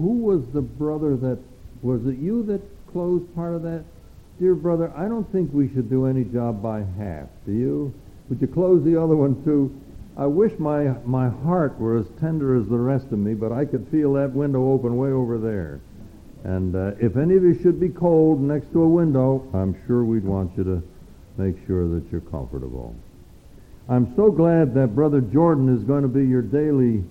Who 0.00 0.12
was 0.22 0.46
the 0.54 0.62
brother 0.62 1.14
that, 1.16 1.38
was 1.82 2.06
it 2.06 2.18
you 2.18 2.42
that 2.44 2.62
closed 2.90 3.34
part 3.34 3.54
of 3.54 3.62
that? 3.62 3.84
Dear 4.38 4.54
brother, 4.54 4.90
I 4.96 5.06
don't 5.08 5.30
think 5.30 5.52
we 5.52 5.68
should 5.68 5.90
do 5.90 6.06
any 6.06 6.24
job 6.24 6.62
by 6.62 6.84
half. 6.96 7.28
Do 7.44 7.52
you? 7.52 7.92
Would 8.30 8.40
you 8.40 8.46
close 8.46 8.82
the 8.82 8.96
other 8.96 9.14
one 9.14 9.44
too? 9.44 9.78
I 10.16 10.24
wish 10.24 10.58
my, 10.58 10.94
my 11.04 11.28
heart 11.28 11.78
were 11.78 11.98
as 11.98 12.06
tender 12.18 12.58
as 12.58 12.66
the 12.68 12.78
rest 12.78 13.06
of 13.12 13.18
me, 13.18 13.34
but 13.34 13.52
I 13.52 13.66
could 13.66 13.86
feel 13.88 14.14
that 14.14 14.32
window 14.32 14.72
open 14.72 14.96
way 14.96 15.10
over 15.10 15.36
there. 15.36 15.80
And 16.44 16.74
uh, 16.74 16.92
if 16.98 17.18
any 17.18 17.36
of 17.36 17.42
you 17.42 17.58
should 17.60 17.78
be 17.78 17.90
cold 17.90 18.40
next 18.40 18.72
to 18.72 18.82
a 18.82 18.88
window, 18.88 19.46
I'm 19.52 19.76
sure 19.86 20.04
we'd 20.04 20.24
want 20.24 20.56
you 20.56 20.64
to 20.64 20.82
make 21.36 21.56
sure 21.66 21.86
that 21.88 22.10
you're 22.10 22.22
comfortable. 22.22 22.94
I'm 23.90 24.14
so 24.14 24.30
glad 24.30 24.72
that 24.74 24.94
Brother 24.94 25.20
Jordan 25.20 25.76
is 25.76 25.82
going 25.82 26.02
to 26.02 26.08
be 26.08 26.24
your 26.24 26.42
daily 26.42 27.02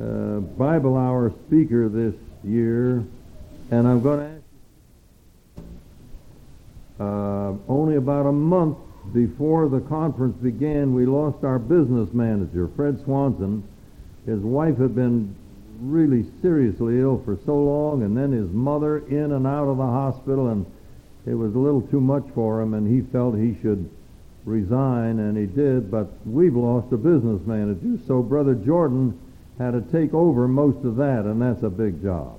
uh, 0.00 0.40
Bible 0.40 0.96
hour 0.96 1.32
speaker 1.46 1.88
this 1.88 2.16
year. 2.42 3.04
And 3.70 3.86
I'm 3.86 4.02
going 4.02 4.18
to 4.18 4.24
ask 4.24 4.42
you, 6.98 7.04
uh, 7.06 7.52
only 7.68 7.94
about 7.94 8.26
a 8.26 8.32
month 8.32 8.76
before 9.14 9.68
the 9.68 9.78
conference 9.82 10.36
began, 10.38 10.94
we 10.94 11.06
lost 11.06 11.44
our 11.44 11.60
business 11.60 12.12
manager, 12.12 12.68
Fred 12.74 13.00
Swanson. 13.04 13.62
His 14.26 14.40
wife 14.40 14.78
had 14.78 14.96
been 14.96 15.32
really 15.80 16.26
seriously 16.42 16.98
ill 16.98 17.22
for 17.24 17.38
so 17.46 17.54
long, 17.54 18.02
and 18.02 18.16
then 18.16 18.32
his 18.32 18.50
mother 18.50 18.98
in 19.06 19.30
and 19.30 19.46
out 19.46 19.68
of 19.68 19.76
the 19.76 19.86
hospital, 19.86 20.48
and 20.48 20.66
it 21.24 21.34
was 21.34 21.54
a 21.54 21.58
little 21.58 21.82
too 21.82 22.00
much 22.00 22.24
for 22.34 22.60
him, 22.60 22.74
and 22.74 22.88
he 22.88 23.08
felt 23.12 23.36
he 23.36 23.56
should 23.62 23.88
resign, 24.44 25.18
and 25.18 25.36
he 25.36 25.46
did, 25.46 25.90
but 25.90 26.08
we've 26.26 26.56
lost 26.56 26.92
a 26.92 26.96
business 26.96 27.40
manager, 27.46 27.98
so 28.06 28.22
Brother 28.22 28.54
Jordan 28.54 29.18
had 29.58 29.72
to 29.72 29.82
take 29.92 30.14
over 30.14 30.48
most 30.48 30.84
of 30.84 30.96
that, 30.96 31.24
and 31.24 31.40
that's 31.40 31.62
a 31.62 31.70
big 31.70 32.02
job. 32.02 32.38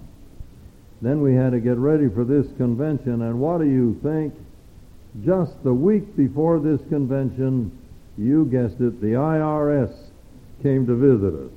Then 1.01 1.21
we 1.21 1.35
had 1.35 1.51
to 1.51 1.59
get 1.59 1.77
ready 1.77 2.09
for 2.09 2.23
this 2.23 2.47
convention, 2.57 3.21
and 3.21 3.39
what 3.39 3.59
do 3.59 3.65
you 3.65 3.99
think? 4.01 4.33
Just 5.25 5.51
the 5.63 5.73
week 5.73 6.15
before 6.15 6.59
this 6.59 6.79
convention, 6.89 7.77
you 8.17 8.45
guessed 8.45 8.79
it, 8.79 9.01
the 9.01 9.13
IRS 9.13 9.93
came 10.63 10.85
to 10.87 10.95
visit 10.95 11.33
us. 11.33 11.51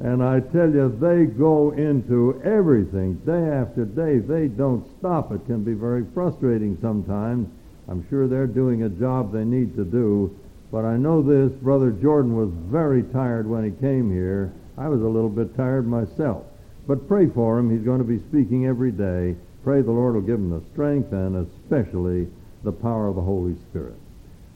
And 0.00 0.22
I 0.22 0.40
tell 0.40 0.70
you, 0.70 0.88
they 0.98 1.26
go 1.26 1.72
into 1.72 2.40
everything 2.42 3.16
day 3.26 3.50
after 3.50 3.84
day. 3.84 4.18
They 4.18 4.48
don't 4.48 4.86
stop. 4.98 5.30
It 5.30 5.44
can 5.44 5.62
be 5.62 5.74
very 5.74 6.06
frustrating 6.14 6.78
sometimes. 6.80 7.48
I'm 7.90 8.06
sure 8.08 8.28
they're 8.28 8.46
doing 8.46 8.84
a 8.84 8.88
job 8.88 9.32
they 9.32 9.44
need 9.44 9.74
to 9.74 9.84
do. 9.84 10.38
But 10.70 10.84
I 10.84 10.96
know 10.96 11.22
this, 11.22 11.50
Brother 11.60 11.90
Jordan 11.90 12.36
was 12.36 12.50
very 12.70 13.02
tired 13.02 13.48
when 13.48 13.64
he 13.64 13.72
came 13.80 14.12
here. 14.12 14.52
I 14.78 14.88
was 14.88 15.02
a 15.02 15.08
little 15.08 15.28
bit 15.28 15.56
tired 15.56 15.88
myself. 15.88 16.44
But 16.86 17.08
pray 17.08 17.26
for 17.26 17.58
him. 17.58 17.68
He's 17.68 17.84
going 17.84 17.98
to 17.98 18.04
be 18.04 18.20
speaking 18.28 18.66
every 18.66 18.92
day. 18.92 19.34
Pray 19.64 19.82
the 19.82 19.90
Lord 19.90 20.14
will 20.14 20.22
give 20.22 20.38
him 20.38 20.50
the 20.50 20.62
strength 20.72 21.12
and 21.12 21.48
especially 21.48 22.28
the 22.62 22.72
power 22.72 23.08
of 23.08 23.16
the 23.16 23.22
Holy 23.22 23.56
Spirit. 23.68 23.96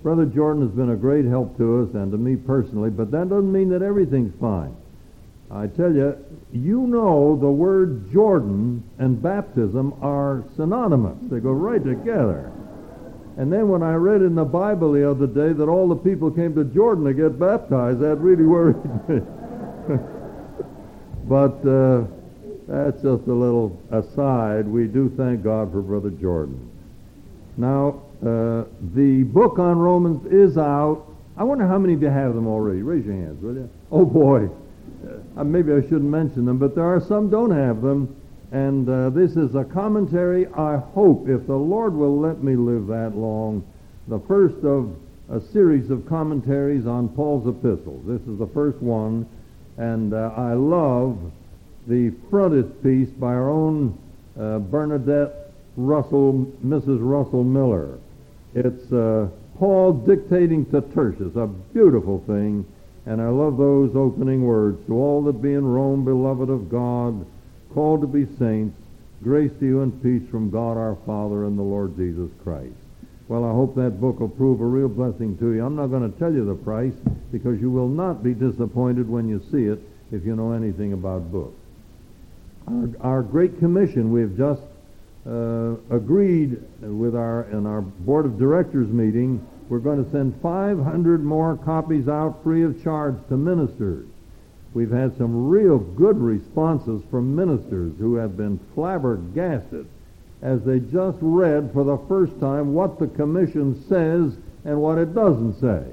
Brother 0.04 0.26
Jordan 0.26 0.62
has 0.62 0.70
been 0.70 0.90
a 0.90 0.96
great 0.96 1.24
help 1.24 1.56
to 1.56 1.82
us 1.82 1.94
and 1.94 2.12
to 2.12 2.18
me 2.18 2.36
personally, 2.36 2.90
but 2.90 3.10
that 3.10 3.28
doesn't 3.28 3.52
mean 3.52 3.70
that 3.70 3.82
everything's 3.82 4.38
fine. 4.40 4.76
I 5.50 5.66
tell 5.66 5.92
you, 5.92 6.16
you 6.52 6.86
know 6.86 7.36
the 7.36 7.50
word 7.50 8.12
Jordan 8.12 8.82
and 8.98 9.20
baptism 9.20 9.94
are 10.02 10.44
synonymous. 10.56 11.18
They 11.30 11.40
go 11.40 11.52
right 11.52 11.82
together. 11.82 12.52
And 13.36 13.52
then 13.52 13.68
when 13.68 13.82
I 13.82 13.94
read 13.94 14.22
in 14.22 14.34
the 14.34 14.44
Bible 14.44 14.92
the 14.92 15.10
other 15.10 15.26
day 15.26 15.52
that 15.52 15.68
all 15.68 15.88
the 15.88 15.96
people 15.96 16.30
came 16.30 16.54
to 16.54 16.64
Jordan 16.64 17.04
to 17.04 17.14
get 17.14 17.38
baptized, 17.38 17.98
that 18.00 18.16
really 18.16 18.44
worried 18.46 18.76
me. 19.08 19.20
but 21.28 21.66
uh, 21.66 22.04
that's 22.68 23.02
just 23.02 23.26
a 23.26 23.32
little 23.32 23.80
aside. 23.90 24.66
We 24.68 24.86
do 24.86 25.12
thank 25.16 25.42
God 25.42 25.72
for 25.72 25.82
Brother 25.82 26.10
Jordan. 26.10 26.70
Now, 27.56 28.02
uh, 28.24 28.64
the 28.94 29.24
book 29.24 29.58
on 29.58 29.78
Romans 29.78 30.24
is 30.32 30.56
out. 30.56 31.06
I 31.36 31.42
wonder 31.42 31.66
how 31.66 31.78
many 31.78 31.94
of 31.94 32.02
you 32.02 32.08
have 32.08 32.34
them 32.34 32.46
already. 32.46 32.82
Raise 32.82 33.04
your 33.04 33.14
hands, 33.14 33.42
will 33.42 33.54
you? 33.54 33.68
Oh 33.90 34.04
boy. 34.04 34.48
Uh, 35.36 35.44
maybe 35.44 35.72
I 35.72 35.80
shouldn't 35.82 36.04
mention 36.04 36.44
them, 36.44 36.58
but 36.58 36.74
there 36.74 36.84
are 36.84 37.00
some 37.00 37.28
don't 37.28 37.50
have 37.50 37.82
them. 37.82 38.16
And 38.54 38.88
uh, 38.88 39.10
this 39.10 39.32
is 39.32 39.56
a 39.56 39.64
commentary, 39.64 40.46
I 40.46 40.76
hope, 40.76 41.28
if 41.28 41.44
the 41.48 41.56
Lord 41.56 41.92
will 41.92 42.20
let 42.20 42.44
me 42.44 42.54
live 42.54 42.86
that 42.86 43.16
long, 43.16 43.66
the 44.06 44.20
first 44.28 44.64
of 44.64 44.94
a 45.28 45.40
series 45.40 45.90
of 45.90 46.06
commentaries 46.06 46.86
on 46.86 47.08
Paul's 47.08 47.48
epistles. 47.48 48.04
This 48.06 48.20
is 48.28 48.38
the 48.38 48.46
first 48.54 48.78
one, 48.78 49.26
and 49.76 50.14
uh, 50.14 50.30
I 50.36 50.52
love 50.52 51.18
the 51.88 52.12
frontispiece 52.30 53.08
by 53.10 53.34
our 53.34 53.50
own 53.50 53.98
uh, 54.38 54.60
Bernadette 54.60 55.50
Russell, 55.76 56.46
Mrs. 56.64 56.98
Russell 57.00 57.42
Miller. 57.42 57.98
It's 58.54 58.92
uh, 58.92 59.30
Paul 59.58 59.94
dictating 59.94 60.64
to 60.66 60.80
Tertius, 60.80 61.34
a 61.34 61.48
beautiful 61.48 62.22
thing. 62.28 62.64
And 63.06 63.20
I 63.20 63.30
love 63.30 63.58
those 63.58 63.96
opening 63.96 64.44
words. 64.44 64.86
To 64.86 64.94
all 64.94 65.24
that 65.24 65.42
be 65.42 65.54
in 65.54 65.64
Rome, 65.64 66.04
beloved 66.04 66.48
of 66.48 66.70
God, 66.70 67.26
called 67.74 68.00
to 68.00 68.06
be 68.06 68.26
saints, 68.38 68.78
grace 69.22 69.52
to 69.58 69.66
you 69.66 69.82
and 69.82 70.02
peace 70.02 70.22
from 70.30 70.50
God 70.50 70.76
our 70.76 70.96
Father 71.04 71.44
and 71.44 71.58
the 71.58 71.62
Lord 71.62 71.96
Jesus 71.96 72.30
Christ. 72.42 72.72
Well, 73.28 73.44
I 73.44 73.52
hope 73.52 73.74
that 73.74 74.00
book 74.00 74.20
will 74.20 74.28
prove 74.28 74.60
a 74.60 74.64
real 74.64 74.88
blessing 74.88 75.36
to 75.38 75.52
you. 75.52 75.64
I'm 75.64 75.76
not 75.76 75.88
going 75.88 76.10
to 76.10 76.18
tell 76.18 76.32
you 76.32 76.44
the 76.44 76.54
price 76.54 76.94
because 77.32 77.60
you 77.60 77.70
will 77.70 77.88
not 77.88 78.22
be 78.22 78.32
disappointed 78.32 79.08
when 79.08 79.28
you 79.28 79.42
see 79.50 79.64
it 79.64 79.80
if 80.12 80.24
you 80.24 80.36
know 80.36 80.52
anything 80.52 80.92
about 80.92 81.32
books. 81.32 81.58
Our, 82.68 82.88
our 83.00 83.22
Great 83.22 83.58
Commission, 83.58 84.12
we 84.12 84.20
have 84.20 84.36
just 84.36 84.62
uh, 85.26 85.74
agreed 85.90 86.62
with 86.80 87.16
our, 87.16 87.44
in 87.50 87.66
our 87.66 87.80
Board 87.80 88.26
of 88.26 88.38
Directors 88.38 88.88
meeting 88.88 89.46
we're 89.68 89.78
going 89.78 90.04
to 90.04 90.10
send 90.10 90.40
500 90.42 91.24
more 91.24 91.56
copies 91.56 92.08
out 92.08 92.42
free 92.42 92.64
of 92.64 92.82
charge 92.82 93.16
to 93.28 93.36
ministers. 93.36 94.06
We've 94.74 94.90
had 94.90 95.16
some 95.16 95.48
real 95.48 95.78
good 95.78 96.18
responses 96.18 97.02
from 97.10 97.36
ministers 97.36 97.92
who 97.98 98.16
have 98.16 98.36
been 98.36 98.58
flabbergasted 98.74 99.86
as 100.42 100.62
they 100.64 100.80
just 100.80 101.16
read 101.20 101.70
for 101.72 101.84
the 101.84 101.98
first 102.08 102.38
time 102.40 102.74
what 102.74 102.98
the 102.98 103.06
commission 103.06 103.82
says 103.88 104.36
and 104.64 104.80
what 104.80 104.98
it 104.98 105.14
doesn't 105.14 105.60
say. 105.60 105.84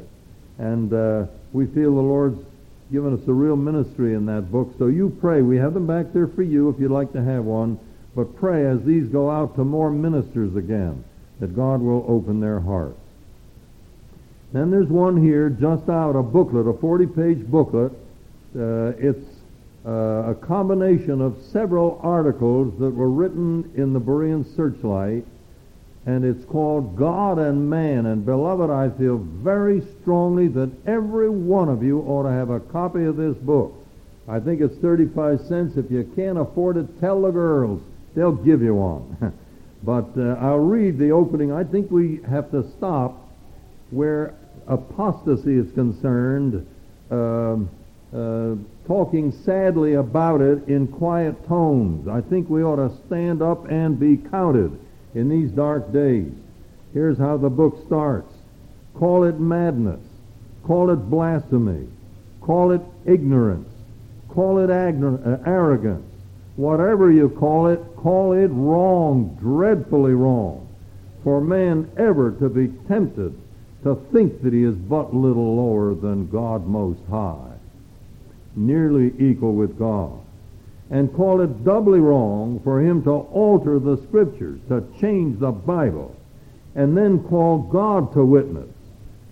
And 0.57 0.93
uh, 0.93 1.27
we 1.53 1.67
feel 1.67 1.95
the 1.95 2.01
Lord's 2.01 2.43
given 2.91 3.13
us 3.13 3.27
a 3.27 3.33
real 3.33 3.55
ministry 3.55 4.15
in 4.15 4.25
that 4.25 4.51
book. 4.51 4.73
So 4.77 4.87
you 4.87 5.15
pray. 5.21 5.41
We 5.41 5.57
have 5.57 5.73
them 5.73 5.87
back 5.87 6.11
there 6.11 6.27
for 6.27 6.43
you 6.43 6.69
if 6.69 6.79
you'd 6.79 6.91
like 6.91 7.13
to 7.13 7.23
have 7.23 7.45
one. 7.45 7.79
But 8.15 8.35
pray 8.35 8.65
as 8.65 8.83
these 8.83 9.07
go 9.07 9.29
out 9.29 9.55
to 9.55 9.63
more 9.63 9.89
ministers 9.89 10.55
again 10.55 11.03
that 11.39 11.55
God 11.55 11.81
will 11.81 12.05
open 12.07 12.39
their 12.39 12.59
hearts. 12.59 12.99
Then 14.51 14.69
there's 14.69 14.89
one 14.89 15.21
here, 15.23 15.49
just 15.49 15.87
out, 15.87 16.15
a 16.15 16.21
booklet, 16.21 16.67
a 16.67 16.73
40-page 16.73 17.49
booklet. 17.49 17.93
Uh, 18.55 18.93
it's 18.97 19.25
uh, 19.85 20.31
a 20.31 20.35
combination 20.35 21.21
of 21.21 21.41
several 21.51 21.99
articles 22.03 22.77
that 22.79 22.91
were 22.91 23.09
written 23.09 23.71
in 23.75 23.93
the 23.93 23.99
Berean 23.99 24.45
Searchlight, 24.55 25.25
and 26.05 26.25
it's 26.25 26.43
called 26.45 26.95
God 26.95 27.39
and 27.39 27.69
Man. 27.69 28.05
And 28.07 28.25
beloved, 28.25 28.69
I 28.69 28.89
feel 28.97 29.17
very 29.17 29.81
strongly 30.01 30.47
that 30.49 30.71
every 30.85 31.29
one 31.29 31.69
of 31.69 31.81
you 31.81 32.01
ought 32.01 32.23
to 32.23 32.31
have 32.31 32.49
a 32.49 32.59
copy 32.59 33.05
of 33.05 33.17
this 33.17 33.37
book. 33.37 33.73
I 34.27 34.39
think 34.39 34.61
it's 34.61 34.77
35 34.77 35.41
cents. 35.41 35.77
If 35.77 35.89
you 35.89 36.11
can't 36.15 36.37
afford 36.37 36.77
it, 36.77 36.99
tell 36.99 37.21
the 37.21 37.31
girls. 37.31 37.81
They'll 38.15 38.31
give 38.31 38.61
you 38.61 38.75
one. 38.75 39.33
but 39.83 40.09
uh, 40.17 40.37
I'll 40.39 40.59
read 40.59 40.97
the 40.97 41.11
opening. 41.11 41.51
I 41.51 41.63
think 41.63 41.89
we 41.89 42.19
have 42.29 42.51
to 42.51 42.69
stop 42.77 43.17
where 43.89 44.33
apostasy 44.67 45.57
is 45.57 45.71
concerned, 45.73 46.65
uh, 47.09 47.57
uh, 48.13 48.55
talking 48.87 49.31
sadly 49.45 49.93
about 49.93 50.41
it 50.41 50.67
in 50.67 50.87
quiet 50.87 51.47
tones. 51.47 52.07
I 52.07 52.21
think 52.21 52.49
we 52.49 52.63
ought 52.63 52.75
to 52.75 52.95
stand 53.07 53.41
up 53.41 53.69
and 53.69 53.99
be 53.99 54.17
counted 54.17 54.77
in 55.15 55.29
these 55.29 55.51
dark 55.51 55.91
days. 55.93 56.31
Here's 56.93 57.17
how 57.17 57.37
the 57.37 57.49
book 57.49 57.85
starts. 57.85 58.33
Call 58.95 59.23
it 59.23 59.39
madness. 59.39 60.01
Call 60.63 60.89
it 60.89 61.09
blasphemy. 61.09 61.87
Call 62.41 62.71
it 62.71 62.81
ignorance. 63.05 63.69
Call 64.29 64.59
it 64.59 64.69
uh, 64.69 65.37
arrogance. 65.45 66.07
Whatever 66.55 67.11
you 67.11 67.29
call 67.29 67.67
it, 67.67 67.79
call 67.95 68.33
it 68.33 68.49
wrong, 68.49 69.37
dreadfully 69.39 70.13
wrong. 70.13 70.67
For 71.23 71.39
man 71.39 71.89
ever 71.97 72.31
to 72.31 72.49
be 72.49 72.67
tempted 72.87 73.39
to 73.83 73.95
think 74.11 74.41
that 74.43 74.53
he 74.53 74.63
is 74.63 74.75
but 74.75 75.13
little 75.13 75.55
lower 75.55 75.95
than 75.95 76.29
God 76.29 76.67
Most 76.67 77.01
High, 77.09 77.50
nearly 78.55 79.13
equal 79.19 79.53
with 79.53 79.77
God, 79.79 80.19
and 80.89 81.13
call 81.13 81.41
it 81.41 81.63
doubly 81.63 81.99
wrong 81.99 82.59
for 82.63 82.81
him 82.81 83.03
to 83.03 83.11
alter 83.11 83.79
the 83.79 83.97
Scriptures, 84.07 84.59
to 84.67 84.83
change 84.99 85.39
the 85.39 85.51
Bible, 85.51 86.15
and 86.75 86.97
then 86.97 87.19
call 87.23 87.59
God 87.59 88.13
to 88.13 88.25
witness 88.25 88.69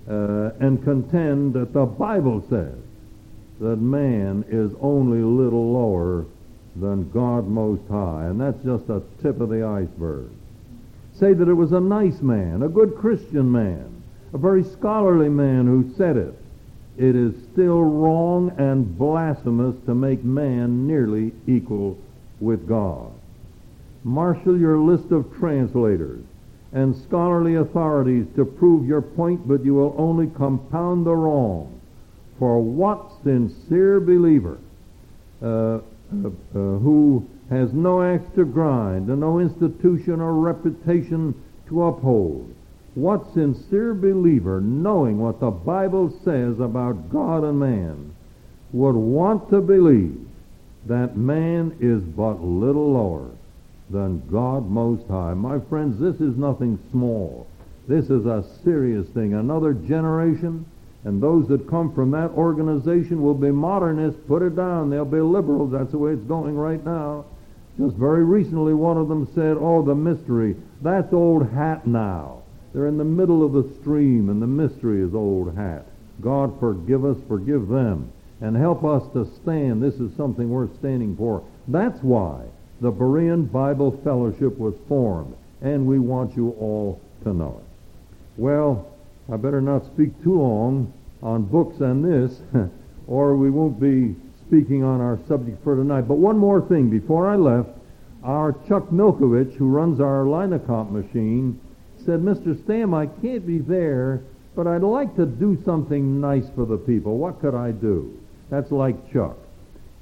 uh, 0.10 0.52
and 0.60 0.84
contend 0.84 1.54
that 1.54 1.74
the 1.74 1.86
Bible 1.86 2.44
says. 2.50 2.76
that 3.60 3.76
man 3.78 4.46
is 4.50 4.72
only 4.80 5.20
a 5.22 5.28
little 5.28 5.74
lower 5.74 6.26
than 6.78 7.10
God 7.12 7.46
Most 7.48 7.82
High, 7.90 8.28
and 8.28 8.40
that's 8.40 8.64
just 8.64 8.90
a 8.90 9.02
tip 9.22 9.42
of 9.42 9.50
the 9.50 9.64
iceberg. 9.66 10.30
Say 11.14 11.34
that 11.34 11.50
it 11.50 11.54
was 11.54 11.74
a 11.74 11.80
nice 11.82 12.22
man, 12.22 12.64
a 12.64 12.70
good 12.70 12.96
Christian 12.96 13.52
man, 13.52 14.02
a 14.34 14.38
very 14.38 14.64
scholarly 14.64 15.28
man 15.28 15.66
who 15.68 15.94
said 15.98 16.16
it. 16.16 16.34
It 17.00 17.16
is 17.16 17.34
still 17.54 17.82
wrong 17.82 18.52
and 18.58 18.98
blasphemous 18.98 19.78
to 19.86 19.96
make 19.96 20.22
man 20.26 20.86
nearly 20.86 21.32
equal 21.48 21.98
with 22.42 22.68
God. 22.68 23.10
Marshal 24.04 24.60
your 24.60 24.78
list 24.78 25.10
of 25.12 25.34
translators 25.40 26.22
and 26.74 26.94
scholarly 26.94 27.56
authorities 27.56 28.26
to 28.36 28.44
prove 28.44 28.86
your 28.86 29.02
point, 29.02 29.48
but 29.48 29.64
you 29.64 29.76
will 29.76 29.96
only 29.98 30.28
compound 30.28 31.06
the 31.06 31.16
wrong. 31.16 31.80
For 32.38 32.62
what 32.62 33.14
sincere 33.24 34.02
believer 34.02 34.58
uh, 35.42 35.46
uh, 35.46 35.80
uh, 36.12 36.30
who 36.54 37.26
has 37.50 37.72
no 37.72 38.04
axe 38.04 38.30
to 38.36 38.44
grind 38.44 39.08
and 39.08 39.22
no 39.22 39.40
institution 39.40 40.20
or 40.20 40.34
reputation 40.34 41.34
to 41.70 41.84
uphold, 41.84 42.54
what 42.96 43.34
sincere 43.34 43.94
believer, 43.94 44.62
knowing 44.62 45.20
what 45.20 45.40
the 45.40 45.52
Bible 45.52 46.10
says 46.24 46.60
about 46.60 47.10
God 47.12 47.44
and 47.44 47.60
man, 47.60 48.14
would 48.72 48.96
want 48.96 49.50
to 49.50 49.62
believe 49.62 50.20
that 50.86 51.18
man 51.18 51.76
is 51.80 52.02
but 52.02 52.44
little 52.44 52.94
lower 52.94 53.30
than 53.90 54.28
God 54.30 54.70
Most 54.70 55.08
High? 55.08 55.34
My 55.34 55.60
friends, 55.60 56.00
this 56.00 56.22
is 56.22 56.38
nothing 56.38 56.80
small. 56.92 57.48
This 57.88 58.06
is 58.10 58.26
a 58.26 58.46
serious 58.64 59.08
thing. 59.10 59.34
Another 59.34 59.74
generation 59.74 60.66
and 61.06 61.24
those 61.24 61.48
that 61.48 61.70
come 61.70 61.94
from 61.94 62.12
that 62.12 62.32
organization 62.32 63.22
will 63.22 63.34
be 63.34 63.52
modernists. 63.52 64.20
Put 64.28 64.42
it 64.42 64.56
down. 64.56 64.90
They'll 64.90 65.06
be 65.06 65.22
liberals. 65.22 65.72
That's 65.72 65.92
the 65.92 65.98
way 65.98 66.12
it's 66.12 66.24
going 66.24 66.56
right 66.56 66.84
now. 66.84 67.26
Just 67.78 67.96
very 67.96 68.26
recently, 68.26 68.74
one 68.74 68.98
of 68.98 69.08
them 69.08 69.28
said, 69.34 69.56
oh, 69.58 69.82
the 69.82 69.96
mystery. 69.96 70.58
That's 70.82 71.14
old 71.14 71.50
hat 71.52 71.88
now. 71.88 72.39
They're 72.74 72.88
in 72.88 72.98
the 72.98 73.04
middle 73.04 73.44
of 73.44 73.54
the 73.54 73.74
stream, 73.82 74.30
and 74.30 74.42
the 74.42 74.48
mystery 74.48 75.02
is 75.02 75.16
old 75.16 75.56
hat. 75.56 75.86
God 76.22 76.60
forgive 76.60 77.06
us, 77.06 77.18
forgive 77.28 77.68
them, 77.68 78.12
and 78.42 78.56
help 78.56 78.84
us 78.84 79.04
to 79.14 79.26
stand. 79.42 79.82
This 79.82 79.96
is 79.96 80.16
something 80.16 80.50
worth 80.50 80.78
standing 80.78 81.16
for. 81.16 81.44
That's 81.68 82.02
why 82.04 82.46
the 82.82 82.92
Berean 82.92 83.52
Bible 83.52 84.00
Fellowship 84.04 84.58
was 84.58 84.76
formed, 84.88 85.36
and 85.62 85.88
we 85.88 86.00
want 86.00 86.36
you 86.36 86.52
all 86.60 87.00
to 87.24 87.34
know 87.34 87.60
it. 87.60 88.42
Well, 88.42 88.88
I 89.32 89.38
better 89.38 89.62
not 89.62 89.86
speak 89.86 90.22
too 90.24 90.40
long 90.40 90.94
on 91.22 91.44
books 91.44 91.80
and 91.82 92.04
this, 92.04 92.40
or 93.08 93.36
we 93.36 93.50
won't 93.50 93.80
be 93.80 94.16
speaking 94.48 94.84
on 94.84 95.02
our 95.02 95.20
subject 95.28 95.64
for 95.64 95.76
tonight. 95.76 96.08
But 96.08 96.16
one 96.16 96.38
more 96.38 96.62
thing 96.62 96.90
before 96.90 97.30
I 97.30 97.36
left, 97.36 97.70
our 98.24 98.54
Chuck 98.68 98.90
Milkovich, 98.90 99.56
who 99.56 99.70
runs 99.70 100.00
our 100.00 100.24
Linacomp 100.24 100.92
machine, 100.92 101.60
said, 102.06 102.20
Mr. 102.22 102.62
Stam, 102.64 102.94
I 102.94 103.08
can't 103.08 103.46
be 103.46 103.60
there, 103.60 104.22
but 104.56 104.68
I'd 104.68 104.84
like 104.84 105.16
to 105.16 105.26
do 105.26 105.62
something 105.64 106.20
nice 106.20 106.46
for 106.56 106.66
the 106.66 106.78
people. 106.78 107.18
What 107.18 107.40
could 107.40 107.56
I 107.56 107.72
do? 107.72 108.18
That's 108.50 108.72
like 108.72 109.12
Chuck. 109.14 109.38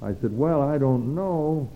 I 0.02 0.14
said, 0.22 0.38
well, 0.38 0.62
I 0.62 0.78
don't 0.78 1.16
know. 1.16 1.70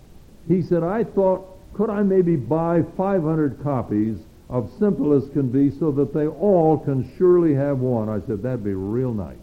He 0.47 0.61
said, 0.61 0.83
I 0.83 1.03
thought, 1.03 1.47
could 1.73 1.89
I 1.89 2.03
maybe 2.03 2.35
buy 2.35 2.83
500 2.97 3.63
copies 3.63 4.17
of 4.51 4.69
simple 4.77 5.13
as 5.13 5.27
can 5.29 5.49
be 5.49 5.71
so 5.79 5.91
that 5.91 6.13
they 6.13 6.27
all 6.27 6.77
can 6.77 7.09
surely 7.17 7.55
have 7.55 7.79
one. 7.79 8.09
I 8.09 8.19
said, 8.27 8.43
that'd 8.43 8.63
be 8.63 8.73
real 8.73 9.13
nice. 9.13 9.37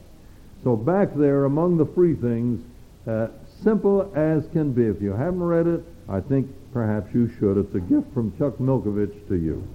So 0.62 0.76
back 0.76 1.14
there 1.14 1.46
among 1.46 1.78
the 1.78 1.86
free 1.86 2.14
things, 2.14 2.62
uh, 3.06 3.28
simple 3.62 4.12
as 4.14 4.46
can 4.52 4.72
be. 4.72 4.84
If 4.84 5.00
you 5.00 5.12
haven't 5.12 5.42
read 5.42 5.66
it, 5.66 5.82
I 6.08 6.20
think 6.20 6.48
perhaps 6.74 7.08
you 7.14 7.31
should. 7.38 7.56
It's 7.56 7.74
a 7.74 7.81
gift 7.81 8.12
from 8.12 8.36
Chuck 8.36 8.58
Milkovich 8.58 9.28
to 9.28 9.34
you. 9.34 9.66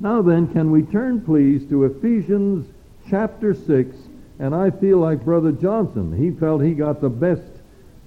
Now 0.00 0.22
then, 0.22 0.46
can 0.52 0.70
we 0.70 0.82
turn 0.82 1.20
please 1.20 1.68
to 1.68 1.84
Ephesians 1.84 2.66
chapter 3.10 3.54
6, 3.54 3.96
and 4.38 4.54
I 4.54 4.70
feel 4.70 4.98
like 4.98 5.24
Brother 5.24 5.52
Johnson. 5.52 6.16
He 6.16 6.30
felt 6.30 6.62
he 6.62 6.74
got 6.74 7.00
the 7.00 7.08
best, 7.08 7.42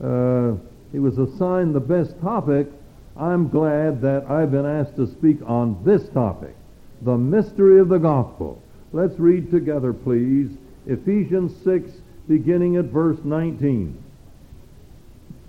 uh, 0.02 0.54
he 0.92 1.00
was 1.00 1.18
assigned 1.18 1.76
the 1.76 1.82
best 1.82 2.20
topic, 2.22 2.68
I'm 3.18 3.50
glad 3.50 4.02
that 4.02 4.30
I've 4.30 4.52
been 4.52 4.66
asked 4.66 4.96
to 4.96 5.08
speak 5.08 5.38
on 5.46 5.84
this 5.84 6.08
topic, 6.10 6.56
the 7.02 7.18
mystery 7.18 7.80
of 7.80 7.90
the 7.90 8.00
gospel. 8.00 8.62
Let's 8.94 9.20
read 9.20 9.52
together, 9.52 9.92
please, 9.92 10.50
Ephesians 10.88 11.54
6, 11.64 11.92
beginning 12.28 12.78
at 12.78 12.86
verse 12.86 13.20
19. 13.24 14.02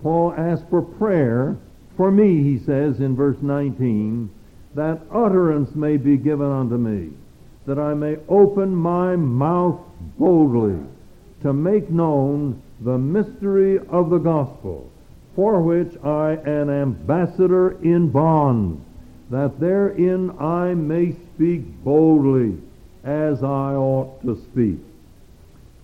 Paul 0.01 0.33
asked 0.37 0.69
for 0.69 0.81
prayer 0.81 1.57
for 1.95 2.11
me, 2.11 2.41
he 2.41 2.57
says 2.57 2.99
in 2.99 3.15
verse 3.15 3.37
19, 3.41 4.29
that 4.75 5.01
utterance 5.11 5.75
may 5.75 5.97
be 5.97 6.17
given 6.17 6.51
unto 6.51 6.77
me, 6.77 7.11
that 7.65 7.79
I 7.79 7.93
may 7.93 8.17
open 8.27 8.75
my 8.75 9.15
mouth 9.15 9.79
boldly 10.17 10.79
to 11.41 11.53
make 11.53 11.89
known 11.89 12.61
the 12.81 12.97
mystery 12.97 13.79
of 13.89 14.09
the 14.09 14.17
gospel 14.17 14.89
for 15.35 15.61
which 15.61 15.95
I 16.03 16.37
am 16.45 16.69
ambassador 16.69 17.71
in 17.81 18.09
bonds, 18.09 18.81
that 19.31 19.59
therein 19.59 20.31
I 20.39 20.73
may 20.73 21.11
speak 21.11 21.83
boldly 21.83 22.57
as 23.03 23.43
I 23.43 23.73
ought 23.73 24.21
to 24.23 24.35
speak. 24.51 24.79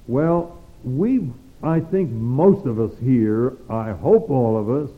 Well, 0.08 0.58
we, 0.84 1.30
I 1.64 1.80
think 1.80 2.12
most 2.12 2.66
of 2.66 2.80
us 2.80 2.92
here, 3.02 3.54
I 3.70 3.92
hope 3.92 4.30
all 4.30 4.58
of 4.58 4.70
us, 4.70 4.90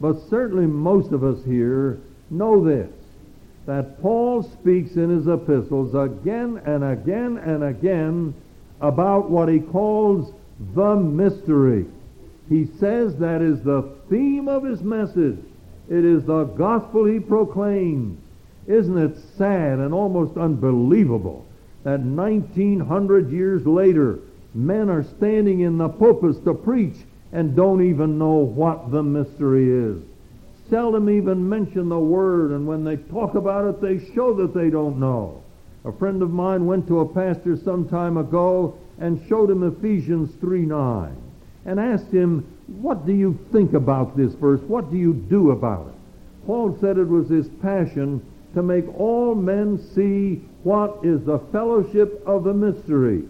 but 0.00 0.20
certainly 0.28 0.66
most 0.66 1.12
of 1.12 1.22
us 1.24 1.42
here 1.44 1.98
know 2.30 2.64
this, 2.64 2.90
that 3.66 4.00
Paul 4.00 4.42
speaks 4.44 4.94
in 4.94 5.10
his 5.10 5.26
epistles 5.26 5.94
again 5.94 6.60
and 6.64 6.84
again 6.84 7.36
and 7.38 7.64
again 7.64 8.34
about 8.80 9.28
what 9.28 9.48
he 9.48 9.60
calls 9.60 10.32
the 10.74 10.94
mystery. 10.96 11.86
He 12.48 12.66
says 12.78 13.16
that 13.16 13.42
is 13.42 13.60
the 13.62 13.82
theme 14.08 14.48
of 14.48 14.64
his 14.64 14.82
message. 14.82 15.38
It 15.88 16.04
is 16.04 16.24
the 16.24 16.44
gospel 16.44 17.04
he 17.04 17.18
proclaims. 17.18 18.20
Isn't 18.66 18.98
it 18.98 19.16
sad 19.36 19.78
and 19.78 19.92
almost 19.92 20.36
unbelievable 20.36 21.44
that 21.82 22.00
1900 22.00 23.30
years 23.30 23.66
later, 23.66 24.20
men 24.54 24.88
are 24.88 25.04
standing 25.04 25.60
in 25.60 25.78
the 25.78 25.88
pulpits 25.88 26.38
to 26.40 26.54
preach 26.54 26.96
and 27.32 27.54
don't 27.54 27.84
even 27.84 28.18
know 28.18 28.34
what 28.34 28.90
the 28.90 29.02
mystery 29.02 29.70
is? 29.70 30.02
Seldom 30.68 31.08
even 31.08 31.48
mention 31.48 31.88
the 31.88 31.98
word, 31.98 32.50
and 32.50 32.66
when 32.66 32.82
they 32.82 32.96
talk 32.96 33.34
about 33.34 33.66
it, 33.66 33.80
they 33.80 34.12
show 34.14 34.34
that 34.34 34.54
they 34.54 34.70
don't 34.70 34.98
know. 34.98 35.42
A 35.84 35.92
friend 35.92 36.20
of 36.22 36.32
mine 36.32 36.66
went 36.66 36.88
to 36.88 37.00
a 37.00 37.08
pastor 37.08 37.56
some 37.56 37.88
time 37.88 38.16
ago 38.16 38.76
and 38.98 39.24
showed 39.28 39.50
him 39.50 39.62
Ephesians 39.62 40.34
3 40.40 40.62
9 40.62 41.16
and 41.66 41.78
asked 41.78 42.10
him, 42.10 42.44
What 42.66 43.06
do 43.06 43.12
you 43.12 43.38
think 43.52 43.74
about 43.74 44.16
this 44.16 44.34
verse? 44.34 44.60
What 44.62 44.90
do 44.90 44.96
you 44.96 45.14
do 45.14 45.52
about 45.52 45.88
it? 45.88 46.46
Paul 46.46 46.76
said 46.80 46.98
it 46.98 47.08
was 47.08 47.28
his 47.28 47.48
passion 47.62 48.24
to 48.54 48.62
make 48.62 48.86
all 48.98 49.34
men 49.34 49.78
see 49.94 50.42
what 50.64 50.98
is 51.04 51.24
the 51.24 51.38
fellowship 51.52 52.22
of 52.26 52.44
the 52.44 52.54
mystery. 52.54 53.24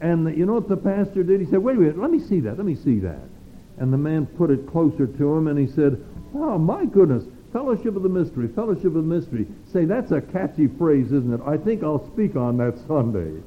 And 0.00 0.26
the, 0.26 0.34
you 0.34 0.46
know 0.46 0.54
what 0.54 0.68
the 0.68 0.76
pastor 0.76 1.22
did? 1.22 1.40
He 1.40 1.46
said, 1.46 1.58
Wait 1.58 1.76
a 1.76 1.80
minute, 1.80 1.98
let 1.98 2.10
me 2.10 2.20
see 2.20 2.40
that, 2.40 2.56
let 2.56 2.66
me 2.66 2.74
see 2.74 2.98
that. 3.00 3.28
And 3.78 3.92
the 3.92 3.98
man 3.98 4.26
put 4.26 4.50
it 4.50 4.66
closer 4.68 5.06
to 5.06 5.36
him 5.36 5.46
and 5.46 5.58
he 5.58 5.66
said, 5.66 6.04
Oh, 6.34 6.58
my 6.58 6.84
goodness, 6.84 7.24
fellowship 7.52 7.96
of 7.96 8.02
the 8.02 8.08
mystery, 8.08 8.48
fellowship 8.48 8.86
of 8.86 8.94
the 8.94 9.02
mystery. 9.02 9.46
Say, 9.72 9.84
that's 9.84 10.12
a 10.12 10.20
catchy 10.20 10.68
phrase, 10.68 11.06
isn't 11.06 11.34
it? 11.34 11.40
I 11.44 11.56
think 11.56 11.82
I'll 11.82 12.06
speak 12.12 12.36
on 12.36 12.56
that 12.58 12.78
Sunday. 12.86 13.42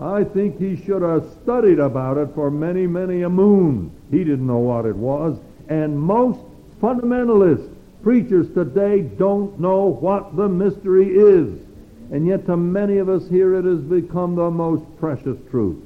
I 0.00 0.24
think 0.24 0.58
he 0.58 0.76
should 0.76 1.02
have 1.02 1.30
studied 1.42 1.78
about 1.78 2.16
it 2.16 2.30
for 2.34 2.50
many, 2.50 2.86
many 2.86 3.22
a 3.22 3.28
moon. 3.28 3.90
He 4.10 4.18
didn't 4.18 4.46
know 4.46 4.58
what 4.58 4.86
it 4.86 4.96
was. 4.96 5.38
And 5.68 5.98
most 5.98 6.40
fundamentalist 6.80 7.70
preachers 8.02 8.48
today 8.54 9.02
don't 9.02 9.60
know 9.60 9.84
what 9.86 10.36
the 10.36 10.48
mystery 10.48 11.08
is. 11.08 11.60
And 12.10 12.26
yet 12.26 12.46
to 12.46 12.56
many 12.56 12.96
of 12.96 13.08
us 13.10 13.28
here 13.28 13.54
it 13.54 13.64
has 13.66 13.80
become 13.80 14.34
the 14.34 14.50
most 14.50 14.84
precious 14.98 15.36
truth. 15.50 15.76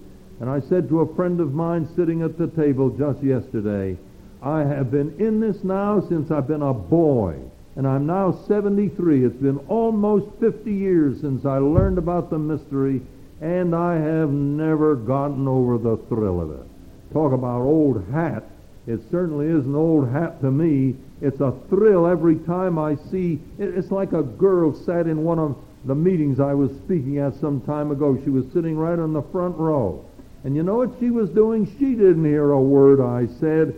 And 0.40 0.48
I 0.48 0.60
said 0.60 0.88
to 0.88 1.00
a 1.00 1.14
friend 1.14 1.40
of 1.40 1.52
mine 1.52 1.88
sitting 1.96 2.22
at 2.22 2.38
the 2.38 2.46
table 2.46 2.90
just 2.90 3.22
yesterday, 3.22 3.96
I 4.44 4.60
have 4.60 4.90
been 4.90 5.16
in 5.18 5.40
this 5.40 5.64
now 5.64 6.02
since 6.06 6.30
I've 6.30 6.46
been 6.46 6.60
a 6.60 6.74
boy. 6.74 7.36
And 7.76 7.88
I'm 7.88 8.06
now 8.06 8.38
73. 8.46 9.24
It's 9.24 9.34
been 9.36 9.58
almost 9.68 10.26
50 10.38 10.70
years 10.70 11.22
since 11.22 11.46
I 11.46 11.58
learned 11.58 11.96
about 11.96 12.28
the 12.28 12.38
mystery 12.38 13.00
and 13.40 13.74
I 13.74 13.96
have 13.96 14.30
never 14.30 14.96
gotten 14.96 15.48
over 15.48 15.78
the 15.78 15.96
thrill 16.08 16.40
of 16.40 16.50
it. 16.50 16.66
Talk 17.12 17.32
about 17.32 17.62
old 17.62 18.06
hat. 18.12 18.44
It 18.86 19.00
certainly 19.10 19.46
is 19.46 19.64
an 19.64 19.74
old 19.74 20.10
hat 20.10 20.42
to 20.42 20.50
me. 20.50 20.94
It's 21.22 21.40
a 21.40 21.54
thrill 21.70 22.06
every 22.06 22.36
time 22.36 22.78
I 22.78 22.96
see. 23.10 23.40
It's 23.58 23.90
like 23.90 24.12
a 24.12 24.22
girl 24.22 24.74
sat 24.74 25.06
in 25.06 25.24
one 25.24 25.38
of 25.38 25.56
the 25.86 25.94
meetings 25.94 26.38
I 26.38 26.52
was 26.52 26.70
speaking 26.84 27.18
at 27.18 27.34
some 27.40 27.62
time 27.62 27.90
ago. 27.90 28.18
She 28.22 28.30
was 28.30 28.44
sitting 28.52 28.76
right 28.76 28.98
on 28.98 29.14
the 29.14 29.22
front 29.22 29.56
row. 29.56 30.04
And 30.44 30.54
you 30.54 30.62
know 30.62 30.76
what 30.76 30.92
she 31.00 31.10
was 31.10 31.30
doing? 31.30 31.66
She 31.78 31.94
didn't 31.94 32.26
hear 32.26 32.52
a 32.52 32.60
word 32.60 33.00
I 33.00 33.26
said. 33.40 33.74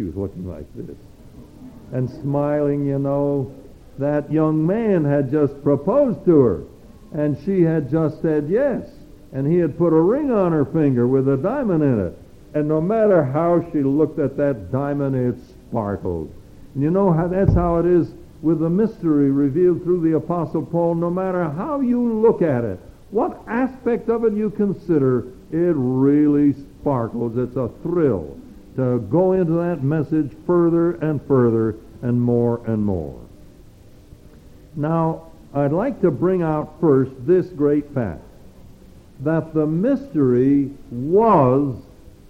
She 0.00 0.04
was 0.04 0.16
looking 0.16 0.48
like 0.48 0.64
this 0.74 0.96
and 1.92 2.08
smiling, 2.08 2.86
you 2.86 2.98
know. 2.98 3.54
That 3.98 4.32
young 4.32 4.66
man 4.66 5.04
had 5.04 5.30
just 5.30 5.62
proposed 5.62 6.24
to 6.24 6.40
her, 6.40 6.62
and 7.12 7.36
she 7.44 7.60
had 7.60 7.90
just 7.90 8.22
said 8.22 8.48
yes. 8.48 8.88
And 9.34 9.46
he 9.46 9.58
had 9.58 9.76
put 9.76 9.92
a 9.92 10.00
ring 10.00 10.30
on 10.30 10.52
her 10.52 10.64
finger 10.64 11.06
with 11.06 11.28
a 11.28 11.36
diamond 11.36 11.82
in 11.82 12.00
it. 12.00 12.18
And 12.54 12.66
no 12.66 12.80
matter 12.80 13.22
how 13.22 13.62
she 13.70 13.82
looked 13.82 14.18
at 14.18 14.38
that 14.38 14.72
diamond, 14.72 15.16
it 15.16 15.36
sparkled. 15.68 16.32
And 16.72 16.82
you 16.82 16.90
know 16.90 17.12
how 17.12 17.28
that's 17.28 17.52
how 17.52 17.76
it 17.76 17.84
is 17.84 18.10
with 18.40 18.60
the 18.60 18.70
mystery 18.70 19.30
revealed 19.30 19.82
through 19.82 20.00
the 20.00 20.16
Apostle 20.16 20.64
Paul. 20.64 20.94
No 20.94 21.10
matter 21.10 21.44
how 21.44 21.80
you 21.80 22.10
look 22.10 22.40
at 22.40 22.64
it, 22.64 22.80
what 23.10 23.42
aspect 23.46 24.08
of 24.08 24.24
it 24.24 24.32
you 24.32 24.48
consider, 24.48 25.26
it 25.52 25.74
really 25.76 26.54
sparkles. 26.54 27.36
It's 27.36 27.56
a 27.56 27.68
thrill 27.82 28.40
to 28.76 29.00
go 29.10 29.32
into 29.32 29.52
that 29.54 29.82
message 29.82 30.32
further 30.46 30.92
and 30.92 31.20
further 31.26 31.76
and 32.02 32.20
more 32.20 32.60
and 32.66 32.84
more. 32.84 33.20
Now, 34.76 35.26
I'd 35.52 35.72
like 35.72 36.00
to 36.02 36.10
bring 36.10 36.42
out 36.42 36.74
first 36.80 37.10
this 37.26 37.46
great 37.48 37.92
fact 37.92 38.22
that 39.20 39.52
the 39.52 39.66
mystery 39.66 40.70
was 40.90 41.76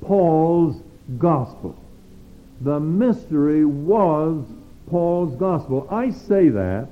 Paul's 0.03 0.81
gospel. 1.19 1.77
The 2.63 2.81
mystery 2.81 3.65
was 3.65 4.45
Paul's 4.89 5.37
gospel. 5.37 5.87
I 5.91 6.11
say 6.11 6.49
that 6.49 6.89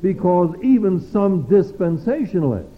because 0.00 0.54
even 0.62 1.00
some 1.10 1.44
dispensationalists 1.44 2.68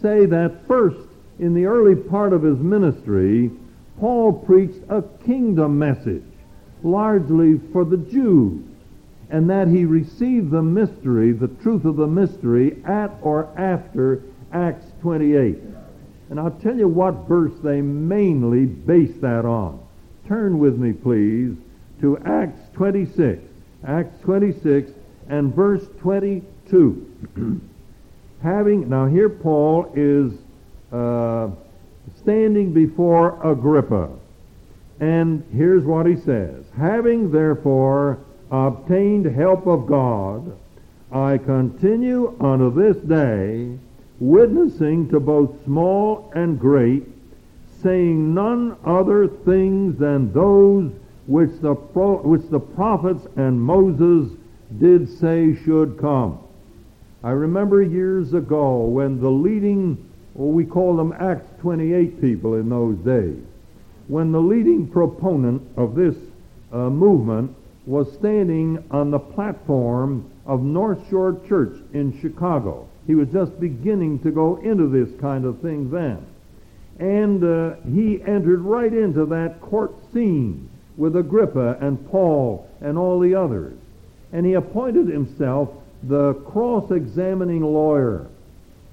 say 0.00 0.26
that 0.26 0.66
first, 0.66 1.06
in 1.38 1.54
the 1.54 1.66
early 1.66 1.94
part 1.94 2.32
of 2.32 2.42
his 2.42 2.58
ministry, 2.58 3.50
Paul 4.00 4.32
preached 4.32 4.82
a 4.88 5.02
kingdom 5.26 5.78
message, 5.78 6.24
largely 6.82 7.60
for 7.70 7.84
the 7.84 7.98
Jews, 7.98 8.64
and 9.28 9.48
that 9.50 9.68
he 9.68 9.84
received 9.84 10.50
the 10.50 10.62
mystery, 10.62 11.32
the 11.32 11.48
truth 11.48 11.84
of 11.84 11.96
the 11.96 12.06
mystery, 12.06 12.82
at 12.86 13.12
or 13.20 13.48
after 13.58 14.22
Acts 14.52 14.86
28. 15.02 15.58
And 16.30 16.40
I'll 16.40 16.50
tell 16.50 16.76
you 16.76 16.88
what 16.88 17.28
verse 17.28 17.52
they 17.62 17.82
mainly 17.82 18.64
base 18.64 19.14
that 19.20 19.44
on. 19.44 19.78
Turn 20.26 20.58
with 20.58 20.78
me, 20.78 20.92
please, 20.92 21.54
to 22.00 22.16
Acts 22.24 22.60
26. 22.72 23.42
Acts 23.86 24.18
26 24.22 24.92
and 25.28 25.54
verse 25.54 25.86
22. 26.00 27.60
Having, 28.42 28.88
now 28.88 29.06
here 29.06 29.28
Paul 29.28 29.92
is 29.94 30.32
uh, 30.90 31.50
standing 32.20 32.72
before 32.72 33.38
Agrippa. 33.42 34.10
And 35.00 35.44
here's 35.52 35.84
what 35.84 36.06
he 36.06 36.16
says. 36.16 36.64
Having 36.76 37.32
therefore 37.32 38.18
obtained 38.50 39.26
help 39.26 39.66
of 39.66 39.86
God, 39.86 40.56
I 41.10 41.38
continue 41.38 42.36
unto 42.40 42.72
this 42.72 42.96
day, 43.02 43.78
witnessing 44.20 45.08
to 45.08 45.18
both 45.18 45.64
small 45.64 46.30
and 46.34 46.60
great, 46.60 47.04
saying 47.82 48.34
none 48.34 48.76
other 48.84 49.26
things 49.26 49.98
than 49.98 50.32
those 50.32 50.92
which 51.26 51.50
the, 51.60 51.72
which 51.72 52.48
the 52.50 52.60
prophets 52.60 53.26
and 53.36 53.60
Moses 53.60 54.36
did 54.78 55.08
say 55.18 55.56
should 55.64 55.98
come. 55.98 56.38
I 57.22 57.30
remember 57.30 57.82
years 57.82 58.34
ago 58.34 58.80
when 58.80 59.20
the 59.20 59.30
leading 59.30 60.09
well, 60.34 60.50
we 60.50 60.64
call 60.64 60.96
them 60.96 61.12
Acts 61.18 61.48
28 61.60 62.20
people 62.20 62.54
in 62.54 62.68
those 62.68 62.96
days. 62.98 63.42
When 64.08 64.32
the 64.32 64.40
leading 64.40 64.88
proponent 64.88 65.62
of 65.76 65.94
this 65.94 66.16
uh, 66.72 66.90
movement 66.90 67.54
was 67.86 68.12
standing 68.12 68.84
on 68.90 69.10
the 69.10 69.18
platform 69.18 70.30
of 70.46 70.62
North 70.62 70.98
Shore 71.08 71.40
Church 71.48 71.76
in 71.92 72.18
Chicago. 72.20 72.88
He 73.06 73.14
was 73.14 73.28
just 73.28 73.58
beginning 73.58 74.20
to 74.20 74.30
go 74.30 74.56
into 74.56 74.86
this 74.88 75.08
kind 75.20 75.44
of 75.44 75.60
thing 75.60 75.90
then. 75.90 76.24
And 76.98 77.42
uh, 77.42 77.76
he 77.92 78.22
entered 78.22 78.60
right 78.60 78.92
into 78.92 79.24
that 79.26 79.60
court 79.60 79.94
scene 80.12 80.68
with 80.96 81.16
Agrippa 81.16 81.78
and 81.80 82.08
Paul 82.10 82.68
and 82.80 82.98
all 82.98 83.18
the 83.18 83.34
others. 83.34 83.76
And 84.32 84.44
he 84.44 84.52
appointed 84.52 85.08
himself 85.08 85.70
the 86.02 86.34
cross-examining 86.34 87.62
lawyer. 87.62 88.28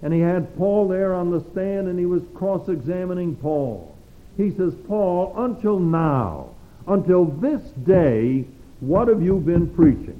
And 0.08 0.14
he 0.14 0.22
had 0.22 0.56
Paul 0.56 0.88
there 0.88 1.14
on 1.14 1.32
the 1.32 1.44
stand 1.52 1.90
and 1.90 2.00
he 2.00 2.06
was 2.06 2.24
cross-examining 2.34 3.36
Paul. 3.36 3.94
He 4.38 4.52
says, 4.52 4.74
Paul, 4.88 5.34
until 5.36 5.80
now, 5.80 6.52
until 6.88 7.26
this 7.26 7.62
day, 7.86 8.46
what 8.80 9.10
have 9.10 9.22
you 9.22 9.42
been 9.42 9.68
preaching? 9.68 10.18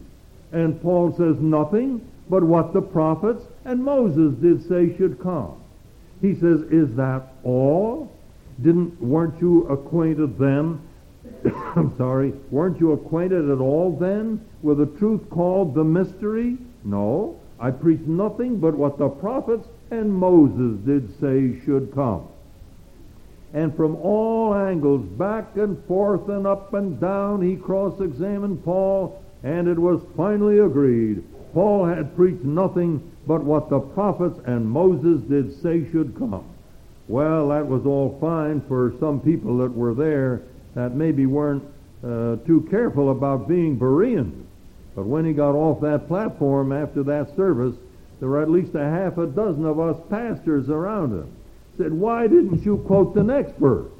And 0.52 0.82
Paul 0.82 1.16
says, 1.16 1.40
nothing 1.40 2.06
but 2.30 2.44
what 2.44 2.74
the 2.74 2.82
prophets 2.82 3.46
and 3.64 3.82
Moses 3.82 4.34
did 4.42 4.68
say 4.68 4.94
should 4.98 5.22
come. 5.22 5.56
He 6.20 6.34
says, 6.36 6.64
is 6.64 6.94
that 6.98 7.36
all? 7.46 8.12
Didn't, 8.62 9.02
weren't 9.02 9.40
you 9.40 9.68
acquainted 9.70 10.38
then? 10.38 10.82
I'm 11.78 11.96
sorry, 11.96 12.34
weren't 12.52 12.82
you 12.82 12.92
acquainted 12.92 13.50
at 13.50 13.60
all 13.60 13.96
then 13.96 14.46
with 14.62 14.80
the 14.80 14.98
truth 15.00 15.30
called 15.30 15.76
the 15.76 15.86
mystery? 15.86 16.58
No. 16.84 17.40
I 17.60 17.72
preached 17.72 18.06
nothing 18.06 18.60
but 18.60 18.76
what 18.76 18.98
the 18.98 19.10
prophets 19.10 19.68
and 19.92 20.14
Moses 20.14 20.80
did 20.86 21.20
say 21.20 21.60
should 21.66 21.94
come. 21.94 22.28
And 23.54 23.76
from 23.76 23.96
all 23.98 24.54
angles, 24.54 25.06
back 25.18 25.56
and 25.56 25.84
forth 25.86 26.28
and 26.30 26.46
up 26.46 26.74
and 26.74 27.00
down, 27.00 27.42
he 27.42 27.56
cross-examined 27.56 28.64
Paul, 28.64 29.24
and 29.44 29.68
it 29.68 29.80
was 29.80 30.02
finally 30.16 30.60
agreed. 30.60 31.24
Paul 31.54 31.86
had 31.86 32.16
preached 32.16 32.44
nothing 32.44 33.12
but 33.26 33.44
what 33.44 33.70
the 33.70 33.80
prophets 33.80 34.40
and 34.46 34.70
Moses 34.70 35.22
did 35.24 35.62
say 35.62 35.90
should 35.92 36.18
come. 36.18 36.44
Well, 37.08 37.50
that 37.50 37.66
was 37.66 37.86
all 37.86 38.18
fine 38.20 38.62
for 38.68 38.94
some 39.00 39.22
people 39.22 39.58
that 39.60 39.74
were 39.74 39.94
there 39.94 40.42
that 40.76 40.94
maybe 40.94 41.26
weren't 41.26 41.64
uh, 42.04 42.36
too 42.46 42.68
careful 42.70 43.12
about 43.12 43.48
being 43.48 43.78
Bereans. 43.78 44.46
But 44.96 45.06
when 45.06 45.26
he 45.26 45.34
got 45.34 45.56
off 45.56 45.82
that 45.82 46.08
platform 46.08 46.72
after 46.72 47.04
that 47.04 47.36
service, 47.36 47.76
there 48.20 48.30
were 48.30 48.42
at 48.42 48.50
least 48.50 48.76
a 48.76 48.84
half 48.84 49.18
a 49.18 49.28
dozen 49.28 49.66
of 49.66 49.80
us 49.80 49.98
pastors 50.10 50.70
around 50.70 51.12
him. 51.12 51.32
Said, 51.78 51.94
why 51.94 52.28
didn't 52.28 52.66
you 52.66 52.78
quote 52.88 53.14
the 53.14 53.24
next 53.24 53.54
verse? 53.58 53.92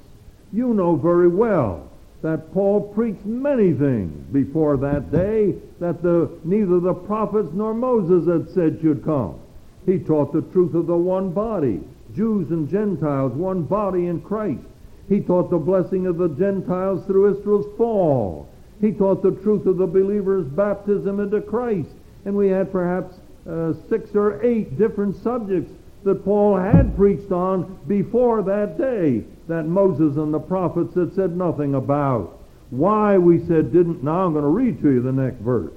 You 0.52 0.74
know 0.74 0.96
very 0.96 1.28
well 1.28 1.88
that 2.22 2.52
Paul 2.54 2.82
preached 2.94 3.26
many 3.26 3.74
things 3.74 4.12
before 4.34 4.78
that 4.78 5.12
day 5.12 5.56
that 5.80 6.02
the, 6.02 6.30
neither 6.44 6.80
the 6.80 6.94
prophets 6.94 7.50
nor 7.54 7.74
Moses 7.74 8.28
had 8.28 8.54
said 8.54 8.80
should 8.82 9.04
come. 9.04 9.40
He 9.86 10.00
taught 10.00 10.34
the 10.34 10.42
truth 10.42 10.74
of 10.74 10.88
the 10.88 10.98
one 10.98 11.32
body, 11.32 11.80
Jews 12.16 12.50
and 12.50 12.68
Gentiles, 12.68 13.34
one 13.34 13.64
body 13.64 14.08
in 14.08 14.22
Christ. 14.22 14.64
He 15.08 15.22
taught 15.22 15.50
the 15.50 15.58
blessing 15.58 16.08
of 16.08 16.18
the 16.18 16.30
Gentiles 16.30 17.06
through 17.06 17.38
Israel's 17.38 17.78
fall. 17.78 18.50
He 18.82 18.92
taught 18.92 19.22
the 19.22 19.32
truth 19.32 19.66
of 19.66 19.78
the 19.78 19.88
believer's 19.88 20.48
baptism 20.48 21.20
into 21.20 21.40
Christ. 21.42 21.90
And 22.26 22.36
we 22.36 22.50
had 22.50 22.72
perhaps 22.72 23.16
uh, 23.50 23.74
six 23.90 24.16
or 24.16 24.44
eight 24.44 24.78
different 24.78 25.16
subjects 25.24 25.72
that 26.04 26.24
Paul 26.24 26.58
had 26.58 26.96
preached 26.96 27.32
on 27.32 27.80
before 27.88 28.42
that 28.44 28.78
day 28.78 29.24
that 29.48 29.64
Moses 29.64 30.18
and 30.18 30.34
the 30.34 30.40
prophets 30.40 30.96
had 30.96 31.14
said 31.14 31.36
nothing 31.36 31.76
about. 31.76 32.40
Why, 32.70 33.18
we 33.18 33.40
said, 33.46 33.72
didn't. 33.72 34.04
Now 34.04 34.26
I'm 34.26 34.34
going 34.34 34.44
to 34.44 34.50
read 34.50 34.82
to 34.82 34.92
you 34.92 35.02
the 35.02 35.12
next 35.12 35.38
verse. 35.38 35.74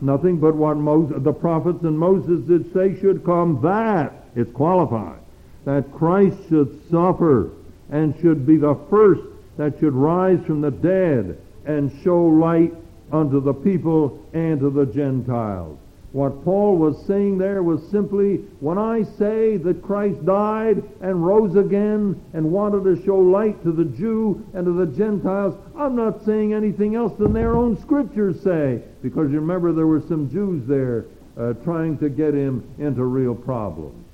Nothing 0.00 0.38
but 0.38 0.54
what 0.54 0.76
Moses, 0.76 1.16
the 1.22 1.32
prophets 1.32 1.82
and 1.82 1.98
Moses 1.98 2.46
did 2.46 2.72
say 2.72 2.98
should 3.00 3.24
come. 3.24 3.60
That, 3.62 4.12
it's 4.36 4.52
qualified, 4.52 5.20
that 5.64 5.90
Christ 5.92 6.36
should 6.48 6.90
suffer 6.90 7.50
and 7.90 8.18
should 8.20 8.46
be 8.46 8.56
the 8.56 8.78
first 8.90 9.22
that 9.56 9.78
should 9.78 9.94
rise 9.94 10.44
from 10.44 10.60
the 10.60 10.70
dead 10.70 11.38
and 11.64 11.90
show 12.02 12.22
light 12.24 12.74
unto 13.12 13.40
the 13.40 13.54
people 13.54 14.22
and 14.32 14.60
to 14.60 14.70
the 14.70 14.86
Gentiles. 14.86 15.78
What 16.14 16.44
Paul 16.44 16.76
was 16.76 17.04
saying 17.08 17.38
there 17.38 17.64
was 17.64 17.82
simply, 17.90 18.36
when 18.60 18.78
I 18.78 19.02
say 19.02 19.56
that 19.56 19.82
Christ 19.82 20.24
died 20.24 20.84
and 21.00 21.26
rose 21.26 21.56
again 21.56 22.22
and 22.32 22.52
wanted 22.52 22.84
to 22.84 23.04
show 23.04 23.18
light 23.18 23.60
to 23.64 23.72
the 23.72 23.86
Jew 23.86 24.46
and 24.54 24.64
to 24.64 24.72
the 24.72 24.96
Gentiles, 24.96 25.56
I'm 25.76 25.96
not 25.96 26.24
saying 26.24 26.54
anything 26.54 26.94
else 26.94 27.18
than 27.18 27.32
their 27.32 27.56
own 27.56 27.76
scriptures 27.80 28.40
say. 28.44 28.80
Because 29.02 29.32
you 29.32 29.40
remember 29.40 29.72
there 29.72 29.88
were 29.88 30.04
some 30.06 30.30
Jews 30.30 30.64
there 30.68 31.06
uh, 31.36 31.54
trying 31.64 31.98
to 31.98 32.08
get 32.08 32.32
him 32.32 32.62
into 32.78 33.02
real 33.02 33.34
problems. 33.34 34.06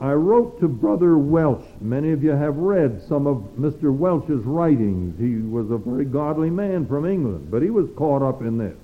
I 0.00 0.10
wrote 0.14 0.58
to 0.58 0.66
Brother 0.66 1.16
Welch. 1.16 1.64
Many 1.80 2.10
of 2.10 2.24
you 2.24 2.32
have 2.32 2.56
read 2.56 3.00
some 3.08 3.28
of 3.28 3.36
Mr. 3.56 3.96
Welch's 3.96 4.44
writings. 4.44 5.20
He 5.20 5.36
was 5.36 5.70
a 5.70 5.78
very 5.78 6.04
godly 6.04 6.50
man 6.50 6.84
from 6.88 7.06
England, 7.06 7.48
but 7.48 7.62
he 7.62 7.70
was 7.70 7.88
caught 7.96 8.22
up 8.22 8.40
in 8.40 8.58
this. 8.58 8.74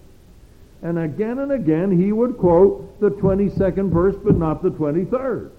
And 0.83 0.99
again 0.99 1.39
and 1.39 1.53
again 1.53 1.91
he 1.91 2.13
would 2.13 2.39
quote 2.39 3.01
the 3.01 3.11
22nd 3.11 3.91
verse, 3.91 4.17
but 4.23 4.37
not 4.37 4.63
the 4.63 4.71
23rd. 4.71 5.51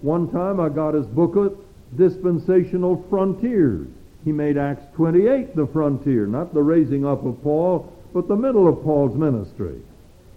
One 0.00 0.30
time 0.30 0.60
I 0.60 0.68
got 0.68 0.94
his 0.94 1.06
booklet 1.06 1.52
dispensational 1.96 3.04
frontiers. 3.10 3.88
He 4.24 4.32
made 4.32 4.56
Acts 4.56 4.84
28 4.94 5.56
the 5.56 5.66
frontier, 5.66 6.26
not 6.26 6.54
the 6.54 6.62
raising 6.62 7.04
up 7.04 7.24
of 7.24 7.42
Paul, 7.42 7.92
but 8.12 8.28
the 8.28 8.36
middle 8.36 8.68
of 8.68 8.82
Paul's 8.82 9.16
ministry. 9.16 9.80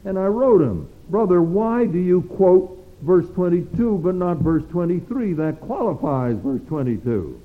And 0.06 0.18
I 0.18 0.26
wrote 0.26 0.62
him, 0.62 0.90
Brother, 1.10 1.42
why 1.42 1.86
do 1.86 2.00
you 2.00 2.22
quote 2.24 2.80
verse 3.02 3.28
22 3.36 4.00
but 4.04 4.16
not 4.16 4.38
verse 4.38 4.64
23? 4.72 5.34
That 5.34 5.62
qualifies 5.62 6.38
verse 6.38 6.62
22. 6.68 7.40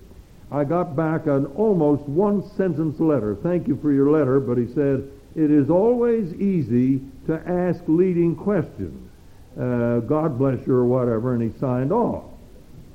I 0.51 0.65
got 0.65 0.97
back 0.97 1.27
an 1.27 1.47
almost 1.47 2.03
one 2.03 2.43
sentence 2.57 2.99
letter. 2.99 3.37
Thank 3.37 3.69
you 3.69 3.79
for 3.81 3.93
your 3.93 4.11
letter, 4.11 4.41
but 4.41 4.59
he 4.59 4.67
said, 4.75 5.09
it 5.41 5.51
is 5.51 5.71
always 5.71 6.35
easy 6.35 7.01
to 7.27 7.41
ask 7.49 7.83
leading 7.87 8.37
questions. 8.37 9.11
Uh, 9.59 10.01
God 10.01 10.37
bless 10.37 10.67
you 10.67 10.75
or 10.75 10.85
whatever, 10.85 11.33
and 11.33 11.43
he 11.43 11.59
signed 11.59 11.93
off. 11.93 12.25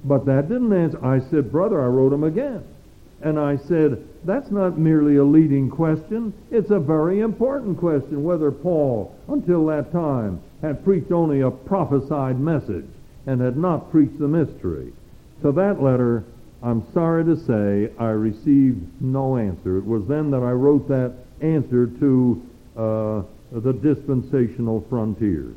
But 0.03 0.25
that 0.27 0.47
didn't 0.47 0.71
answer. 0.71 1.03
I 1.03 1.19
said, 1.19 1.51
brother, 1.51 1.81
I 1.81 1.87
wrote 1.87 2.13
him 2.13 2.23
again. 2.23 2.63
And 3.21 3.39
I 3.39 3.57
said, 3.57 4.07
that's 4.23 4.51
not 4.51 4.77
merely 4.77 5.15
a 5.15 5.23
leading 5.23 5.71
question. 5.71 6.33
It's 6.51 6.69
a 6.69 6.79
very 6.79 7.21
important 7.21 7.79
question 7.79 8.23
whether 8.23 8.51
Paul, 8.51 9.15
until 9.27 9.65
that 9.67 9.91
time, 9.91 10.41
had 10.61 10.83
preached 10.83 11.11
only 11.11 11.41
a 11.41 11.49
prophesied 11.49 12.39
message 12.39 12.85
and 13.25 13.41
had 13.41 13.57
not 13.57 13.89
preached 13.89 14.19
the 14.19 14.27
mystery. 14.27 14.93
To 15.41 15.51
that 15.53 15.81
letter, 15.81 16.23
I'm 16.61 16.85
sorry 16.93 17.25
to 17.25 17.37
say 17.37 17.91
I 17.97 18.09
received 18.09 19.01
no 19.01 19.37
answer. 19.37 19.77
It 19.77 19.85
was 19.85 20.05
then 20.07 20.29
that 20.31 20.43
I 20.43 20.51
wrote 20.51 20.87
that 20.89 21.24
answer 21.41 21.87
to 21.87 22.41
uh, 22.77 23.21
the 23.51 23.73
dispensational 23.73 24.85
frontiers. 24.89 25.55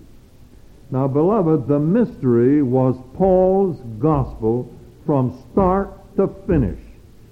Now, 0.90 1.06
beloved, 1.06 1.68
the 1.68 1.78
mystery 1.78 2.62
was 2.62 2.97
Paul's 3.14 3.78
gospel 3.99 4.73
from 5.04 5.42
start 5.52 6.16
to 6.16 6.28
finish. 6.47 6.78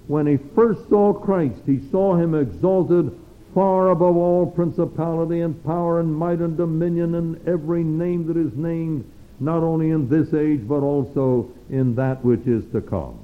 When 0.07 0.27
he 0.27 0.37
first 0.55 0.87
saw 0.89 1.13
Christ, 1.13 1.61
he 1.65 1.81
saw 1.91 2.15
him 2.15 2.35
exalted 2.35 3.11
far 3.53 3.89
above 3.89 4.15
all 4.15 4.45
principality 4.45 5.41
and 5.41 5.63
power 5.65 5.99
and 5.99 6.15
might 6.15 6.39
and 6.39 6.55
dominion 6.55 7.15
and 7.15 7.47
every 7.47 7.83
name 7.83 8.27
that 8.27 8.37
is 8.37 8.53
named, 8.55 9.03
not 9.39 9.63
only 9.63 9.89
in 9.89 10.07
this 10.07 10.33
age, 10.33 10.67
but 10.67 10.81
also 10.81 11.49
in 11.69 11.95
that 11.95 12.23
which 12.23 12.45
is 12.45 12.63
to 12.71 12.81
come. 12.81 13.17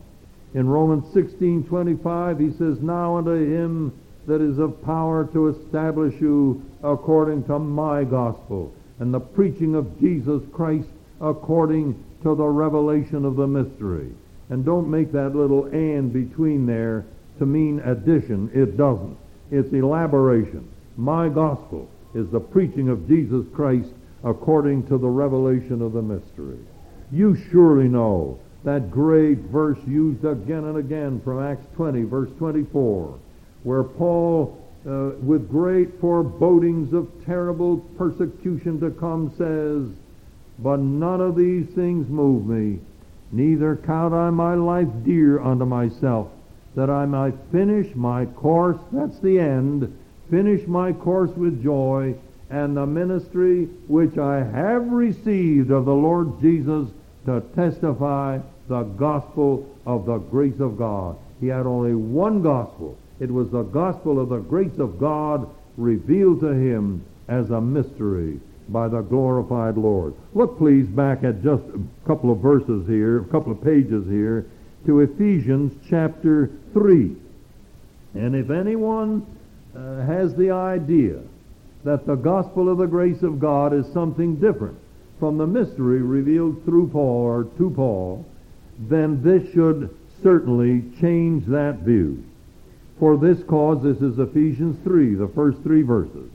In 0.55 0.67
Romans 0.67 1.05
16:25 1.13 2.39
he 2.39 2.51
says, 2.51 2.81
"Now 2.81 3.17
unto 3.17 3.31
him 3.31 3.91
that 4.27 4.41
is 4.41 4.57
of 4.57 4.81
power 4.83 5.25
to 5.33 5.49
establish 5.49 6.19
you 6.21 6.61
according 6.83 7.43
to 7.45 7.59
my 7.59 8.03
gospel 8.03 8.71
and 8.99 9.13
the 9.13 9.19
preaching 9.19 9.75
of 9.75 9.99
Jesus 9.99 10.41
Christ 10.51 10.87
according 11.19 11.95
to 12.23 12.35
the 12.35 12.47
revelation 12.47 13.25
of 13.25 13.35
the 13.35 13.47
mystery." 13.47 14.09
And 14.49 14.63
don't 14.63 14.89
make 14.89 15.11
that 15.11 15.35
little 15.35 15.65
and 15.65 16.11
between 16.11 16.65
there 16.65 17.05
to 17.39 17.45
mean 17.45 17.79
addition. 17.79 18.49
It 18.53 18.77
doesn't. 18.77 19.17
It's 19.51 19.73
elaboration. 19.73 20.65
My 20.97 21.29
gospel 21.29 21.87
is 22.13 22.29
the 22.29 22.39
preaching 22.39 22.89
of 22.89 23.07
Jesus 23.07 23.45
Christ 23.53 23.89
according 24.23 24.83
to 24.83 24.97
the 24.97 25.09
revelation 25.09 25.81
of 25.81 25.93
the 25.93 26.01
mystery. 26.01 26.59
You 27.11 27.35
surely 27.35 27.87
know 27.87 28.37
that 28.63 28.91
great 28.91 29.39
verse 29.39 29.79
used 29.85 30.23
again 30.23 30.63
and 30.63 30.77
again 30.77 31.19
from 31.21 31.39
Acts 31.39 31.65
20, 31.75 32.03
verse 32.03 32.29
24, 32.37 33.15
where 33.63 33.84
Paul, 33.84 34.58
uh, 34.86 35.12
with 35.22 35.50
great 35.50 36.00
forebodings 36.00 36.93
of 36.93 37.10
terrible 37.25 37.77
persecution 37.98 38.79
to 38.82 38.91
come, 38.91 39.34
says, 39.38 39.89
But 40.60 40.79
none 40.79 41.22
of 41.22 41.36
these 41.36 41.67
things 41.67 42.10
move 42.10 42.46
me, 42.46 42.79
neither 43.32 43.77
count 43.77 44.13
I 44.13 44.29
my 44.29 44.55
life 44.55 44.89
dear 45.03 45.41
unto 45.41 45.65
myself, 45.65 46.27
that 46.75 46.89
I 46.89 47.05
might 47.05 47.36
finish 47.51 47.96
my 47.96 48.25
course, 48.25 48.77
that's 48.91 49.20
the 49.20 49.39
end, 49.39 49.98
finish 50.29 50.67
my 50.67 50.91
course 50.91 51.32
with 51.32 51.63
joy, 51.63 52.15
and 52.49 52.76
the 52.76 52.86
ministry 52.86 53.65
which 53.88 54.17
I 54.17 54.43
have 54.43 54.91
received 54.91 55.71
of 55.71 55.86
the 55.86 55.93
Lord 55.93 56.39
Jesus 56.41 56.89
to 57.26 57.41
testify 57.56 58.39
the 58.67 58.84
gospel 58.84 59.67
of 59.86 60.06
the 60.06 60.17
grace 60.17 60.60
of 60.60 60.78
God. 60.78 61.17
He 61.39 61.47
had 61.47 61.65
only 61.65 61.95
one 61.95 62.41
gospel. 62.41 62.97
It 63.19 63.32
was 63.32 63.49
the 63.49 63.63
gospel 63.63 64.19
of 64.19 64.30
the 64.30 64.39
grace 64.39 64.78
of 64.80 64.99
God 64.99 65.49
revealed 65.78 66.41
to 66.41 66.54
him 66.54 67.04
as 67.28 67.49
a 67.49 67.62
mystery 67.62 68.39
by 68.69 68.88
the 68.88 69.02
glorified 69.02 69.78
Lord. 69.78 70.13
Look, 70.34 70.58
please, 70.58 70.88
back 70.88 71.23
at 71.23 71.43
just 71.43 71.63
a 71.63 72.08
couple 72.08 72.32
of 72.32 72.39
verses 72.39 72.88
here, 72.88 73.19
a 73.19 73.26
couple 73.26 73.52
of 73.52 73.63
pages 73.63 74.08
here, 74.08 74.45
to 74.86 75.02
Ephesians 75.02 75.73
chapter 75.89 76.49
3. 76.73 77.15
And 78.15 78.36
if 78.36 78.49
anyone 78.49 79.26
uh, 79.76 80.02
has 80.06 80.36
the 80.36 80.52
idea 80.52 81.19
that 81.84 82.06
the 82.06 82.15
gospel 82.15 82.69
of 82.69 82.78
the 82.78 82.86
grace 82.86 83.21
of 83.23 83.39
God 83.39 83.73
is 83.73 83.91
something 83.93 84.36
different 84.36 84.78
from 85.19 85.38
the 85.38 85.47
mystery 85.47 86.02
revealed 86.02 86.63
through 86.65 86.89
Paul 86.89 87.21
or 87.21 87.43
to 87.58 87.69
Paul, 87.69 88.26
then 88.78 89.21
this 89.23 89.52
should 89.54 89.95
certainly 90.21 90.84
change 90.99 91.45
that 91.47 91.80
view. 91.80 92.23
For 92.99 93.17
this 93.17 93.43
cause, 93.43 93.84
this 93.84 94.01
is 94.01 94.19
Ephesians 94.19 94.77
3, 94.84 95.15
the 95.15 95.27
first 95.29 95.62
three 95.63 95.82
verses. 95.82 96.29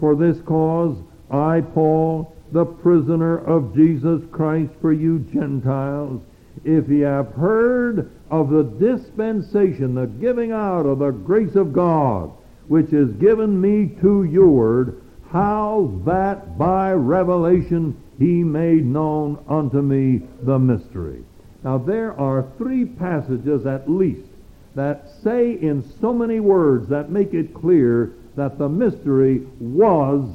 For 0.00 0.14
this 0.14 0.40
cause, 0.42 0.96
I, 1.30 1.60
Paul, 1.60 2.34
the 2.52 2.64
prisoner 2.64 3.38
of 3.38 3.74
Jesus 3.74 4.22
Christ 4.30 4.72
for 4.80 4.92
you 4.92 5.20
Gentiles, 5.32 6.20
if 6.64 6.88
ye 6.88 7.00
have 7.00 7.32
heard 7.32 8.10
of 8.30 8.50
the 8.50 8.64
dispensation, 8.64 9.94
the 9.94 10.06
giving 10.06 10.52
out 10.52 10.84
of 10.84 10.98
the 10.98 11.10
grace 11.10 11.54
of 11.54 11.72
God, 11.72 12.30
which 12.68 12.92
is 12.92 13.12
given 13.14 13.60
me 13.60 13.88
to 14.00 14.24
youward, 14.24 15.00
how 15.30 16.00
that 16.04 16.58
by 16.58 16.92
revelation 16.92 17.96
he 18.18 18.44
made 18.44 18.84
known 18.84 19.42
unto 19.48 19.80
me 19.80 20.22
the 20.42 20.58
mystery 20.58 21.24
now, 21.64 21.78
there 21.78 22.18
are 22.18 22.48
three 22.58 22.84
passages 22.84 23.66
at 23.66 23.88
least 23.88 24.28
that 24.74 25.10
say 25.22 25.52
in 25.52 25.84
so 26.00 26.12
many 26.12 26.40
words 26.40 26.88
that 26.88 27.10
make 27.10 27.34
it 27.34 27.54
clear 27.54 28.12
that 28.36 28.58
the 28.58 28.68
mystery 28.68 29.46
was 29.60 30.28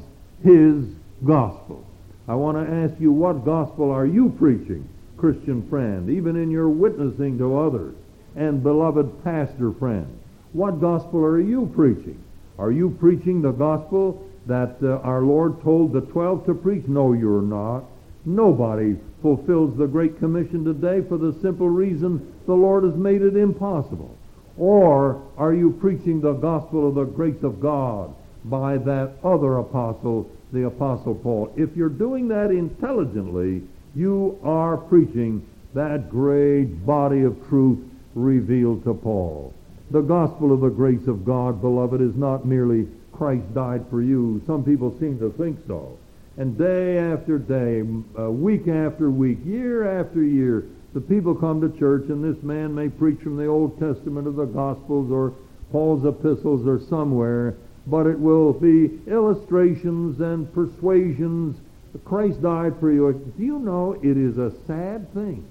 his 0.44 0.84
gospel. 1.24 1.84
I 2.28 2.34
want 2.34 2.56
to 2.58 2.72
ask 2.72 3.00
you, 3.00 3.10
what 3.10 3.44
gospel 3.44 3.90
are 3.90 4.06
you 4.06 4.30
preaching, 4.38 4.88
Christian 5.16 5.68
friend, 5.68 6.10
even 6.10 6.36
in 6.36 6.50
your 6.50 6.68
witnessing 6.68 7.38
to 7.38 7.58
others? 7.58 7.94
And 8.36 8.62
beloved 8.62 9.24
pastor 9.24 9.72
friend, 9.72 10.06
what 10.52 10.80
gospel 10.80 11.24
are 11.24 11.40
you 11.40 11.70
preaching? 11.74 12.22
Are 12.58 12.70
you 12.70 12.90
preaching 13.00 13.42
the 13.42 13.52
gospel 13.52 14.24
that 14.46 14.76
uh, 14.82 14.98
our 14.98 15.22
Lord 15.22 15.62
told 15.62 15.92
the 15.92 16.00
twelve 16.02 16.46
to 16.46 16.54
preach? 16.54 16.86
No, 16.86 17.12
you're 17.12 17.42
not. 17.42 17.84
Nobody 18.24 18.96
fulfills 19.22 19.76
the 19.76 19.86
Great 19.86 20.18
Commission 20.18 20.64
today 20.64 21.00
for 21.08 21.18
the 21.18 21.34
simple 21.40 21.68
reason 21.68 22.32
the 22.46 22.54
Lord 22.54 22.84
has 22.84 22.94
made 22.94 23.22
it 23.22 23.36
impossible? 23.36 24.16
Or 24.58 25.22
are 25.36 25.54
you 25.54 25.70
preaching 25.80 26.20
the 26.20 26.32
gospel 26.32 26.88
of 26.88 26.96
the 26.96 27.04
grace 27.04 27.42
of 27.42 27.60
God 27.60 28.14
by 28.44 28.78
that 28.78 29.12
other 29.22 29.58
apostle, 29.58 30.28
the 30.52 30.66
Apostle 30.66 31.14
Paul? 31.14 31.52
If 31.56 31.76
you're 31.76 31.88
doing 31.88 32.28
that 32.28 32.50
intelligently, 32.50 33.62
you 33.94 34.38
are 34.42 34.76
preaching 34.76 35.46
that 35.74 36.10
great 36.10 36.84
body 36.84 37.22
of 37.22 37.48
truth 37.48 37.78
revealed 38.14 38.82
to 38.84 38.94
Paul. 38.94 39.54
The 39.90 40.00
gospel 40.00 40.52
of 40.52 40.60
the 40.60 40.68
grace 40.68 41.06
of 41.06 41.24
God, 41.24 41.60
beloved, 41.60 42.00
is 42.00 42.16
not 42.16 42.44
merely 42.44 42.88
Christ 43.12 43.54
died 43.54 43.84
for 43.90 44.02
you. 44.02 44.42
Some 44.46 44.64
people 44.64 44.96
seem 44.98 45.18
to 45.20 45.30
think 45.32 45.58
so. 45.66 45.96
And 46.36 46.56
day 46.56 46.98
after 46.98 47.38
day, 47.38 47.84
uh, 48.18 48.30
week 48.30 48.68
after 48.68 49.10
week, 49.10 49.38
year 49.44 50.00
after 50.00 50.22
year, 50.22 50.66
the 50.98 51.14
people 51.14 51.32
come 51.32 51.60
to 51.60 51.78
church, 51.78 52.08
and 52.08 52.24
this 52.24 52.42
man 52.42 52.74
may 52.74 52.88
preach 52.88 53.20
from 53.20 53.36
the 53.36 53.46
Old 53.46 53.78
Testament 53.78 54.26
of 54.26 54.34
the 54.34 54.46
Gospels 54.46 55.12
or 55.12 55.32
Paul's 55.70 56.04
epistles 56.04 56.66
or 56.66 56.80
somewhere, 56.88 57.54
but 57.86 58.08
it 58.08 58.18
will 58.18 58.52
be 58.52 58.98
illustrations 59.06 60.20
and 60.20 60.52
persuasions. 60.52 61.56
Christ 62.04 62.42
died 62.42 62.74
for 62.80 62.90
you. 62.90 63.12
Do 63.12 63.44
you 63.44 63.60
know 63.60 63.92
it 63.92 64.16
is 64.16 64.38
a 64.38 64.52
sad 64.66 65.14
thing 65.14 65.46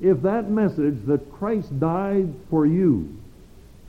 if 0.00 0.22
that 0.22 0.48
message 0.48 1.04
that 1.08 1.30
Christ 1.32 1.78
died 1.78 2.32
for 2.48 2.64
you 2.64 3.14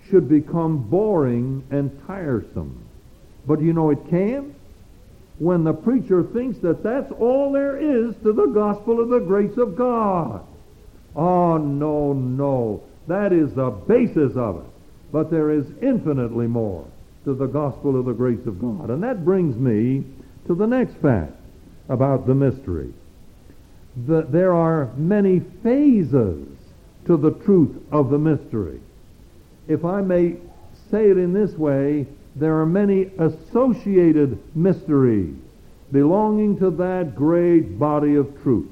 should 0.10 0.28
become 0.28 0.90
boring 0.90 1.64
and 1.72 1.90
tiresome? 2.06 2.84
But 3.48 3.62
you 3.62 3.72
know 3.72 3.92
it 3.92 4.10
can? 4.10 4.56
when 5.38 5.66
the 5.66 5.74
preacher 5.74 6.24
thinks 6.24 6.58
that 6.60 6.82
that's 6.82 7.12
all 7.12 7.52
there 7.52 7.78
is 7.78 8.16
to 8.24 8.32
the 8.32 8.46
gospel 8.46 9.02
of 9.02 9.10
the 9.10 9.20
grace 9.20 9.58
of 9.58 9.76
God. 9.76 10.46
Oh, 11.16 11.58
no, 11.58 12.14
no. 12.14 12.84
That 13.08 13.32
is 13.32 13.54
the 13.54 13.70
basis 13.70 14.36
of 14.36 14.58
it. 14.58 14.72
But 15.12 15.32
there 15.32 15.52
is 15.52 15.66
infinitely 15.82 16.48
more 16.48 16.86
to 17.24 17.34
the 17.34 17.46
gospel 17.46 17.98
of 18.00 18.06
the 18.06 18.14
grace 18.14 18.46
of 18.46 18.60
God. 18.60 18.90
And 18.90 19.02
that 19.04 19.24
brings 19.24 19.56
me 19.56 20.04
to 20.48 20.56
the 20.56 20.68
next 20.68 20.96
fact 20.96 21.34
about 21.90 22.28
the 22.28 22.36
mystery. 22.36 22.94
The, 24.08 24.24
there 24.24 24.54
are 24.54 24.92
many 24.98 25.40
phases 25.64 26.48
to 27.06 27.18
the 27.18 27.32
truth 27.32 27.76
of 27.92 28.10
the 28.10 28.18
mystery. 28.18 28.82
If 29.68 29.86
I 29.86 30.02
may 30.02 30.36
say 30.92 31.10
it 31.10 31.18
in 31.18 31.34
this 31.34 31.54
way, 31.54 32.06
there 32.36 32.60
are 32.60 32.66
many 32.66 33.10
associated 33.18 34.38
mysteries 34.56 35.36
belonging 35.92 36.60
to 36.60 36.72
that 36.72 37.16
great 37.16 37.80
body 37.80 38.16
of 38.16 38.42
truth. 38.44 38.70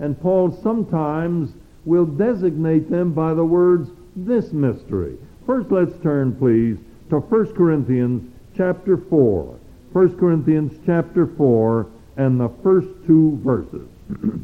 And 0.00 0.20
Paul 0.20 0.58
sometimes 0.62 1.52
will 1.84 2.06
designate 2.06 2.90
them 2.90 3.12
by 3.12 3.34
the 3.34 3.44
words, 3.44 3.90
this 4.16 4.52
mystery. 4.52 5.16
First, 5.46 5.70
let's 5.70 5.96
turn, 6.02 6.34
please, 6.36 6.78
to 7.10 7.18
1 7.18 7.54
Corinthians 7.54 8.32
chapter 8.56 8.96
4. 8.96 9.58
1 9.92 10.18
Corinthians 10.18 10.72
chapter 10.86 11.26
4 11.26 11.86
and 12.16 12.40
the 12.40 12.48
first 12.62 12.88
two 13.06 13.38
verses. 13.42 13.88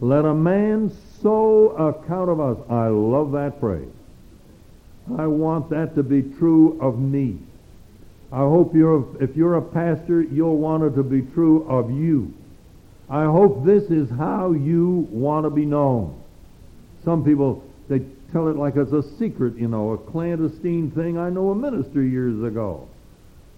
Let 0.00 0.24
a 0.24 0.34
man 0.34 0.90
so 1.20 1.70
account 1.70 2.28
of 2.28 2.40
us. 2.40 2.58
I 2.68 2.88
love 2.88 3.32
that 3.32 3.60
phrase. 3.60 3.88
I 5.16 5.26
want 5.26 5.70
that 5.70 5.94
to 5.94 6.02
be 6.02 6.22
true 6.22 6.78
of 6.80 6.98
me. 6.98 7.38
I 8.32 8.38
hope 8.38 8.74
you're, 8.74 9.06
if 9.22 9.36
you're 9.36 9.56
a 9.56 9.62
pastor, 9.62 10.22
you'll 10.22 10.56
want 10.56 10.82
it 10.84 10.96
to 10.96 11.02
be 11.02 11.22
true 11.22 11.64
of 11.68 11.90
you. 11.90 12.32
I 13.08 13.24
hope 13.24 13.64
this 13.64 13.84
is 13.84 14.08
how 14.10 14.52
you 14.52 15.06
want 15.10 15.44
to 15.44 15.50
be 15.50 15.66
known. 15.66 16.20
Some 17.04 17.24
people, 17.24 17.62
they 17.88 18.00
tell 18.32 18.48
it 18.48 18.56
like 18.56 18.76
it's 18.76 18.92
a 18.92 19.02
secret, 19.18 19.56
you 19.56 19.68
know, 19.68 19.92
a 19.92 19.98
clandestine 19.98 20.90
thing. 20.92 21.18
I 21.18 21.28
know 21.28 21.50
a 21.50 21.54
minister 21.54 22.02
years 22.02 22.42
ago. 22.42 22.88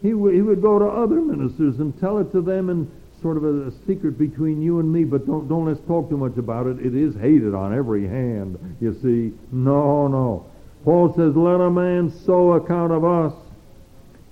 He, 0.02 0.10
w- 0.10 0.34
he 0.34 0.42
would 0.42 0.60
go 0.60 0.78
to 0.78 0.86
other 0.86 1.20
ministers 1.20 1.78
and 1.78 1.98
tell 2.00 2.18
it 2.18 2.32
to 2.32 2.42
them 2.42 2.68
in 2.68 2.90
sort 3.22 3.36
of 3.36 3.44
a, 3.44 3.68
a 3.68 3.72
secret 3.86 4.18
between 4.18 4.60
you 4.60 4.80
and 4.80 4.92
me, 4.92 5.04
but 5.04 5.26
don't, 5.26 5.48
don't 5.48 5.66
let's 5.66 5.80
talk 5.86 6.10
too 6.10 6.16
much 6.16 6.36
about 6.36 6.66
it. 6.66 6.84
It 6.84 6.94
is 6.94 7.14
hated 7.14 7.54
on 7.54 7.74
every 7.74 8.06
hand, 8.06 8.76
you 8.80 8.92
see. 9.00 9.32
No, 9.52 10.08
no. 10.08 10.46
Paul 10.84 11.14
says, 11.14 11.34
let 11.34 11.60
a 11.60 11.70
man 11.70 12.12
so 12.26 12.52
account 12.52 12.92
of 12.92 13.04
us 13.04 13.32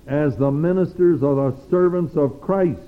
as 0.05 0.35
the 0.37 0.51
ministers 0.51 1.23
or 1.23 1.51
the 1.51 1.69
servants 1.69 2.15
of 2.15 2.41
Christ 2.41 2.81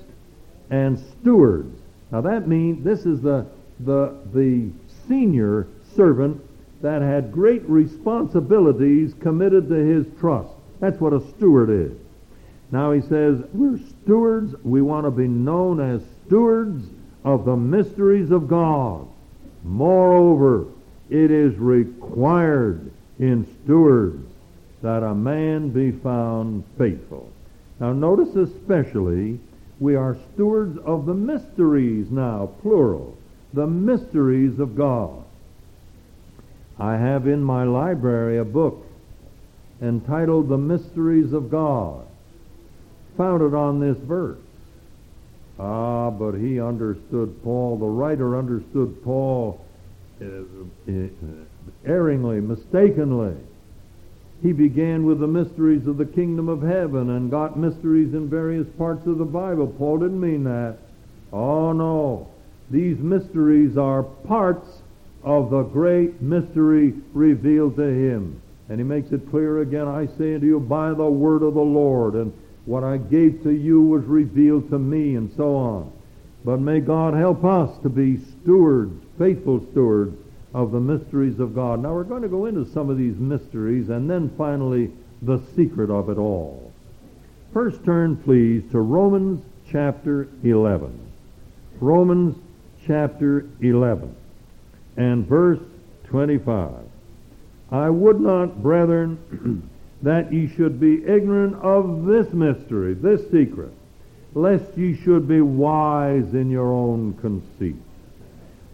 and 0.70 1.00
stewards. 1.00 1.76
Now 2.12 2.22
that 2.22 2.48
means 2.48 2.84
this 2.84 3.06
is 3.06 3.22
the, 3.22 3.46
the, 3.80 4.16
the 4.34 4.70
senior 5.08 5.68
servant 5.96 6.42
that 6.82 7.02
had 7.02 7.32
great 7.32 7.68
responsibilities 7.70 9.14
committed 9.20 9.70
to 9.70 9.76
his 9.76 10.06
trust. 10.20 10.50
That's 10.80 11.00
what 11.00 11.14
a 11.14 11.28
steward 11.32 11.70
is. 11.70 11.98
Now 12.72 12.92
he 12.92 13.02
says, 13.02 13.42
we're 13.54 13.80
stewards. 14.04 14.56
We 14.64 14.82
want 14.82 15.06
to 15.06 15.12
be 15.12 15.28
known 15.28 15.80
as 15.80 16.02
stewards 16.26 16.86
of 17.24 17.46
the 17.46 17.56
mysteries 17.56 18.32
of 18.32 18.48
God. 18.48 19.08
Moreover, 19.64 20.68
it 21.10 21.32
is 21.32 21.56
required 21.56 22.92
in 23.20 23.48
stewards 23.64 24.28
that 24.82 25.04
a 25.04 25.16
man 25.16 25.70
be 25.70 25.92
found 25.92 26.64
faithful. 26.78 27.32
Now 27.80 27.94
notice 27.94 28.36
especially, 28.36 29.40
we 29.80 29.96
are 29.96 30.18
stewards 30.34 30.78
of 30.86 31.06
the 31.06 31.14
mysteries 31.14 32.10
now, 32.10 32.50
plural, 32.62 33.18
the 33.54 33.68
mysteries 33.68 34.60
of 34.60 34.76
God. 34.76 35.24
I 36.80 36.98
have 36.98 37.28
in 37.28 37.44
my 37.44 37.64
library 37.64 38.38
a 38.38 38.46
book 38.46 38.86
entitled 39.82 40.50
The 40.50 40.58
Mysteries 40.58 41.34
of 41.34 41.52
God, 41.52 42.06
founded 43.18 43.54
on 43.54 43.80
this 43.80 43.98
verse. 43.98 44.40
Ah, 45.60 46.10
but 46.10 46.34
he 46.34 46.60
understood 46.60 47.42
Paul, 47.44 47.78
the 47.78 47.86
writer 47.86 48.38
understood 48.38 49.02
Paul 49.04 49.66
uh, 50.22 50.26
uh, 50.26 51.08
erringly, 51.86 52.42
mistakenly. 52.42 53.36
He 54.46 54.54
began 54.54 55.08
with 55.08 55.20
the 55.20 55.28
mysteries 55.28 55.88
of 55.88 55.98
the 55.98 56.06
kingdom 56.06 56.50
of 56.50 56.62
heaven 56.62 57.10
and 57.10 57.32
got 57.32 57.58
mysteries 57.58 58.14
in 58.14 58.30
various 58.30 58.68
parts 58.78 59.08
of 59.08 59.18
the 59.18 59.26
Bible. 59.26 59.66
Paul 59.66 59.98
didn't 59.98 60.22
mean 60.22 60.44
that. 60.44 60.78
Oh, 61.34 61.72
no. 61.72 62.28
These 62.70 63.00
mysteries 63.00 63.76
are 63.76 64.04
parts 64.04 64.84
of 65.24 65.50
the 65.50 65.64
great 65.64 66.22
mystery 66.22 66.94
revealed 67.16 67.76
to 67.78 67.88
him. 67.88 68.40
And 68.70 68.80
he 68.80 68.84
makes 68.84 69.12
it 69.12 69.32
clear 69.32 69.62
again, 69.62 69.88
I 69.88 70.06
say 70.16 70.36
unto 70.36 70.46
you, 70.46 70.60
by 70.60 70.94
the 70.94 71.06
word 71.06 71.42
of 71.42 71.56
the 71.56 71.62
Lord. 71.62 72.14
And 72.14 72.32
what 72.66 72.84
I 72.84 72.98
gave 72.98 73.42
to 73.42 73.52
you 73.52 73.82
was 73.82 74.04
revealed 74.04 74.70
to 74.70 74.78
me, 74.78 75.16
and 75.16 75.34
so 75.36 75.56
on. 75.56 75.92
But 76.44 76.60
may 76.60 76.82
God 76.82 77.16
help 77.16 77.44
us 77.44 77.76
to 77.82 77.90
be 77.90 78.20
stewards, 78.20 78.94
faithful 79.18 79.66
stewards 79.72 80.16
of 80.56 80.72
the 80.72 80.80
mysteries 80.80 81.42
of 81.42 81.54
God. 81.54 81.82
Now 81.82 81.94
we're 81.94 82.06
going 82.06 82.22
to 82.22 82.30
go 82.30 82.46
into 82.46 82.66
some 82.66 82.90
of 82.90 82.98
these 82.98 83.18
mysteries 83.18 83.90
and 83.90 84.10
then 84.10 84.34
finally 84.38 84.90
the 85.22 85.42
secret 85.54 85.90
of 85.90 86.10
it 86.10 86.18
all. 86.18 86.72
First 87.52 87.84
turn, 87.84 88.16
please, 88.16 88.64
to 88.72 88.80
Romans 88.80 89.44
chapter 89.70 90.30
11. 90.46 90.98
Romans 91.82 92.38
chapter 92.88 93.46
11 93.60 94.16
and 94.96 95.28
verse 95.28 95.60
25. 96.06 96.72
I 97.72 97.90
would 97.90 98.22
not, 98.22 98.64
brethren, 98.64 99.68
that 100.04 100.32
ye 100.32 100.48
should 100.48 100.80
be 100.80 101.06
ignorant 101.06 101.56
of 101.56 102.06
this 102.06 102.32
mystery, 102.32 102.94
this 102.94 103.30
secret, 103.30 103.74
lest 104.34 104.78
ye 104.78 104.96
should 104.96 105.28
be 105.28 105.42
wise 105.42 106.34
in 106.34 106.50
your 106.50 106.72
own 106.72 107.14
conceit. 107.16 107.76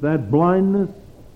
That 0.02 0.30
blindness, 0.30 0.92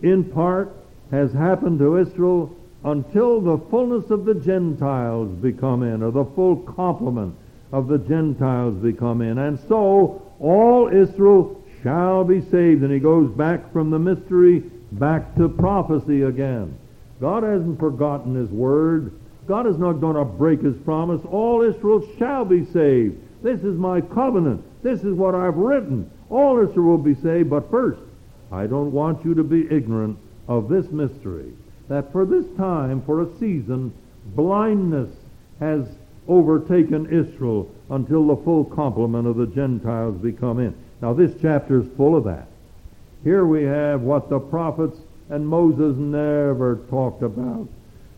in 0.05 0.23
part, 0.23 0.73
has 1.11 1.33
happened 1.33 1.79
to 1.79 1.97
Israel 1.97 2.55
until 2.83 3.41
the 3.41 3.57
fullness 3.69 4.09
of 4.11 4.25
the 4.25 4.35
Gentiles 4.35 5.29
become 5.41 5.83
in, 5.83 6.03
or 6.03 6.11
the 6.11 6.25
full 6.25 6.57
complement 6.57 7.35
of 7.71 7.87
the 7.87 7.97
Gentiles 7.97 8.75
become 8.75 9.21
in. 9.21 9.37
And 9.39 9.59
so 9.67 10.21
all 10.39 10.87
Israel 10.87 11.61
shall 11.81 12.23
be 12.23 12.41
saved. 12.41 12.83
And 12.83 12.91
he 12.91 12.99
goes 12.99 13.29
back 13.31 13.73
from 13.73 13.89
the 13.89 13.99
mystery 13.99 14.59
back 14.91 15.35
to 15.35 15.49
prophecy 15.49 16.21
again. 16.21 16.77
God 17.19 17.43
hasn't 17.43 17.79
forgotten 17.79 18.35
his 18.35 18.49
word. 18.49 19.11
God 19.47 19.67
is 19.67 19.77
not 19.77 19.93
going 19.93 20.15
to 20.15 20.25
break 20.25 20.61
his 20.61 20.75
promise. 20.77 21.21
All 21.29 21.61
Israel 21.61 22.07
shall 22.17 22.45
be 22.45 22.65
saved. 22.65 23.17
This 23.43 23.61
is 23.61 23.77
my 23.77 24.01
covenant. 24.01 24.63
This 24.83 25.03
is 25.03 25.13
what 25.13 25.35
I've 25.35 25.57
written. 25.57 26.09
All 26.29 26.59
Israel 26.59 26.85
will 26.85 26.97
be 26.97 27.15
saved. 27.15 27.49
But 27.49 27.69
first, 27.69 27.99
I 28.55 28.67
don't 28.67 28.93
want 28.93 29.25
you 29.25 29.35
to 29.35 29.43
be 29.43 29.67
ignorant 29.69 30.17
of 30.47 30.69
this 30.69 30.89
mystery. 30.89 31.51
That 31.89 32.11
for 32.11 32.25
this 32.25 32.45
time, 32.57 33.01
for 33.01 33.21
a 33.21 33.37
season, 33.37 33.93
blindness 34.33 35.09
has 35.59 35.85
overtaken 36.27 37.07
Israel 37.07 37.69
until 37.89 38.27
the 38.27 38.43
full 38.43 38.63
complement 38.63 39.27
of 39.27 39.35
the 39.35 39.47
Gentiles 39.47 40.17
be 40.21 40.31
come 40.31 40.59
in. 40.59 40.73
Now 41.01 41.13
this 41.13 41.31
chapter 41.41 41.81
is 41.81 41.87
full 41.97 42.15
of 42.15 42.23
that. 42.23 42.47
Here 43.23 43.45
we 43.45 43.63
have 43.63 44.01
what 44.01 44.29
the 44.29 44.39
prophets 44.39 44.97
and 45.29 45.47
Moses 45.47 45.97
never 45.97 46.79
talked 46.89 47.23
about. 47.23 47.67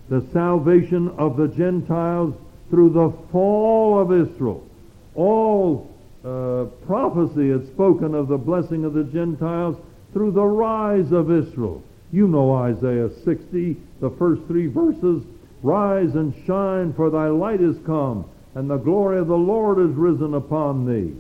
The 0.09 0.25
salvation 0.31 1.09
of 1.17 1.35
the 1.35 1.47
Gentiles 1.47 2.35
through 2.69 2.91
the 2.91 3.11
fall 3.31 3.99
of 3.99 4.11
Israel. 4.11 4.65
All 5.15 5.89
uh, 6.23 6.65
prophecy 6.85 7.49
had 7.49 7.65
spoken 7.67 8.13
of 8.13 8.27
the 8.27 8.37
blessing 8.37 8.85
of 8.85 8.93
the 8.93 9.03
Gentiles 9.03 9.77
through 10.13 10.31
the 10.31 10.43
rise 10.43 11.11
of 11.11 11.31
Israel. 11.31 11.83
You 12.11 12.27
know 12.27 12.53
Isaiah 12.53 13.09
60, 13.23 13.77
the 13.99 14.09
first 14.11 14.43
three 14.47 14.67
verses. 14.67 15.23
Rise 15.63 16.15
and 16.15 16.33
shine, 16.45 16.93
for 16.93 17.09
thy 17.09 17.27
light 17.27 17.61
is 17.61 17.77
come, 17.85 18.25
and 18.55 18.69
the 18.69 18.77
glory 18.77 19.19
of 19.19 19.27
the 19.27 19.37
Lord 19.37 19.79
is 19.79 19.95
risen 19.95 20.33
upon 20.33 20.85
thee. 20.85 21.15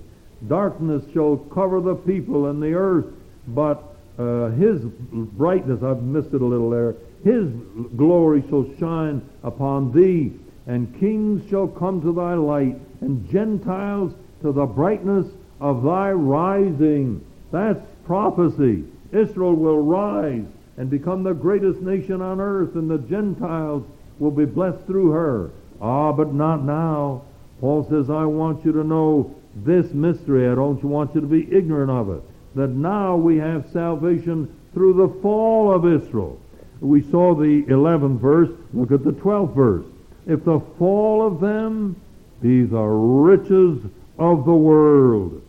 Darkness 0.47 1.03
shall 1.13 1.37
cover 1.37 1.81
the 1.81 1.95
people, 1.95 2.47
and 2.47 2.61
the 2.61 2.73
earth 2.73 3.07
but 3.47 3.95
uh, 4.19 4.49
his 4.51 4.81
brightness, 4.81 5.81
I've 5.83 6.03
missed 6.03 6.33
it 6.33 6.41
a 6.41 6.45
little 6.45 6.69
there, 6.69 6.95
his 7.23 7.49
glory 7.95 8.43
shall 8.49 8.69
shine 8.79 9.27
upon 9.43 9.91
thee, 9.91 10.33
and 10.65 10.99
kings 10.99 11.47
shall 11.49 11.67
come 11.67 12.01
to 12.01 12.13
thy 12.13 12.33
light, 12.33 12.77
and 13.01 13.29
Gentiles 13.29 14.13
to 14.41 14.51
the 14.51 14.65
brightness 14.65 15.27
of 15.59 15.83
thy 15.83 16.11
rising. 16.11 17.23
That's 17.51 17.85
prophecy. 18.07 18.83
Israel 19.11 19.53
will 19.53 19.81
rise 19.81 20.45
and 20.77 20.89
become 20.89 21.23
the 21.23 21.33
greatest 21.33 21.81
nation 21.81 22.21
on 22.21 22.39
earth, 22.39 22.75
and 22.75 22.89
the 22.89 22.97
Gentiles 22.97 23.83
will 24.19 24.31
be 24.31 24.45
blessed 24.45 24.83
through 24.87 25.11
her. 25.11 25.51
Ah, 25.81 26.11
but 26.11 26.33
not 26.33 26.63
now. 26.63 27.21
Paul 27.59 27.87
says, 27.89 28.09
I 28.09 28.25
want 28.25 28.65
you 28.65 28.71
to 28.71 28.83
know 28.83 29.35
this 29.55 29.91
mystery. 29.93 30.47
I 30.47 30.55
don't 30.55 30.83
want 30.83 31.13
you 31.13 31.21
to 31.21 31.27
be 31.27 31.47
ignorant 31.51 31.91
of 31.91 32.09
it 32.09 32.23
that 32.57 32.69
now 32.69 33.15
we 33.15 33.37
have 33.37 33.69
salvation 33.71 34.53
through 34.73 34.93
the 34.93 35.21
fall 35.21 35.71
of 35.71 35.85
Israel. 35.85 36.39
We 36.81 37.03
saw 37.09 37.35
the 37.35 37.63
11th 37.63 38.19
verse. 38.19 38.49
Look 38.73 38.91
at 38.91 39.03
the 39.03 39.11
12th 39.11 39.55
verse. 39.55 39.85
If 40.25 40.43
the 40.43 40.59
fall 40.77 41.25
of 41.25 41.39
them 41.39 41.95
be 42.41 42.63
the 42.63 42.81
riches 42.81 43.79
of 44.19 44.45
the 44.45 44.53
world. 44.53 45.41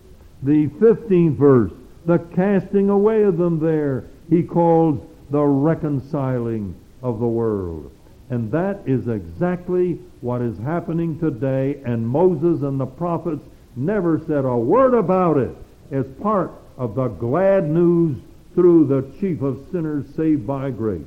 The 0.43 0.69
15th 0.69 1.37
verse, 1.37 1.73
the 2.09 2.19
casting 2.35 2.89
away 2.89 3.23
of 3.23 3.37
them 3.37 3.61
there, 3.61 4.07
he 4.31 4.43
calls 4.43 4.99
the 5.31 5.45
reconciling 5.45 6.75
of 7.03 7.21
the 7.21 7.27
world. 7.27 7.93
And 8.31 8.51
that 8.51 8.81
is 8.87 9.09
exactly 9.09 10.01
what 10.23 10.41
is 10.41 10.57
happening 10.59 11.19
today, 11.19 11.83
and 11.85 12.09
Moses 12.09 12.63
and 12.63 12.81
the 12.81 12.87
prophets 12.87 13.43
never 13.77 14.19
said 14.27 14.47
a 14.47 14.57
word 14.57 14.95
about 14.95 15.37
it 15.37 15.55
as 15.91 16.07
part 16.23 16.51
of 16.79 16.95
the 16.95 17.09
glad 17.09 17.69
news 17.69 18.17
through 18.55 18.87
the 18.87 19.07
chief 19.21 19.43
of 19.43 19.67
sinners 19.71 20.07
saved 20.17 20.47
by 20.47 20.71
grace. 20.71 21.03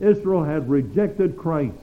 Israel 0.00 0.42
had 0.42 0.70
rejected 0.70 1.36
Christ. 1.36 1.76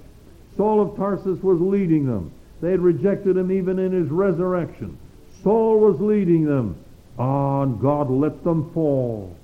Saul 0.57 0.81
of 0.81 0.95
Tarsus 0.97 1.43
was 1.43 1.61
leading 1.61 2.07
them. 2.07 2.31
They 2.59 2.71
had 2.71 2.79
rejected 2.79 3.37
him 3.37 3.51
even 3.51 3.77
in 3.77 3.91
his 3.91 4.09
resurrection. 4.09 4.97
Saul 5.43 5.79
was 5.79 6.01
leading 6.01 6.45
them. 6.45 6.75
And 7.17 7.79
God 7.79 8.09
let 8.09 8.43
them 8.43 8.71
fall. 8.73 9.35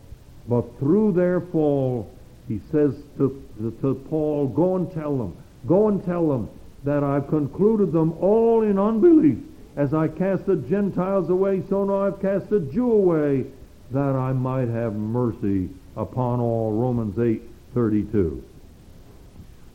But 0.48 0.80
through 0.80 1.14
their 1.14 1.42
fall, 1.42 2.10
he 2.48 2.60
says 2.72 2.96
to, 3.18 3.44
to 3.82 3.94
Paul, 4.10 4.48
go 4.48 4.76
and 4.76 4.92
tell 4.92 5.18
them, 5.18 5.38
go 5.68 5.88
and 5.88 6.04
tell 6.04 6.28
them 6.28 6.50
that 6.84 7.04
I've 7.04 7.28
concluded 7.28 7.92
them 7.92 8.14
all 8.20 8.64
in 8.64 8.80
unbelief. 8.80 9.38
As 9.76 9.94
I 9.94 10.08
cast 10.08 10.46
the 10.46 10.56
Gentiles 10.56 11.30
away, 11.30 11.62
so 11.70 11.86
now 11.86 12.08
I've 12.08 12.22
cast 12.22 12.50
the 12.50 12.60
Jew 12.60 12.92
away, 12.92 13.46
that 13.92 14.16
I 14.16 14.34
might 14.34 14.68
have 14.68 14.94
mercy 14.94 15.70
upon 15.96 16.40
all. 16.40 16.72
Romans 16.72 17.18
8, 17.20 17.42
32. 17.74 18.44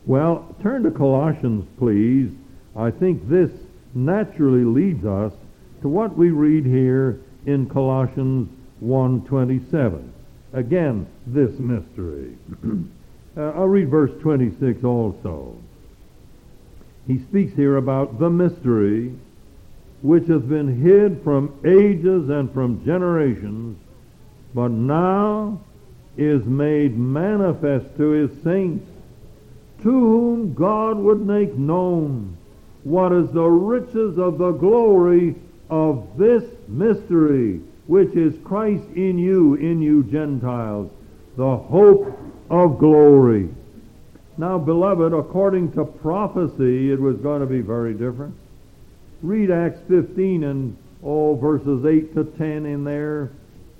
Well, 0.05 0.55
turn 0.61 0.83
to 0.83 0.91
Colossians, 0.91 1.65
please. 1.77 2.31
I 2.75 2.91
think 2.91 3.27
this 3.29 3.51
naturally 3.93 4.65
leads 4.65 5.05
us 5.05 5.33
to 5.81 5.87
what 5.87 6.17
we 6.17 6.29
read 6.31 6.65
here 6.65 7.19
in 7.45 7.69
Colossians 7.69 8.49
1.27. 8.83 10.09
Again, 10.53 11.07
this 11.27 11.51
mystery. 11.59 12.37
uh, 13.37 13.41
I'll 13.51 13.67
read 13.67 13.89
verse 13.89 14.11
26 14.21 14.83
also. 14.83 15.55
He 17.07 17.19
speaks 17.19 17.55
here 17.55 17.77
about 17.77 18.19
the 18.19 18.29
mystery 18.29 19.13
which 20.01 20.27
has 20.27 20.41
been 20.43 20.81
hid 20.81 21.21
from 21.23 21.53
ages 21.65 22.29
and 22.29 22.51
from 22.53 22.83
generations, 22.85 23.77
but 24.53 24.69
now 24.69 25.59
is 26.17 26.45
made 26.45 26.97
manifest 26.97 27.85
to 27.97 28.09
his 28.11 28.31
saints, 28.43 28.87
to 29.81 29.89
whom 29.89 30.53
God 30.53 30.97
would 30.97 31.25
make 31.25 31.55
known 31.55 32.37
what 32.83 33.11
is 33.11 33.29
the 33.31 33.43
riches 33.43 34.17
of 34.17 34.37
the 34.37 34.51
glory 34.51 35.35
of 35.69 36.17
this 36.17 36.43
mystery 36.67 37.61
which 37.87 38.15
is 38.15 38.33
Christ 38.43 38.83
in 38.95 39.17
you, 39.17 39.55
in 39.55 39.81
you 39.81 40.03
Gentiles, 40.03 40.91
the 41.37 41.57
hope 41.57 42.17
of 42.49 42.79
glory. 42.79 43.49
Now, 44.37 44.57
beloved, 44.57 45.13
according 45.13 45.73
to 45.73 45.85
prophecy, 45.85 46.91
it 46.91 46.99
was 46.99 47.17
going 47.17 47.41
to 47.41 47.47
be 47.47 47.61
very 47.61 47.93
different. 47.93 48.35
Read 49.21 49.51
Acts 49.51 49.79
15 49.87 50.43
and 50.43 50.77
all 51.03 51.37
verses 51.37 51.85
8 51.85 52.13
to 52.15 52.23
10 52.37 52.65
in 52.65 52.83
there, 52.83 53.31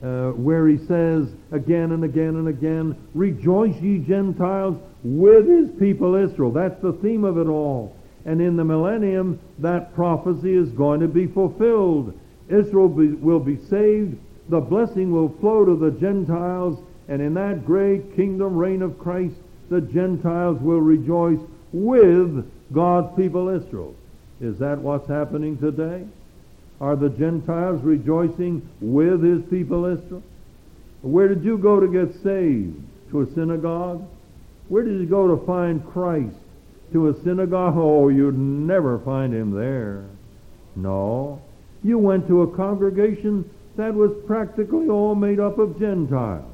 uh, 0.04 0.32
where 0.32 0.67
he 0.67 0.78
says 0.78 1.28
again 1.52 1.91
and 1.91 2.04
again 2.04 2.36
and 2.36 2.48
again, 2.48 2.95
Rejoice, 3.13 3.76
ye 3.82 4.00
Gentiles, 4.00 4.78
with 5.04 5.48
his 5.48 5.69
people 5.80 6.15
Israel. 6.15 6.52
That's 6.52 6.80
the 6.82 6.93
theme 6.93 7.24
of 7.24 7.38
it 7.38 7.48
all. 7.48 7.95
And 8.26 8.42
in 8.42 8.56
the 8.58 8.64
millennium, 8.64 9.40
that 9.60 9.94
prophecy 9.94 10.56
is 10.56 10.70
going 10.70 11.00
to 11.00 11.08
be 11.08 11.28
fulfilled. 11.28 12.20
Israel 12.50 12.90
be, 12.90 13.10
will 13.10 13.40
be 13.40 13.58
saved. 13.58 14.18
The 14.50 14.60
blessing 14.60 15.12
will 15.12 15.30
flow 15.40 15.66
to 15.66 15.76
the 15.76 15.92
Gentiles. 15.92 16.80
And 17.08 17.22
in 17.22 17.36
that 17.36 17.66
great 17.66 18.16
kingdom 18.16 18.56
reign 18.56 18.82
of 18.82 18.98
Christ, 18.98 19.36
the 19.70 19.82
Gentiles 19.82 20.60
will 20.60 20.82
rejoice 20.82 21.40
with 21.72 22.52
God's 22.74 23.16
people 23.16 23.50
Israel. 23.50 23.96
Is 24.42 24.58
that 24.60 24.80
what's 24.80 25.08
happening 25.08 25.58
today? 25.58 26.06
Are 26.82 26.96
the 26.96 27.10
Gentiles 27.10 27.82
rejoicing 27.84 28.68
with 28.82 29.24
his 29.24 29.42
people 29.50 29.86
Israel? 29.86 30.24
Where 31.02 31.28
did 31.28 31.44
you 31.44 31.58
go 31.58 31.80
to 31.80 31.88
get 31.88 32.14
saved? 32.22 32.82
To 33.12 33.22
a 33.22 33.34
synagogue? 33.34 34.06
Where 34.68 34.84
did 34.84 35.00
you 35.00 35.06
go 35.06 35.28
to 35.28 35.46
find 35.46 35.86
Christ? 35.86 36.36
To 36.93 37.10
a 37.10 37.24
synagogue? 37.24 37.76
Oh, 37.78 38.08
you'd 38.10 38.38
never 38.38 39.00
find 39.00 39.34
him 39.34 39.52
there. 39.52 40.06
No. 40.76 41.41
You 41.84 41.98
went 41.98 42.28
to 42.28 42.43
a 42.43 42.56
congregation 42.56 43.50
that 43.76 43.93
was 43.93 44.12
practically 44.26 44.88
all 44.88 45.15
made 45.15 45.39
up 45.39 45.58
of 45.60 45.78
Gentiles. 45.78 46.52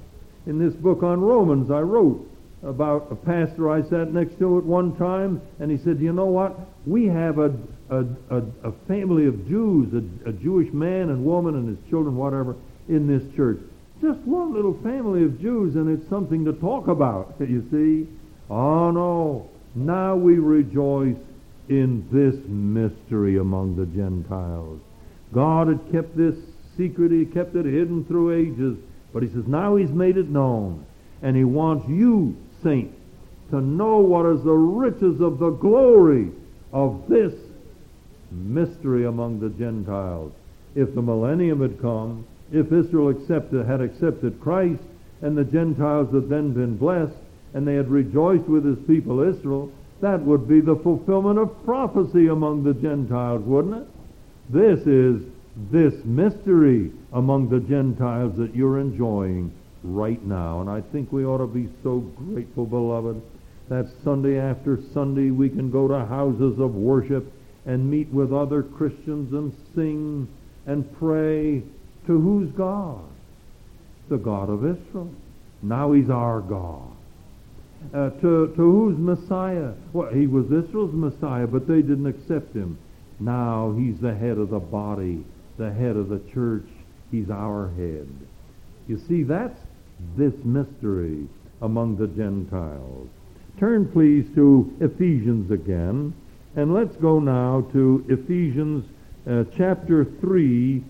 In 0.48 0.58
this 0.58 0.74
book 0.74 1.04
on 1.04 1.22
Romans, 1.22 1.70
I 1.70 1.82
wrote 1.82 2.28
about 2.63 3.08
a 3.12 3.15
pastor 3.15 3.70
I 3.70 3.84
sat 3.84 4.13
next 4.13 4.39
to 4.39 4.58
at 4.58 4.63
one 4.63 4.96
time, 4.96 5.41
and 5.60 5.70
he 5.70 5.78
said, 5.78 6.00
you 6.00 6.13
know 6.13 6.26
what? 6.26 6.60
We 6.86 7.06
have 7.06 7.38
a, 7.38 7.54
a, 7.89 8.06
a, 8.30 8.44
a 8.63 8.72
family 8.88 9.28
of 9.28 9.48
Jews, 9.48 9.94
a, 9.94 10.30
a 10.30 10.34
Jewish 10.34 10.72
man 10.74 11.10
and 11.10 11.24
woman 11.24 11.56
and 11.56 11.78
his 11.78 11.89
children, 11.89 12.15
whatever, 12.15 12.56
in 12.89 13.06
this 13.06 13.24
church. 13.36 13.60
Just 14.02 14.20
one 14.22 14.54
little 14.54 14.74
family 14.82 15.24
of 15.24 15.39
Jews, 15.39 15.76
and 15.76 15.88
it's 15.89 16.10
something 16.10 16.46
to 16.46 16.54
talk 16.54 16.88
about, 16.88 17.36
you 17.39 17.63
see. 17.72 18.08
Oh, 18.50 18.89
no. 18.89 19.51
Now 19.76 20.16
we 20.16 20.38
rejoice 20.40 21.18
in 21.70 22.06
this 22.12 22.36
mystery 22.48 23.38
among 23.38 23.76
the 23.76 23.86
Gentiles. 23.86 24.80
God 25.34 25.68
had 25.68 25.92
kept 25.92 26.18
this 26.18 26.36
secret. 26.78 27.12
He 27.12 27.26
kept 27.26 27.56
it 27.56 27.66
hidden 27.66 28.04
through 28.06 28.34
ages. 28.34 28.78
But 29.14 29.24
he 29.24 29.30
says, 29.30 29.48
now 29.48 29.76
he's 29.76 29.92
made 29.92 30.18
it 30.18 30.30
known. 30.30 30.86
And 31.22 31.36
he 31.36 31.44
wants 31.44 31.88
you, 31.88 32.36
saints, 32.64 32.98
to 33.52 33.62
know 33.62 33.98
what 33.98 34.26
is 34.26 34.44
the 34.44 34.52
riches 34.52 35.22
of 35.22 35.40
the 35.40 35.52
glory 35.52 36.32
of 36.74 37.08
this 37.08 37.34
mystery 38.32 39.06
among 39.06 39.40
the 39.40 39.50
Gentiles. 39.50 40.32
If 40.76 40.96
the 40.96 41.02
millennium 41.02 41.62
had 41.62 41.82
come, 41.82 42.26
if 42.52 42.72
Israel 42.72 43.10
accepted, 43.10 43.66
had 43.66 43.82
accepted 43.82 44.40
Christ, 44.40 44.82
and 45.22 45.38
the 45.38 45.44
Gentiles 45.44 46.14
had 46.14 46.30
then 46.30 46.54
been 46.54 46.78
blessed, 46.78 47.16
and 47.54 47.68
they 47.68 47.76
had 47.76 47.90
rejoiced 47.90 48.48
with 48.48 48.66
his 48.66 48.80
people 48.88 49.22
Israel, 49.22 49.72
that 50.02 50.22
would 50.22 50.48
be 50.48 50.62
the 50.62 50.76
fulfillment 50.78 51.38
of 51.38 51.66
prophecy 51.66 52.28
among 52.28 52.64
the 52.64 52.74
Gentiles, 52.74 53.44
wouldn't 53.44 53.84
it? 53.84 53.88
This 54.50 54.80
is 54.88 55.22
this 55.70 55.94
mystery 56.06 56.92
among 57.14 57.50
the 57.50 57.60
Gentiles 57.60 58.36
that 58.38 58.56
you're 58.56 58.80
enjoying 58.80 59.54
right 59.84 60.22
now. 60.24 60.62
And 60.62 60.70
I 60.70 60.82
think 60.82 61.12
we 61.12 61.26
ought 61.26 61.40
to 61.40 61.48
be 61.48 61.70
so 61.84 62.00
grateful, 62.00 62.66
beloved, 62.66 63.22
that 63.70 63.90
Sunday 64.04 64.40
after 64.40 64.80
Sunday 64.94 65.30
we 65.30 65.50
can 65.50 65.72
go 65.72 65.88
to 65.88 66.06
houses 66.06 66.60
of 66.60 66.76
worship 66.76 67.32
and 67.66 67.90
meet 67.90 68.10
with 68.10 68.34
other 68.34 68.64
Christians 68.64 69.34
and 69.34 69.54
sing 69.76 70.28
and 70.66 70.98
pray 70.98 71.62
to 72.08 72.20
whose 72.20 72.52
God? 72.52 73.04
The 74.10 74.18
God 74.18 74.50
of 74.50 74.66
Israel. 74.66 75.12
Now 75.62 75.92
he's 75.92 76.10
our 76.10 76.42
God. 76.42 76.92
Uh, 77.94 78.10
to, 78.10 78.48
to 78.48 78.54
whose 78.56 78.98
Messiah? 78.98 79.74
Well, 79.91 80.13
he 80.13 80.26
was 80.26 80.46
Israel's 80.46 80.94
Messiah, 80.94 81.46
but 81.46 81.67
they 81.67 81.82
didn't 81.82 82.06
accept 82.06 82.56
him. 82.56 82.78
Now 83.20 83.76
he's 83.78 84.00
the 84.00 84.15
head 84.15 84.38
of 84.38 84.50
the 84.50 84.60
body, 84.60 85.26
the 85.58 85.72
head 85.72 85.98
of 85.98 86.08
the 86.08 86.22
church. 86.34 86.67
He's 87.12 87.30
our 87.30 87.70
head. 87.76 88.08
You 88.88 88.98
see, 88.98 89.24
that's 89.24 89.60
this 90.15 90.34
mystery 90.44 91.28
among 91.62 91.98
the 91.98 92.08
Gentiles. 92.08 93.10
Turn, 93.60 93.91
please, 93.91 94.26
to 94.36 94.74
Ephesians 94.80 95.52
again, 95.52 96.13
and 96.56 96.74
let's 96.74 96.96
go 96.96 97.20
now 97.20 97.67
to 97.74 98.06
Ephesians 98.10 98.86
uh, 99.30 99.44
chapter 99.56 100.06
3 100.06 100.84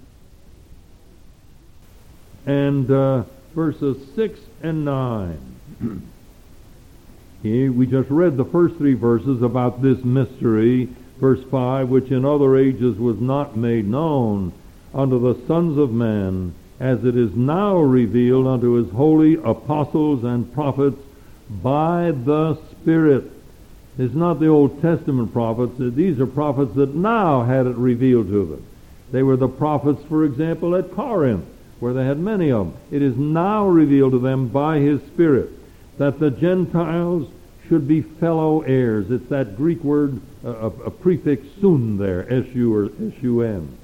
and 2.46 2.92
uh, 2.92 3.24
verses 3.56 3.98
6 4.16 4.40
and 4.62 4.86
9. 4.86 6.02
We 7.44 7.88
just 7.88 8.10
read 8.10 8.38
the 8.38 8.46
first 8.46 8.76
three 8.76 8.94
verses 8.94 9.42
about 9.42 9.82
this 9.82 10.04
mystery 10.04 10.90
Verse 11.22 11.44
5, 11.52 11.88
which 11.90 12.10
in 12.10 12.26
other 12.26 12.58
ages 12.58 12.98
was 12.98 13.22
not 13.22 13.56
made 13.56 13.88
known 13.88 14.52
unto 14.92 15.20
the 15.20 15.40
sons 15.46 15.78
of 15.78 15.92
men, 15.92 16.56
as 16.80 17.06
it 17.06 17.16
is 17.16 17.36
now 17.36 17.78
revealed 17.80 18.48
unto 18.48 18.72
his 18.72 18.92
holy 18.92 19.36
apostles 19.36 20.24
and 20.24 20.52
prophets 20.52 20.98
by 21.62 22.12
the 22.26 22.58
Spirit. 22.72 23.32
It's 24.00 24.16
not 24.16 24.40
the 24.40 24.48
Old 24.48 24.82
Testament 24.82 25.32
prophets. 25.32 25.76
These 25.78 26.20
are 26.20 26.26
prophets 26.26 26.74
that 26.74 26.96
now 26.96 27.44
had 27.44 27.68
it 27.68 27.76
revealed 27.76 28.30
to 28.30 28.46
them. 28.48 28.66
They 29.12 29.22
were 29.22 29.38
the 29.38 29.48
prophets, 29.48 30.02
for 30.10 30.26
example, 30.26 30.76
at 30.76 30.96
Corinth, 30.96 31.46
where 31.80 31.94
they 31.94 32.06
had 32.06 32.18
many 32.18 32.52
of 32.52 32.66
them. 32.66 32.78
It 32.90 33.04
is 33.04 33.16
now 33.16 33.68
revealed 33.68 34.14
to 34.14 34.20
them 34.20 34.48
by 34.48 34.80
his 34.80 35.02
Spirit 35.04 35.52
that 35.98 36.20
the 36.20 36.32
Gentiles 36.32 37.30
should 37.68 37.88
be 37.88 38.02
fellow 38.02 38.62
heirs. 38.62 39.10
It's 39.12 39.30
that 39.30 39.56
Greek 39.56 39.84
word 39.84 40.20
a, 40.44 40.50
a 40.50 40.92
prefix 40.92 41.46
sun 41.62 41.98
there, 41.98 42.32
S-U 42.32 42.74
or 42.74 42.86
S-U-N. 42.86 43.78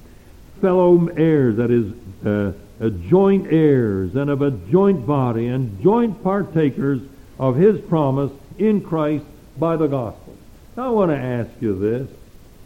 Fellow 0.61 1.07
heirs, 1.07 1.57
that 1.57 1.71
is, 1.71 1.93
uh, 2.25 2.89
joint 3.07 3.51
heirs, 3.51 4.15
and 4.15 4.29
of 4.29 4.41
a 4.41 4.51
joint 4.51 5.05
body, 5.05 5.47
and 5.47 5.81
joint 5.81 6.23
partakers 6.23 6.99
of 7.39 7.55
his 7.55 7.79
promise 7.81 8.31
in 8.57 8.81
Christ 8.81 9.25
by 9.57 9.77
the 9.77 9.87
gospel. 9.87 10.35
Now 10.75 10.87
I 10.87 10.89
want 10.89 11.11
to 11.11 11.17
ask 11.17 11.49
you 11.59 11.77
this. 11.79 12.09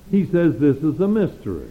He 0.10 0.26
says 0.26 0.58
this 0.58 0.78
is 0.78 1.00
a 1.00 1.08
mystery. 1.08 1.70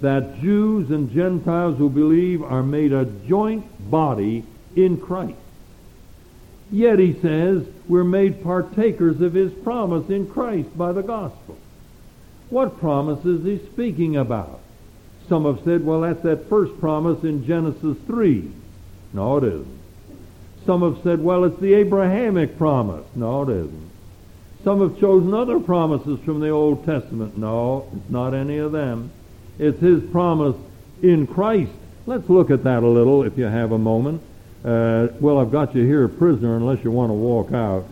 That 0.00 0.40
Jews 0.40 0.90
and 0.90 1.10
Gentiles 1.10 1.78
who 1.78 1.88
believe 1.88 2.42
are 2.42 2.62
made 2.62 2.92
a 2.92 3.06
joint 3.26 3.90
body 3.90 4.44
in 4.74 4.98
Christ. 4.98 5.38
Yet 6.70 6.98
he 6.98 7.18
says 7.20 7.64
we're 7.88 8.04
made 8.04 8.42
partakers 8.42 9.20
of 9.20 9.34
his 9.34 9.52
promise 9.52 10.08
in 10.08 10.28
Christ 10.28 10.76
by 10.76 10.92
the 10.92 11.02
gospel. 11.02 11.56
What 12.50 12.78
promise 12.78 13.24
is 13.24 13.44
he 13.44 13.58
speaking 13.72 14.16
about? 14.16 14.60
Some 15.28 15.44
have 15.44 15.64
said, 15.64 15.84
well, 15.84 16.02
that's 16.02 16.22
that 16.22 16.48
first 16.48 16.78
promise 16.80 17.24
in 17.24 17.46
Genesis 17.46 17.96
3. 18.06 18.50
No, 19.12 19.38
it 19.38 19.44
isn't. 19.44 19.78
Some 20.64 20.82
have 20.82 21.02
said, 21.02 21.22
well, 21.22 21.44
it's 21.44 21.60
the 21.60 21.74
Abrahamic 21.74 22.58
promise. 22.58 23.06
No, 23.14 23.42
it 23.42 23.50
isn't. 23.50 23.90
Some 24.64 24.80
have 24.80 24.98
chosen 24.98 25.32
other 25.32 25.60
promises 25.60 26.18
from 26.24 26.40
the 26.40 26.50
Old 26.50 26.84
Testament. 26.84 27.38
No, 27.38 27.88
it's 27.94 28.10
not 28.10 28.34
any 28.34 28.58
of 28.58 28.72
them. 28.72 29.12
It's 29.58 29.80
his 29.80 30.02
promise 30.10 30.56
in 31.02 31.26
Christ. 31.26 31.72
Let's 32.04 32.28
look 32.28 32.50
at 32.50 32.64
that 32.64 32.82
a 32.82 32.88
little 32.88 33.22
if 33.22 33.38
you 33.38 33.44
have 33.44 33.72
a 33.72 33.78
moment. 33.78 34.22
Uh, 34.66 35.12
well, 35.20 35.38
I've 35.38 35.52
got 35.52 35.76
you 35.76 35.84
here 35.84 36.04
a 36.04 36.08
prisoner 36.08 36.56
unless 36.56 36.82
you 36.82 36.90
want 36.90 37.10
to 37.10 37.14
walk 37.14 37.52
out. 37.52 37.84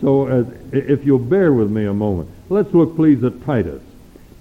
So 0.00 0.46
if 0.72 1.04
you'll 1.04 1.18
bear 1.18 1.52
with 1.52 1.70
me 1.70 1.86
a 1.86 1.92
moment. 1.92 2.30
Let's 2.48 2.72
look, 2.72 2.94
please, 2.94 3.24
at 3.24 3.44
Titus. 3.44 3.82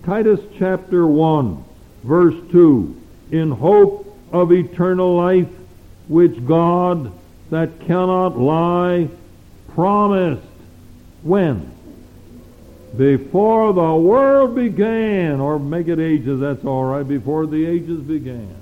Titus 0.05 0.39
chapter 0.59 1.07
1, 1.07 1.63
verse 2.03 2.35
2. 2.51 3.01
In 3.31 3.49
hope 3.49 4.15
of 4.31 4.51
eternal 4.51 5.15
life, 5.15 5.49
which 6.07 6.45
God 6.45 7.11
that 7.49 7.79
cannot 7.81 8.37
lie 8.37 9.09
promised. 9.73 10.45
When? 11.23 11.71
Before 12.95 13.73
the 13.73 13.95
world 13.95 14.55
began, 14.55 15.39
or 15.39 15.57
make 15.57 15.87
it 15.87 15.99
ages, 15.99 16.39
that's 16.39 16.63
all 16.65 16.85
right, 16.85 17.07
before 17.07 17.47
the 17.47 17.65
ages 17.65 17.99
began. 18.01 18.55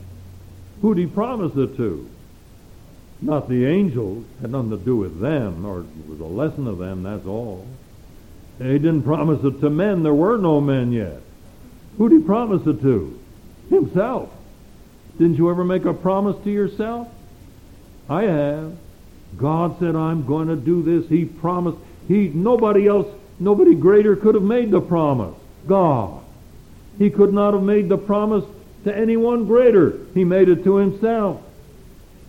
Who 0.81 0.95
did 0.95 1.01
he 1.01 1.07
promise 1.07 1.55
it 1.55 1.75
to? 1.77 2.09
Not 3.21 3.49
the 3.49 3.65
angels, 3.65 4.25
had 4.41 4.51
nothing 4.51 4.71
to 4.71 4.77
do 4.77 4.95
with 4.95 5.19
them, 5.19 5.65
or 5.65 5.85
with 6.07 6.21
a 6.21 6.25
lesson 6.25 6.67
of 6.67 6.77
them, 6.77 7.03
that's 7.03 7.25
all. 7.25 7.65
He 8.59 8.79
didn't 8.79 9.03
promise 9.03 9.43
it 9.43 9.59
to 9.61 9.69
men, 9.69 10.03
there 10.03 10.13
were 10.13 10.37
no 10.37 10.61
men 10.61 10.91
yet. 10.91 11.21
Who 11.97 12.09
did 12.09 12.21
he 12.21 12.25
promise 12.25 12.65
it 12.67 12.81
to? 12.81 13.19
Himself. 13.69 14.29
Didn't 15.17 15.37
you 15.37 15.49
ever 15.49 15.63
make 15.63 15.85
a 15.85 15.93
promise 15.93 16.35
to 16.43 16.51
yourself? 16.51 17.07
I 18.07 18.23
have. 18.23 18.77
God 19.35 19.77
said, 19.79 19.95
I'm 19.95 20.25
going 20.25 20.47
to 20.47 20.55
do 20.55 20.83
this. 20.83 21.09
He 21.09 21.25
promised. 21.25 21.77
He, 22.07 22.29
nobody 22.29 22.87
else, 22.87 23.07
nobody 23.39 23.75
greater 23.75 24.15
could 24.15 24.35
have 24.35 24.43
made 24.43 24.71
the 24.71 24.79
promise. 24.79 25.35
God. 25.67 26.23
He 26.97 27.09
could 27.09 27.33
not 27.33 27.53
have 27.53 27.63
made 27.63 27.89
the 27.89 27.97
promise 27.97 28.45
to 28.85 28.95
anyone 28.95 29.45
greater. 29.45 29.99
He 30.13 30.23
made 30.23 30.49
it 30.49 30.63
to 30.63 30.77
himself. 30.77 31.41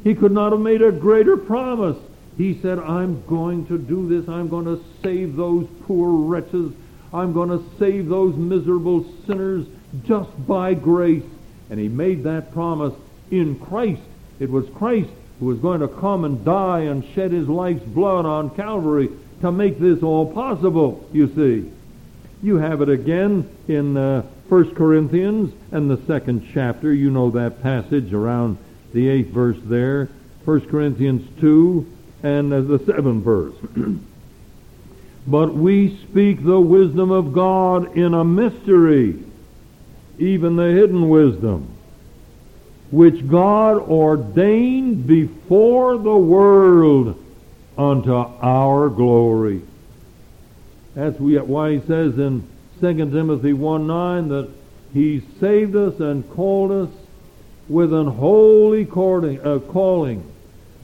He 0.04 0.14
could 0.14 0.32
not 0.32 0.52
have 0.52 0.60
made 0.60 0.82
a 0.82 0.92
greater 0.92 1.36
promise. 1.36 1.96
He 2.36 2.60
said, 2.60 2.78
I'm 2.78 3.24
going 3.26 3.66
to 3.66 3.78
do 3.78 4.08
this. 4.08 4.28
I'm 4.28 4.48
going 4.48 4.66
to 4.66 4.82
save 5.02 5.36
those 5.36 5.66
poor 5.82 6.10
wretches. 6.10 6.72
I'm 7.12 7.32
going 7.32 7.48
to 7.48 7.64
save 7.78 8.08
those 8.08 8.36
miserable 8.36 9.04
sinners 9.26 9.66
just 10.04 10.30
by 10.46 10.74
grace. 10.74 11.24
And 11.70 11.80
he 11.80 11.88
made 11.88 12.24
that 12.24 12.52
promise 12.52 12.94
in 13.30 13.58
Christ. 13.58 14.02
It 14.38 14.50
was 14.50 14.68
Christ 14.76 15.10
who 15.40 15.46
was 15.46 15.58
going 15.58 15.80
to 15.80 15.88
come 15.88 16.24
and 16.24 16.44
die 16.44 16.80
and 16.80 17.04
shed 17.14 17.32
his 17.32 17.48
life's 17.48 17.84
blood 17.84 18.24
on 18.24 18.50
Calvary 18.50 19.10
to 19.40 19.52
make 19.52 19.78
this 19.78 20.02
all 20.02 20.32
possible, 20.32 21.08
you 21.12 21.32
see. 21.34 21.70
You 22.42 22.56
have 22.56 22.82
it 22.82 22.88
again 22.88 23.48
in 23.66 23.96
uh, 23.96 24.22
1 24.48 24.74
Corinthians 24.74 25.52
and 25.72 25.90
the 25.90 26.00
second 26.06 26.48
chapter. 26.52 26.92
You 26.92 27.10
know 27.10 27.30
that 27.32 27.62
passage 27.62 28.12
around 28.12 28.58
the 28.92 29.08
eighth 29.08 29.28
verse 29.28 29.58
there. 29.64 30.08
1 30.44 30.68
Corinthians 30.68 31.28
2 31.40 31.86
and 32.22 32.52
uh, 32.52 32.60
the 32.62 32.78
seventh 32.86 33.24
verse. 33.24 33.54
but 35.26 35.54
we 35.54 35.98
speak 36.04 36.44
the 36.44 36.60
wisdom 36.60 37.10
of 37.10 37.32
God 37.32 37.96
in 37.96 38.14
a 38.14 38.24
mystery, 38.24 39.22
even 40.18 40.56
the 40.56 40.72
hidden 40.72 41.08
wisdom 41.08 41.74
which 42.90 43.28
God 43.28 43.78
ordained 43.78 45.06
before 45.06 45.98
the 45.98 46.16
world 46.16 47.22
unto 47.76 48.12
our 48.12 48.88
glory. 48.88 49.62
That's 50.94 51.18
why 51.18 51.74
he 51.74 51.80
says 51.80 52.18
in 52.18 52.48
2 52.80 52.94
Timothy 53.10 53.52
1 53.52 53.86
9 53.86 54.28
that 54.28 54.50
he 54.94 55.22
saved 55.38 55.76
us 55.76 56.00
and 56.00 56.28
called 56.30 56.72
us 56.72 56.88
with 57.68 57.92
an 57.92 58.06
holy 58.06 58.84
calling, 58.84 59.40
uh, 59.40 59.58
calling, 59.58 60.24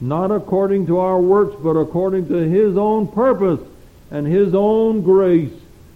not 0.01 0.31
according 0.31 0.87
to 0.87 0.99
our 0.99 1.19
works, 1.19 1.55
but 1.63 1.71
according 1.71 2.27
to 2.27 2.35
his 2.35 2.77
own 2.77 3.07
purpose 3.07 3.61
and 4.11 4.27
his 4.27 4.53
own 4.53 5.01
grace, 5.01 5.53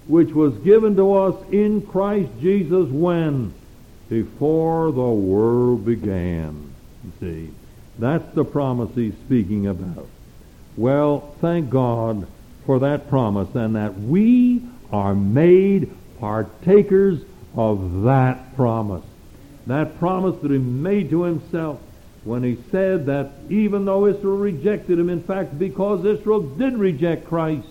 which 0.08 0.32
was 0.32 0.54
given 0.60 0.96
to 0.96 1.14
us 1.14 1.36
in 1.52 1.82
Christ 1.82 2.30
Jesus 2.40 2.90
when? 2.90 3.54
before 4.10 4.92
the 4.92 5.02
world 5.02 5.86
began. 5.86 6.74
You 7.04 7.12
see, 7.20 7.50
that's 8.00 8.34
the 8.34 8.44
promise 8.44 8.90
he's 8.96 9.14
speaking 9.26 9.68
about. 9.68 10.08
Well, 10.76 11.36
thank 11.40 11.70
God 11.70 12.28
for 12.66 12.80
that 12.80 13.10
promise 13.10 13.54
and 13.56 13.76
that 13.76 13.98
we 14.00 14.64
are 14.92 15.14
made 15.14 15.92
partakers 16.20 17.22
of 17.56 18.04
that 18.04 18.56
promise. 18.56 19.06
That 19.68 20.00
promise 20.00 20.40
that 20.42 20.52
he 20.52 20.58
made 20.58 21.10
to 21.12 21.24
himself 21.24 21.80
when 22.24 22.44
he 22.44 22.58
said 22.72 23.06
that 23.06 23.32
even 23.50 23.86
though 23.86 24.06
Israel 24.06 24.38
rejected 24.38 25.00
him, 25.00 25.10
in 25.10 25.24
fact, 25.24 25.58
because 25.58 26.06
Israel 26.06 26.42
did 26.42 26.78
reject 26.78 27.28
Christ, 27.28 27.68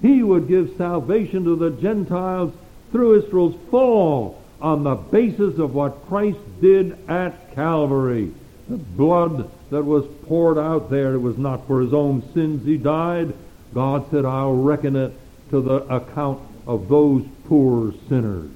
he 0.00 0.22
would 0.22 0.48
give 0.48 0.76
salvation 0.76 1.44
to 1.44 1.56
the 1.56 1.70
Gentiles 1.70 2.52
through 2.90 3.24
Israel's 3.24 3.56
fall 3.70 4.42
on 4.60 4.84
the 4.84 4.94
basis 4.94 5.58
of 5.58 5.74
what 5.74 6.06
Christ 6.08 6.38
did 6.60 6.98
at 7.08 7.54
Calvary. 7.54 8.32
The 8.68 8.76
blood 8.76 9.50
that 9.70 9.84
was 9.84 10.06
poured 10.26 10.58
out 10.58 10.90
there, 10.90 11.14
it 11.14 11.18
was 11.18 11.38
not 11.38 11.66
for 11.66 11.80
his 11.80 11.92
own 11.92 12.22
sins 12.32 12.64
he 12.64 12.76
died. 12.76 13.34
God 13.74 14.10
said, 14.10 14.24
I'll 14.24 14.54
reckon 14.54 14.96
it 14.96 15.12
to 15.50 15.60
the 15.60 15.76
account 15.94 16.40
of 16.66 16.88
those 16.88 17.24
poor 17.46 17.92
sinners. 18.08 18.50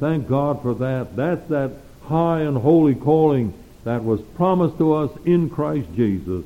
Thank 0.00 0.28
God 0.28 0.62
for 0.62 0.74
that. 0.74 1.16
That's 1.16 1.48
that 1.48 1.72
high 2.08 2.40
and 2.40 2.56
holy 2.56 2.94
calling 2.94 3.54
that 3.84 4.02
was 4.02 4.20
promised 4.34 4.78
to 4.78 4.94
us 4.94 5.10
in 5.24 5.48
Christ 5.48 5.88
Jesus 5.94 6.44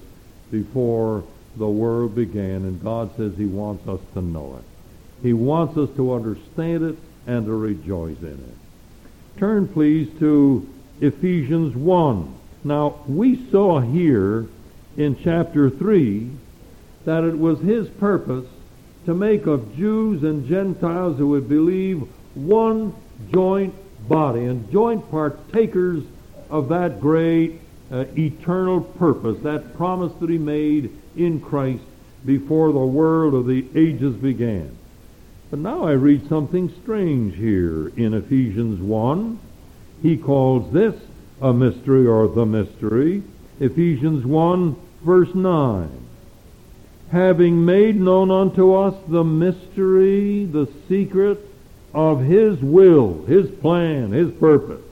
before 0.50 1.24
the 1.56 1.68
world 1.68 2.14
began. 2.14 2.64
And 2.64 2.82
God 2.82 3.16
says 3.16 3.32
he 3.36 3.46
wants 3.46 3.88
us 3.88 4.00
to 4.14 4.22
know 4.22 4.58
it. 4.58 4.64
He 5.22 5.32
wants 5.32 5.76
us 5.78 5.88
to 5.96 6.12
understand 6.12 6.84
it 6.84 6.98
and 7.26 7.46
to 7.46 7.52
rejoice 7.52 8.18
in 8.20 8.34
it. 8.34 9.38
Turn, 9.38 9.68
please, 9.68 10.10
to 10.18 10.68
Ephesians 11.00 11.74
1. 11.74 12.38
Now, 12.64 13.00
we 13.08 13.48
saw 13.50 13.80
here 13.80 14.46
in 14.96 15.16
chapter 15.22 15.70
3 15.70 16.30
that 17.04 17.24
it 17.24 17.38
was 17.38 17.60
his 17.60 17.88
purpose 17.88 18.46
to 19.06 19.14
make 19.14 19.46
of 19.46 19.76
Jews 19.76 20.22
and 20.22 20.46
Gentiles 20.46 21.18
who 21.18 21.28
would 21.28 21.48
believe 21.48 22.06
one 22.34 22.94
joint 23.32 23.74
body 24.12 24.44
and 24.44 24.70
joint 24.70 25.10
partakers 25.10 26.04
of 26.50 26.68
that 26.68 27.00
great 27.00 27.58
uh, 27.90 28.04
eternal 28.16 28.82
purpose, 28.82 29.38
that 29.42 29.74
promise 29.74 30.12
that 30.20 30.28
he 30.28 30.36
made 30.36 30.90
in 31.16 31.40
Christ 31.40 31.82
before 32.26 32.72
the 32.72 32.78
world 32.78 33.32
of 33.32 33.46
the 33.46 33.66
ages 33.74 34.14
began. 34.16 34.76
But 35.50 35.60
now 35.60 35.84
I 35.84 35.92
read 35.92 36.28
something 36.28 36.70
strange 36.82 37.36
here 37.36 37.88
in 37.88 38.12
Ephesians 38.12 38.82
1. 38.82 39.40
He 40.02 40.18
calls 40.18 40.70
this 40.74 40.94
a 41.40 41.54
mystery 41.54 42.06
or 42.06 42.28
the 42.28 42.44
mystery. 42.44 43.22
Ephesians 43.60 44.26
1 44.26 44.76
verse 45.02 45.34
9. 45.34 46.06
Having 47.10 47.64
made 47.64 47.96
known 47.96 48.30
unto 48.30 48.74
us 48.74 48.94
the 49.08 49.24
mystery, 49.24 50.44
the 50.44 50.68
secret 50.86 51.38
of 51.94 52.20
His 52.20 52.60
will, 52.60 53.24
His 53.26 53.50
plan, 53.50 54.12
His 54.12 54.30
purpose, 54.32 54.82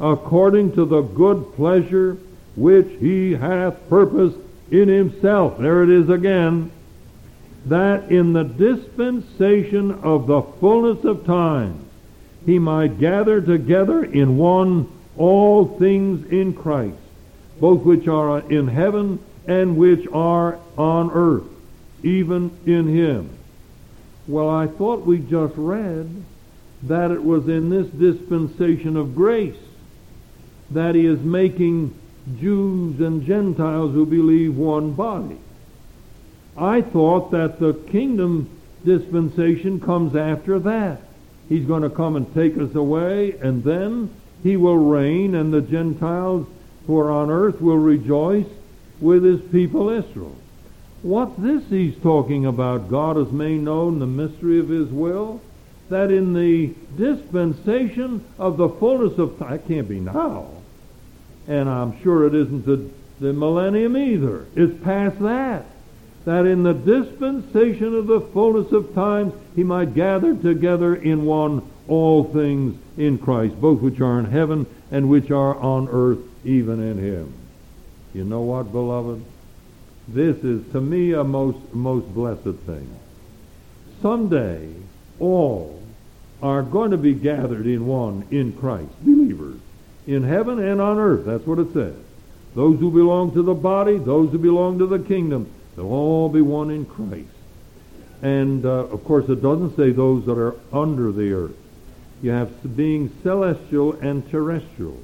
according 0.00 0.72
to 0.72 0.84
the 0.84 1.02
good 1.02 1.54
pleasure 1.54 2.18
which 2.56 2.88
He 3.00 3.32
hath 3.32 3.88
purposed 3.88 4.38
in 4.70 4.88
Himself. 4.88 5.58
There 5.58 5.82
it 5.82 5.90
is 5.90 6.08
again 6.08 6.70
that 7.66 8.10
in 8.10 8.32
the 8.32 8.44
dispensation 8.44 9.92
of 10.02 10.26
the 10.26 10.42
fullness 10.42 11.04
of 11.04 11.24
time 11.24 11.78
he 12.44 12.58
might 12.58 12.98
gather 12.98 13.40
together 13.40 14.02
in 14.02 14.36
one 14.36 14.88
all 15.16 15.78
things 15.78 16.26
in 16.32 16.54
Christ, 16.54 16.96
both 17.60 17.82
which 17.82 18.08
are 18.08 18.40
in 18.50 18.66
heaven 18.66 19.20
and 19.46 19.76
which 19.76 20.06
are 20.12 20.58
on 20.76 21.10
earth, 21.12 21.44
even 22.02 22.50
in 22.66 22.88
him. 22.88 23.30
Well, 24.28 24.48
I 24.48 24.66
thought 24.66 25.06
we 25.06 25.18
just 25.18 25.54
read 25.56 26.08
that 26.84 27.10
it 27.10 27.22
was 27.22 27.48
in 27.48 27.70
this 27.70 27.86
dispensation 27.88 28.96
of 28.96 29.14
grace 29.14 29.56
that 30.70 30.94
he 30.94 31.06
is 31.06 31.20
making 31.20 31.94
Jews 32.40 33.00
and 33.00 33.24
Gentiles 33.24 33.92
who 33.92 34.06
believe 34.06 34.56
one 34.56 34.92
body. 34.92 35.38
I 36.56 36.82
thought 36.82 37.30
that 37.32 37.58
the 37.58 37.74
kingdom 37.74 38.48
dispensation 38.84 39.80
comes 39.80 40.14
after 40.16 40.58
that. 40.60 41.00
He's 41.48 41.66
going 41.66 41.82
to 41.82 41.90
come 41.90 42.16
and 42.16 42.32
take 42.34 42.56
us 42.58 42.74
away, 42.74 43.32
and 43.40 43.64
then 43.64 44.14
he 44.42 44.56
will 44.56 44.76
reign, 44.76 45.34
and 45.34 45.52
the 45.52 45.60
Gentiles 45.60 46.46
who 46.86 46.98
are 46.98 47.10
on 47.10 47.30
earth 47.30 47.60
will 47.60 47.78
rejoice 47.78 48.46
with 49.00 49.24
his 49.24 49.40
people 49.50 49.88
Israel. 49.88 50.36
What's 51.02 51.36
this 51.38 51.64
he's 51.68 51.96
talking 52.00 52.46
about? 52.46 52.88
God 52.88 53.16
has 53.16 53.32
made 53.32 53.60
known 53.60 53.98
the 53.98 54.06
mystery 54.06 54.60
of 54.60 54.68
his 54.68 54.88
will? 54.88 55.40
That 55.88 56.10
in 56.10 56.32
the 56.32 56.74
dispensation 56.96 58.24
of 58.38 58.56
the 58.56 58.68
fullness 58.68 59.18
of 59.18 59.38
time, 59.38 59.54
it 59.54 59.66
can't 59.66 59.88
be 59.88 59.98
now. 59.98 60.48
And 61.48 61.68
I'm 61.68 62.00
sure 62.02 62.26
it 62.26 62.34
isn't 62.34 62.64
the, 62.64 62.88
the 63.20 63.32
millennium 63.32 63.96
either. 63.96 64.46
It's 64.54 64.82
past 64.84 65.18
that. 65.18 65.66
That 66.24 66.46
in 66.46 66.62
the 66.62 66.72
dispensation 66.72 67.96
of 67.96 68.06
the 68.06 68.20
fullness 68.20 68.70
of 68.70 68.94
times 68.94 69.34
he 69.56 69.64
might 69.64 69.94
gather 69.94 70.36
together 70.36 70.94
in 70.94 71.24
one 71.24 71.68
all 71.88 72.32
things 72.32 72.78
in 72.96 73.18
Christ, 73.18 73.60
both 73.60 73.80
which 73.80 74.00
are 74.00 74.20
in 74.20 74.26
heaven 74.26 74.66
and 74.92 75.08
which 75.08 75.32
are 75.32 75.56
on 75.56 75.88
earth, 75.90 76.20
even 76.44 76.80
in 76.80 76.98
him. 76.98 77.34
You 78.14 78.22
know 78.22 78.42
what, 78.42 78.70
beloved? 78.70 79.24
This 80.08 80.36
is 80.38 80.70
to 80.72 80.80
me 80.80 81.12
a 81.12 81.24
most 81.24 81.72
most 81.72 82.12
blessed 82.14 82.58
thing. 82.66 82.88
Someday 84.00 84.68
all 85.20 85.80
are 86.42 86.62
going 86.62 86.90
to 86.90 86.96
be 86.96 87.14
gathered 87.14 87.66
in 87.66 87.86
one 87.86 88.26
in 88.30 88.52
Christ, 88.52 88.92
believers, 89.02 89.60
in 90.06 90.24
heaven 90.24 90.58
and 90.58 90.80
on 90.80 90.98
earth. 90.98 91.24
That's 91.24 91.46
what 91.46 91.60
it 91.60 91.72
says. 91.72 91.94
Those 92.54 92.80
who 92.80 92.90
belong 92.90 93.32
to 93.34 93.42
the 93.42 93.54
body, 93.54 93.98
those 93.98 94.32
who 94.32 94.38
belong 94.38 94.78
to 94.80 94.86
the 94.86 94.98
kingdom, 94.98 95.50
they'll 95.76 95.86
all 95.86 96.28
be 96.28 96.40
one 96.40 96.70
in 96.70 96.84
Christ. 96.84 97.28
And 98.22 98.66
uh, 98.66 98.86
of 98.86 99.04
course, 99.04 99.28
it 99.28 99.40
doesn't 99.40 99.76
say 99.76 99.90
those 99.90 100.26
that 100.26 100.38
are 100.38 100.56
under 100.72 101.12
the 101.12 101.32
earth. 101.32 101.56
You 102.22 102.30
have 102.30 102.76
being 102.76 103.10
celestial 103.22 103.94
and 103.94 104.28
terrestrial. 104.30 105.00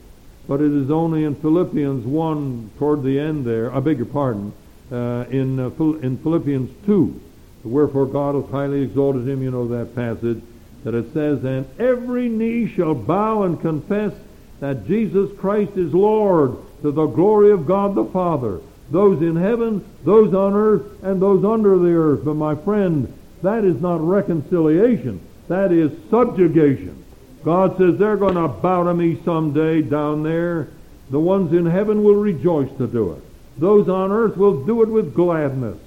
But 0.47 0.61
it 0.61 0.73
is 0.73 0.91
only 0.91 1.25
in 1.25 1.35
Philippians 1.35 2.07
1, 2.07 2.71
toward 2.79 3.03
the 3.03 3.19
end 3.19 3.45
there, 3.45 3.75
I 3.75 3.81
beg 3.81 3.99
your 3.99 4.07
pardon, 4.07 4.53
uh, 4.91 5.25
in, 5.31 5.61
uh, 5.61 5.71
in 6.01 6.19
Philippians 6.19 6.71
2, 6.87 7.21
wherefore 7.65 8.07
God 8.07 8.35
hath 8.35 8.51
highly 8.51 8.83
exalted 8.83 9.29
him, 9.29 9.43
you 9.43 9.51
know 9.51 9.69
that 9.69 9.95
passage, 9.95 10.43
that 10.85 10.95
it 10.95 11.13
says, 11.13 11.45
And 11.45 11.67
every 11.79 12.29
knee 12.29 12.69
shall 12.69 12.95
bow 12.95 13.43
and 13.43 13.61
confess 13.61 14.13
that 14.61 14.87
Jesus 14.87 15.31
Christ 15.39 15.73
is 15.77 15.93
Lord 15.93 16.57
to 16.83 16.91
the 16.91 17.07
glory 17.07 17.51
of 17.51 17.67
God 17.67 17.95
the 17.95 18.05
Father. 18.05 18.61
Those 18.91 19.21
in 19.21 19.37
heaven, 19.37 19.85
those 20.05 20.33
on 20.33 20.55
earth, 20.55 21.03
and 21.03 21.21
those 21.21 21.45
under 21.45 21.79
the 21.79 21.93
earth. 21.93 22.25
But 22.25 22.35
my 22.35 22.55
friend, 22.55 23.13
that 23.43 23.65
is 23.65 23.81
not 23.81 24.01
reconciliation. 24.01 25.21
That 25.49 25.73
is 25.73 25.93
subjugation. 26.11 27.05
God 27.45 27.77
says 27.79 27.99
they're 27.99 28.17
going 28.17 28.35
to 28.35 28.49
bow 28.49 28.85
to 28.85 28.95
me 28.95 29.21
someday 29.25 29.83
down 29.83 30.23
there. 30.23 30.69
The 31.11 31.21
ones 31.21 31.53
in 31.53 31.67
heaven 31.67 32.03
will 32.03 32.17
rejoice 32.17 32.71
to 32.79 32.87
do 32.87 33.13
it. 33.13 33.23
Those 33.59 33.89
on 33.89 34.13
earth 34.13 34.37
will 34.37 34.65
do 34.65 34.83
it 34.83 34.89
with 34.89 35.15
gladness. 35.15 35.79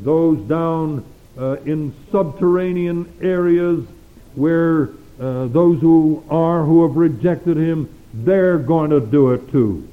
Those 0.00 0.38
down 0.48 1.04
uh, 1.38 1.56
in 1.64 1.94
subterranean 2.10 3.12
areas 3.22 3.84
where 4.34 4.90
uh, 5.20 5.46
those 5.46 5.80
who 5.80 6.24
are 6.28 6.64
who 6.64 6.86
have 6.86 6.96
rejected 6.96 7.56
him, 7.56 7.88
they're 8.12 8.58
going 8.58 8.90
to 8.90 9.00
do 9.00 9.32
it 9.32 9.50
too. 9.50 9.88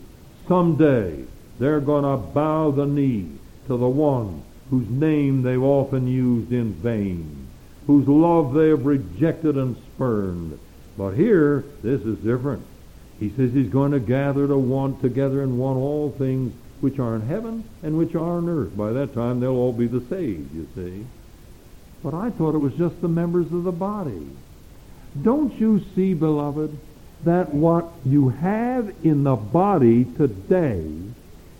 Someday 0.47 1.23
they're 1.59 1.81
going 1.81 2.03
to 2.03 2.17
bow 2.17 2.71
the 2.71 2.85
knee 2.85 3.29
to 3.67 3.77
the 3.77 3.87
one 3.87 4.41
whose 4.69 4.89
name 4.89 5.43
they've 5.43 5.61
often 5.61 6.07
used 6.07 6.51
in 6.51 6.73
vain, 6.73 7.47
whose 7.85 8.07
love 8.07 8.53
they 8.53 8.69
have 8.69 8.85
rejected 8.85 9.55
and 9.57 9.75
spurned. 9.93 10.57
But 10.97 11.11
here, 11.11 11.63
this 11.83 12.01
is 12.01 12.17
different. 12.19 12.65
He 13.19 13.29
says 13.29 13.53
he's 13.53 13.69
going 13.69 13.91
to 13.91 13.99
gather 13.99 14.47
to 14.47 14.57
one 14.57 14.99
together 14.99 15.43
and 15.43 15.59
one 15.59 15.75
all 15.75 16.11
things 16.11 16.53
which 16.81 16.99
are 16.99 17.15
in 17.15 17.21
heaven 17.21 17.63
and 17.83 17.97
which 17.97 18.15
are 18.15 18.37
on 18.37 18.49
earth. 18.49 18.75
By 18.75 18.91
that 18.91 19.13
time, 19.13 19.39
they'll 19.39 19.55
all 19.55 19.73
be 19.73 19.87
the 19.87 20.03
saved, 20.09 20.53
you 20.53 20.67
see. 20.75 21.05
But 22.03 22.13
I 22.13 22.29
thought 22.29 22.55
it 22.55 22.59
was 22.59 22.73
just 22.73 23.01
the 23.01 23.07
members 23.07 23.51
of 23.51 23.63
the 23.63 23.71
body. 23.71 24.27
Don't 25.21 25.53
you 25.59 25.83
see, 25.95 26.13
beloved, 26.13 26.77
that 27.25 27.53
what 27.53 27.91
you 28.05 28.29
have 28.29 28.93
in 29.03 29.23
the 29.23 29.35
body 29.35 30.05
today 30.05 30.89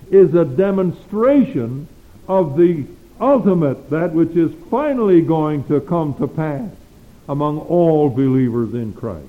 is 0.09 0.33
a 0.33 0.45
demonstration 0.45 1.87
of 2.27 2.57
the 2.57 2.85
ultimate, 3.19 3.89
that 3.89 4.13
which 4.13 4.35
is 4.35 4.51
finally 4.69 5.21
going 5.21 5.63
to 5.65 5.81
come 5.81 6.13
to 6.15 6.27
pass 6.27 6.71
among 7.27 7.59
all 7.59 8.09
believers 8.09 8.73
in 8.73 8.93
Christ. 8.93 9.27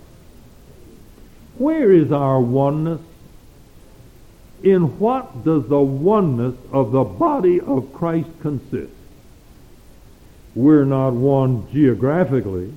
Where 1.59 1.93
is 1.93 2.13
our 2.13 2.41
oneness? 2.41 3.01
In 4.63 4.99
what 4.99 5.45
does 5.45 5.67
the 5.69 5.81
oneness 5.81 6.55
of 6.71 6.93
the 6.93 7.05
body 7.05 7.61
of 7.61 7.93
Christ 7.93 8.29
consist? 8.41 8.93
We're 10.55 10.85
not 10.85 11.13
one 11.13 11.71
geographically. 11.73 12.73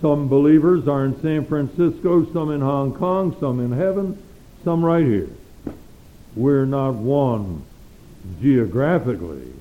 Some 0.00 0.28
believers 0.28 0.88
are 0.88 1.04
in 1.04 1.20
San 1.22 1.46
Francisco, 1.46 2.30
some 2.32 2.50
in 2.50 2.60
Hong 2.60 2.94
Kong, 2.94 3.36
some 3.40 3.60
in 3.60 3.72
heaven, 3.72 4.22
some 4.64 4.84
right 4.84 5.04
here. 5.04 5.30
We're 6.34 6.66
not 6.66 6.94
one 6.94 7.64
geographically. 8.42 9.52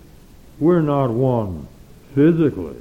We're 0.60 0.82
not 0.82 1.12
one 1.12 1.68
physically. 2.16 2.78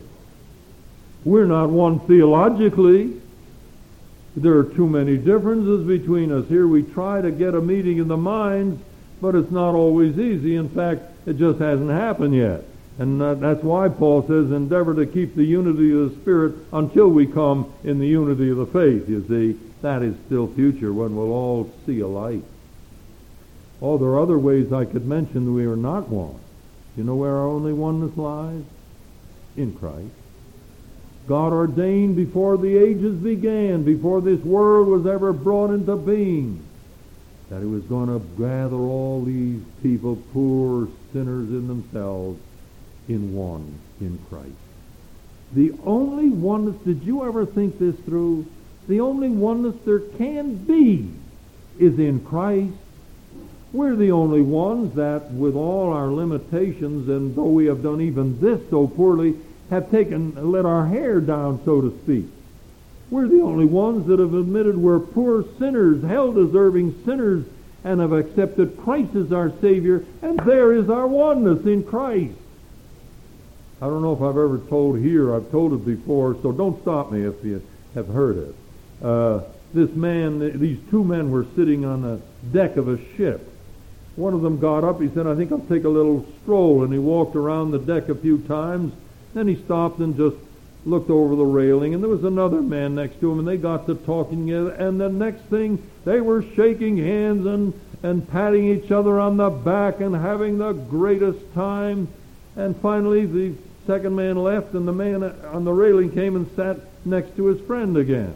We're 1.25 1.47
not 1.47 1.71
one 1.71 2.01
theologically. 2.01 3.22
There 4.35 4.57
are 4.59 4.65
too 4.65 4.87
many 4.87 5.19
differences 5.19 5.87
between 5.87 6.33
us 6.33 6.49
here. 6.49 6.67
We 6.67 6.83
try 6.83 7.21
to 7.21 7.31
get 7.31 7.55
a 7.55 7.61
meeting 7.61 7.99
in 7.99 8.09
the 8.09 8.17
minds, 8.17 8.83
but 9.21 9.35
it's 9.35 9.51
not 9.51 9.75
always 9.75 10.19
easy. 10.19 10.57
In 10.57 10.71
fact, 10.71 11.03
it 11.27 11.37
just 11.39 11.59
hasn't 11.61 11.91
happened 11.91 12.35
yet. 12.35 12.65
And 12.99 13.21
that's 13.21 13.63
why 13.63 13.89
Paul 13.89 14.23
says, 14.23 14.51
endeavor 14.51 14.95
to 14.95 15.07
keep 15.07 15.35
the 15.35 15.45
unity 15.45 15.93
of 15.93 16.11
the 16.11 16.21
Spirit 16.21 16.55
until 16.73 17.09
we 17.09 17.27
come 17.27 17.73
in 17.85 17.99
the 17.99 18.07
unity 18.07 18.51
of 18.51 18.59
the 18.59 18.67
faith. 18.67 19.09
You 19.09 19.25
see, 19.29 19.59
that 19.81 20.03
is 20.03 20.15
still 20.27 20.47
future 20.55 20.93
when 20.93 21.17
we'll 21.17 21.33
all 21.33 21.71
see 21.87 22.01
a 22.01 22.07
light. 22.07 22.45
Oh, 23.81 23.99
there 23.99 24.09
are 24.11 24.21
other 24.21 24.39
ways 24.39 24.73
I 24.73 24.85
could 24.85 25.07
mention 25.07 25.55
we 25.55 25.67
are 25.67 25.77
not 25.77 26.09
one. 26.09 26.39
You 26.97 27.05
know 27.05 27.17
where 27.17 27.37
our 27.37 27.47
only 27.47 27.73
oneness 27.73 28.17
lies? 28.17 28.63
In 29.57 29.75
Christ. 29.75 30.15
God 31.27 31.53
ordained 31.53 32.17
before 32.17 32.57
the 32.57 32.77
ages 32.77 33.15
began, 33.15 33.85
before 33.85 34.21
this 34.21 34.41
world 34.41 34.89
was 34.89 35.07
ever 35.07 35.33
brought 35.33 35.71
into 35.71 35.97
being, 35.97 36.65
that 37.49 37.61
he 37.61 37.67
was 37.67 37.85
going 37.85 38.09
to 38.09 38.27
gather 38.37 38.77
all 38.77 39.23
these 39.25 39.63
people, 39.83 40.17
poor 40.33 40.89
sinners 41.13 41.49
in 41.51 41.69
themselves, 41.69 42.41
in 43.09 43.35
one, 43.35 43.79
in 44.01 44.19
Christ. 44.29 44.51
The 45.53 45.73
only 45.85 46.29
oneness, 46.29 46.81
did 46.83 47.03
you 47.03 47.25
ever 47.25 47.45
think 47.47 47.79
this 47.79 47.97
through? 48.01 48.47
The 48.89 49.01
only 49.01 49.29
oneness 49.29 49.77
there 49.85 50.01
can 50.01 50.57
be 50.57 51.09
is 51.79 51.99
in 51.99 52.21
Christ. 52.21 52.75
We're 53.73 53.97
the 53.97 54.13
only 54.13 54.43
ones 54.43 54.97
that, 54.97 55.31
with 55.31 55.55
all 55.55 55.93
our 55.93 56.09
limitations, 56.09 57.09
and 57.09 57.35
though 57.35 57.45
we 57.45 57.67
have 57.67 57.83
done 57.83 58.01
even 58.01 58.41
this 58.41 58.61
so 58.71 58.87
poorly, 58.87 59.35
have 59.73 59.91
taken, 59.91 60.53
let 60.53 60.67
our 60.67 60.87
hair 60.87 61.19
down, 61.19 61.59
so 61.65 61.81
to 61.81 61.99
speak. 62.03 62.27
We're 63.11 63.27
the 63.27 63.41
only 63.41 63.65
ones 63.65 64.07
that 64.07 64.19
have 64.19 64.35
admitted 64.35 64.77
we're 64.77 65.01
poor 65.01 65.45
sinners, 65.59 66.05
hell-deserving 66.05 67.03
sinners, 67.07 67.47
and 67.83 67.99
have 68.01 68.13
accepted 68.13 68.77
Christ 68.77 69.17
as 69.17 69.33
our 69.33 69.51
Savior, 69.63 70.05
and 70.21 70.39
there 70.41 70.75
is 70.75 70.91
our 70.91 71.07
oneness 71.07 71.65
in 71.65 71.85
Christ. 71.85 72.37
I 73.81 73.87
don't 73.87 74.03
know 74.03 74.13
if 74.13 74.21
I've 74.21 74.37
ever 74.37 74.59
told 74.69 74.99
here, 75.01 75.35
I've 75.35 75.51
told 75.51 75.73
it 75.73 75.87
before, 75.87 76.37
so 76.43 76.53
don't 76.53 76.81
stop 76.83 77.11
me 77.11 77.23
if 77.23 77.43
you 77.43 77.63
have 77.95 78.09
heard 78.09 78.37
it. 78.37 78.55
Uh, 79.03 79.41
this 79.73 79.91
man, 79.91 80.61
these 80.61 80.79
two 80.91 81.03
men 81.03 81.31
were 81.31 81.47
sitting 81.57 81.87
on 81.87 82.03
the 82.03 82.21
deck 82.53 82.77
of 82.77 82.89
a 82.89 82.99
ship. 83.17 83.51
One 84.17 84.35
of 84.35 84.43
them 84.43 84.61
got 84.61 84.85
up, 84.85 85.01
he 85.01 85.09
said, 85.15 85.27
I 85.27 85.35
think 85.35 85.51
I'll 85.51 85.61
take 85.61 85.85
a 85.85 85.89
little 85.89 86.27
stroll, 86.43 86.85
and 86.85 86.93
he 86.93 86.99
walked 86.99 87.37
around 87.37 87.71
the 87.71 87.79
deck 87.79 88.11
a 88.11 88.15
few 88.15 88.39
times, 88.39 88.93
then 89.35 89.49
he 89.49 89.57
stopped 89.57 89.99
and 89.99 90.17
just 90.17 90.37
looked 90.85 91.11
over 91.11 91.37
the 91.37 91.45
railing, 91.45 91.95
and 91.95 92.03
there 92.03 92.11
was 92.11 92.25
another 92.25 92.61
man 92.61 92.95
next 92.95 93.21
to 93.21 93.31
him, 93.31 93.39
and 93.39 93.47
they 93.47 93.57
got 93.57 93.87
to 93.87 93.95
talking 93.95 94.47
together, 94.47 94.71
and 94.71 95.01
the 95.01 95.09
next 95.09 95.43
thing, 95.43 95.83
they 96.05 96.21
were 96.21 96.43
shaking 96.55 96.97
hands 96.97 97.47
and, 97.47 97.73
and 98.03 98.29
patting 98.29 98.69
each 98.69 98.91
other 98.91 99.21
on 99.21 99.37
the 99.37 99.51
back 99.51 100.01
and 100.01 100.15
having 100.15 100.59
the 100.59 100.73
greatest 100.73 101.41
time. 101.55 102.09
And 102.57 102.77
finally, 102.79 103.27
the 103.27 103.55
second 103.87 104.17
man 104.17 104.37
left, 104.37 104.75
and 104.75 104.87
the 104.87 104.93
man 104.93 105.23
on 105.23 105.65
the 105.65 105.73
railing 105.73 106.11
came 106.11 106.35
and 106.35 106.51
sat 106.57 106.79
next 107.05 107.37
to 107.37 107.47
his 107.47 107.61
friend 107.67 107.97
again. 107.97 108.35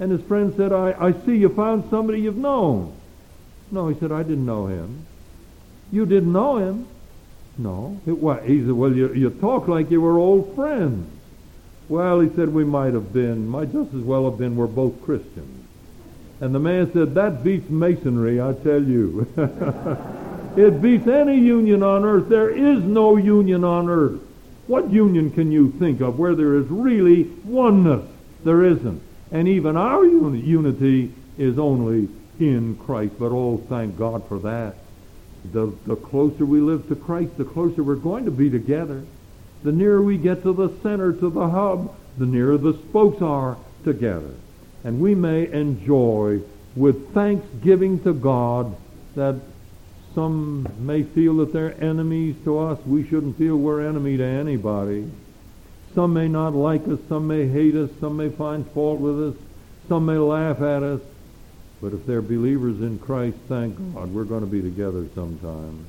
And 0.00 0.10
his 0.10 0.22
friend 0.22 0.54
said, 0.56 0.72
I, 0.72 0.94
I 0.98 1.12
see 1.24 1.36
you 1.36 1.48
found 1.48 1.90
somebody 1.90 2.20
you've 2.20 2.36
known. 2.36 2.94
No, 3.70 3.88
he 3.88 3.98
said, 3.98 4.12
I 4.12 4.22
didn't 4.22 4.46
know 4.46 4.66
him. 4.66 5.06
You 5.92 6.06
didn't 6.06 6.32
know 6.32 6.58
him? 6.58 6.86
No. 7.58 8.00
It, 8.06 8.16
what? 8.16 8.44
He 8.44 8.60
said, 8.60 8.72
well, 8.72 8.94
you, 8.94 9.12
you 9.12 9.30
talk 9.30 9.68
like 9.68 9.90
you 9.90 10.00
were 10.00 10.18
old 10.18 10.54
friends. 10.54 11.10
Well, 11.88 12.20
he 12.20 12.34
said, 12.36 12.50
we 12.50 12.64
might 12.64 12.94
have 12.94 13.12
been. 13.12 13.48
Might 13.48 13.72
just 13.72 13.92
as 13.94 14.02
well 14.02 14.30
have 14.30 14.38
been. 14.38 14.56
We're 14.56 14.66
both 14.66 15.02
Christians. 15.02 15.66
And 16.40 16.54
the 16.54 16.60
man 16.60 16.92
said, 16.92 17.14
that 17.16 17.42
beats 17.42 17.68
masonry, 17.68 18.40
I 18.40 18.52
tell 18.52 18.82
you. 18.82 19.26
it 20.56 20.80
beats 20.80 21.08
any 21.08 21.38
union 21.38 21.82
on 21.82 22.04
earth. 22.04 22.28
There 22.28 22.50
is 22.50 22.84
no 22.84 23.16
union 23.16 23.64
on 23.64 23.88
earth. 23.88 24.20
What 24.68 24.90
union 24.90 25.30
can 25.30 25.50
you 25.50 25.72
think 25.72 26.00
of 26.00 26.18
where 26.18 26.34
there 26.34 26.56
is 26.56 26.66
really 26.68 27.24
oneness? 27.44 28.08
There 28.44 28.64
isn't. 28.64 29.02
And 29.32 29.48
even 29.48 29.76
our 29.76 30.04
uni- 30.04 30.40
unity 30.40 31.12
is 31.38 31.58
only 31.58 32.08
in 32.38 32.76
Christ. 32.76 33.14
But 33.18 33.32
oh, 33.32 33.64
thank 33.68 33.98
God 33.98 34.28
for 34.28 34.38
that. 34.40 34.76
The, 35.52 35.72
the 35.86 35.96
closer 35.96 36.44
we 36.44 36.60
live 36.60 36.88
to 36.88 36.96
Christ, 36.96 37.36
the 37.38 37.44
closer 37.44 37.82
we're 37.82 37.96
going 37.96 38.24
to 38.24 38.30
be 38.30 38.50
together. 38.50 39.04
The 39.62 39.72
nearer 39.72 40.02
we 40.02 40.18
get 40.18 40.42
to 40.42 40.52
the 40.52 40.72
center, 40.82 41.12
to 41.12 41.30
the 41.30 41.48
hub, 41.48 41.94
the 42.16 42.26
nearer 42.26 42.58
the 42.58 42.74
spokes 42.74 43.22
are 43.22 43.56
together. 43.84 44.34
And 44.84 45.00
we 45.00 45.14
may 45.14 45.50
enjoy 45.50 46.40
with 46.76 47.12
thanksgiving 47.12 48.02
to 48.04 48.12
God 48.12 48.76
that 49.14 49.40
some 50.14 50.68
may 50.78 51.02
feel 51.02 51.36
that 51.38 51.52
they're 51.52 51.82
enemies 51.82 52.36
to 52.44 52.58
us. 52.58 52.78
We 52.86 53.06
shouldn't 53.08 53.38
feel 53.38 53.56
we're 53.56 53.86
enemy 53.86 54.16
to 54.16 54.24
anybody. 54.24 55.10
Some 55.94 56.12
may 56.12 56.28
not 56.28 56.54
like 56.54 56.86
us. 56.88 56.98
Some 57.08 57.26
may 57.26 57.48
hate 57.48 57.74
us. 57.74 57.90
Some 58.00 58.16
may 58.16 58.28
find 58.28 58.66
fault 58.70 59.00
with 59.00 59.34
us. 59.34 59.34
Some 59.88 60.06
may 60.06 60.18
laugh 60.18 60.60
at 60.60 60.82
us. 60.82 61.00
But 61.80 61.92
if 61.92 62.06
they're 62.06 62.22
believers 62.22 62.80
in 62.80 62.98
Christ, 62.98 63.36
thank 63.48 63.76
God, 63.94 64.12
we're 64.12 64.24
going 64.24 64.40
to 64.40 64.50
be 64.50 64.62
together 64.62 65.06
sometime. 65.14 65.86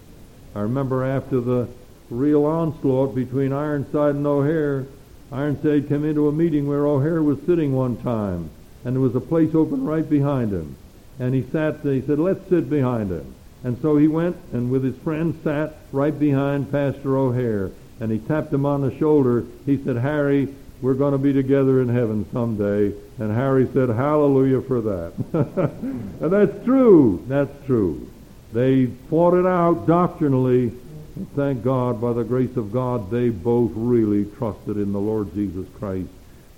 I 0.55 0.61
remember 0.61 1.03
after 1.03 1.39
the 1.39 1.67
real 2.09 2.45
onslaught 2.45 3.15
between 3.15 3.53
Ironside 3.53 4.15
and 4.15 4.25
O'Hair, 4.25 4.85
Ironside 5.31 5.87
came 5.87 6.05
into 6.05 6.27
a 6.27 6.31
meeting 6.31 6.67
where 6.67 6.85
O'Hair 6.85 7.21
was 7.21 7.39
sitting 7.45 7.73
one 7.73 7.97
time, 7.97 8.49
and 8.83 8.95
there 8.95 9.01
was 9.01 9.15
a 9.15 9.21
place 9.21 9.53
open 9.53 9.83
right 9.83 10.07
behind 10.07 10.51
him. 10.51 10.75
And 11.19 11.33
he 11.35 11.43
sat 11.51 11.83
there, 11.83 11.93
he 11.93 12.01
said, 12.01 12.17
let's 12.17 12.47
sit 12.49 12.69
behind 12.69 13.11
him. 13.11 13.35
And 13.63 13.79
so 13.81 13.97
he 13.97 14.07
went 14.07 14.37
and 14.53 14.71
with 14.71 14.83
his 14.83 14.95
friend 14.97 15.37
sat 15.43 15.75
right 15.91 16.17
behind 16.17 16.71
Pastor 16.71 17.17
O'Hair. 17.17 17.71
And 17.99 18.11
he 18.11 18.19
tapped 18.19 18.53
him 18.53 18.65
on 18.65 18.81
the 18.81 18.97
shoulder. 18.97 19.43
He 19.65 19.83
said, 19.83 19.97
Harry, 19.97 20.47
we're 20.81 20.93
going 20.93 21.11
to 21.11 21.17
be 21.17 21.33
together 21.33 21.81
in 21.81 21.89
heaven 21.89 22.25
someday. 22.31 22.93
And 23.17 23.35
Harry 23.35 23.67
said, 23.73 23.89
hallelujah 23.89 24.61
for 24.61 24.81
that. 24.81 25.13
and 26.21 26.31
that's 26.31 26.65
true. 26.65 27.23
That's 27.27 27.65
true. 27.65 28.09
They 28.53 28.85
fought 29.09 29.33
it 29.33 29.45
out 29.45 29.87
doctrinally. 29.87 30.71
And 31.15 31.31
thank 31.35 31.63
God, 31.63 31.99
by 31.99 32.13
the 32.13 32.23
grace 32.23 32.55
of 32.55 32.71
God, 32.71 33.11
they 33.11 33.29
both 33.29 33.71
really 33.75 34.25
trusted 34.37 34.77
in 34.77 34.93
the 34.93 34.99
Lord 34.99 35.33
Jesus 35.33 35.67
Christ 35.77 36.09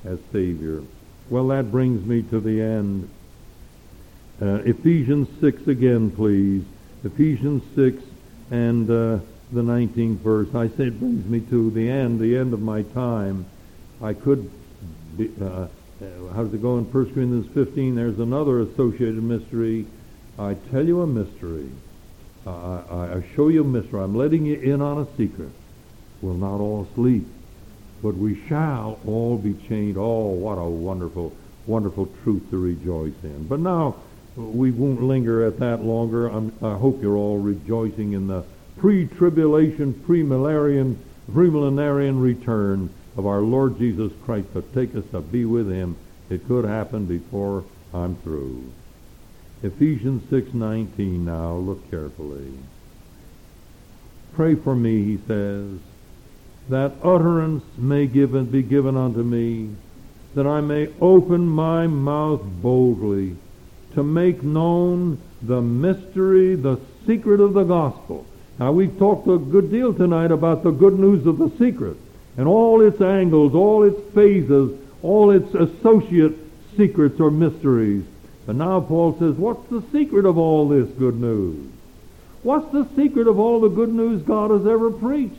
as 0.06 0.20
Savior. 0.32 0.84
Well, 1.30 1.48
that 1.48 1.72
brings 1.72 2.06
me 2.06 2.22
to 2.24 2.40
the 2.40 2.62
end. 2.62 3.10
Uh, 4.42 4.62
Ephesians 4.66 5.30
6 5.40 5.68
again, 5.68 6.12
please. 6.12 6.64
Ephesians 7.04 7.64
6 7.76 8.04
and 8.52 8.90
uh, 8.90 9.20
the 9.52 9.62
19th 9.62 10.18
verse. 10.18 10.54
I 10.54 10.68
say 10.68 10.88
it 10.88 11.00
brings 11.00 11.26
me 11.26 11.40
to 11.50 11.72
the 11.72 11.90
end, 11.90 12.20
the 12.20 12.38
end 12.38 12.54
of 12.54 12.62
my 12.62 12.84
time. 12.84 13.46
I 14.02 14.14
could, 14.14 14.50
be, 15.16 15.32
uh, 15.40 15.46
uh 15.46 15.68
how 16.34 16.44
does 16.44 16.54
it 16.54 16.62
go 16.62 16.78
in 16.78 16.86
1 16.86 17.14
Corinthians 17.14 17.48
15? 17.54 17.96
There's 17.96 18.20
another 18.20 18.62
associated 18.62 19.22
mystery. 19.22 19.86
I 20.40 20.56
tell 20.72 20.86
you 20.86 21.02
a 21.02 21.08
mystery. 21.08 21.70
I, 22.46 22.50
I 22.50 23.24
show 23.36 23.50
you 23.50 23.62
a 23.62 23.68
mystery. 23.68 24.02
I'm 24.02 24.16
letting 24.16 24.46
you 24.46 24.60
in 24.60 24.82
on 24.82 25.00
a 25.00 25.18
secret. 25.18 25.52
We'll 26.22 26.34
not 26.34 26.60
all 26.60 26.88
sleep, 26.96 27.28
but 28.02 28.16
we 28.16 28.42
shall 28.48 29.00
all 29.06 29.38
be 29.38 29.54
changed. 29.68 29.98
Oh, 30.00 30.30
what 30.30 30.56
a 30.56 30.64
wonderful, 30.64 31.34
wonderful 31.68 32.08
truth 32.24 32.50
to 32.50 32.58
rejoice 32.58 33.14
in. 33.24 33.48
But 33.48 33.60
now, 33.60 33.98
we 34.36 34.72
won't 34.72 35.04
linger 35.04 35.46
at 35.46 35.60
that 35.60 35.84
longer. 35.84 36.28
I'm, 36.28 36.52
i 36.64 36.76
hope 36.76 37.02
you're 37.02 37.18
all 37.18 37.38
rejoicing 37.38 38.14
in 38.14 38.28
the 38.28 38.44
pre-tribulation, 38.78 39.94
pre-millenarian, 40.06 40.98
pre-millenarian 41.32 42.20
return 42.20 42.90
of 43.18 43.26
our 43.26 43.42
Lord 43.42 43.78
Jesus 43.78 44.12
Christ 44.24 44.54
to 44.54 44.62
take 44.62 44.96
us 44.96 45.04
to 45.12 45.22
be 45.22 45.46
with 45.46 45.70
Him. 45.70 45.98
It 46.30 46.48
could 46.48 46.66
happen 46.66 47.06
before 47.06 47.64
I'm 47.94 48.16
through. 48.18 48.72
Ephesians 49.64 50.24
6:19 50.32 51.26
now, 51.26 51.56
look 51.56 51.90
carefully. 51.92 52.54
Pray 54.34 54.56
for 54.56 54.76
me, 54.76 55.04
he 55.04 55.20
says, 55.28 55.78
that 56.70 56.94
utterance 57.04 57.64
may 57.78 58.08
given, 58.08 58.46
be 58.46 58.64
given 58.64 58.96
unto 58.96 59.24
me, 59.24 59.70
that 60.36 60.48
I 60.48 60.62
may 60.62 60.88
open 61.02 61.48
my 61.48 61.86
mouth 61.86 62.42
boldly 62.62 63.36
to 63.94 64.04
make 64.04 64.42
known 64.42 65.20
the 65.42 65.62
mystery, 65.62 66.56
the 66.56 66.80
secret 67.06 67.42
of 67.42 67.54
the 67.54 67.64
gospel. 67.64 68.26
Now, 68.58 68.72
we've 68.72 68.98
talked 68.98 69.28
a 69.28 69.38
good 69.38 69.70
deal 69.70 69.94
tonight 69.94 70.32
about 70.32 70.64
the 70.64 70.72
good 70.72 70.98
news 70.98 71.28
of 71.28 71.38
the 71.38 71.52
secret 71.60 71.98
and 72.38 72.48
all 72.48 72.82
its 72.82 73.02
angles, 73.02 73.54
all 73.54 73.84
its 73.84 74.00
phases, 74.14 74.78
all 75.02 75.32
its 75.32 75.54
associate 75.54 76.34
secrets 76.78 77.20
or 77.20 77.32
mysteries. 77.32 78.04
And 78.48 78.58
now 78.58 78.82
Paul 78.82 79.18
says, 79.20 79.36
what's 79.36 79.68
the 79.70 79.84
secret 79.92 80.26
of 80.26 80.38
all 80.38 80.68
this 80.68 80.90
good 80.90 81.20
news? 81.20 81.70
What's 82.44 82.72
the 82.72 82.88
secret 82.96 83.28
of 83.28 83.40
all 83.40 83.62
the 83.62 83.70
good 83.70 83.94
news 83.94 84.22
God 84.24 84.52
has 84.52 84.66
ever 84.66 84.92
preached? 84.92 85.36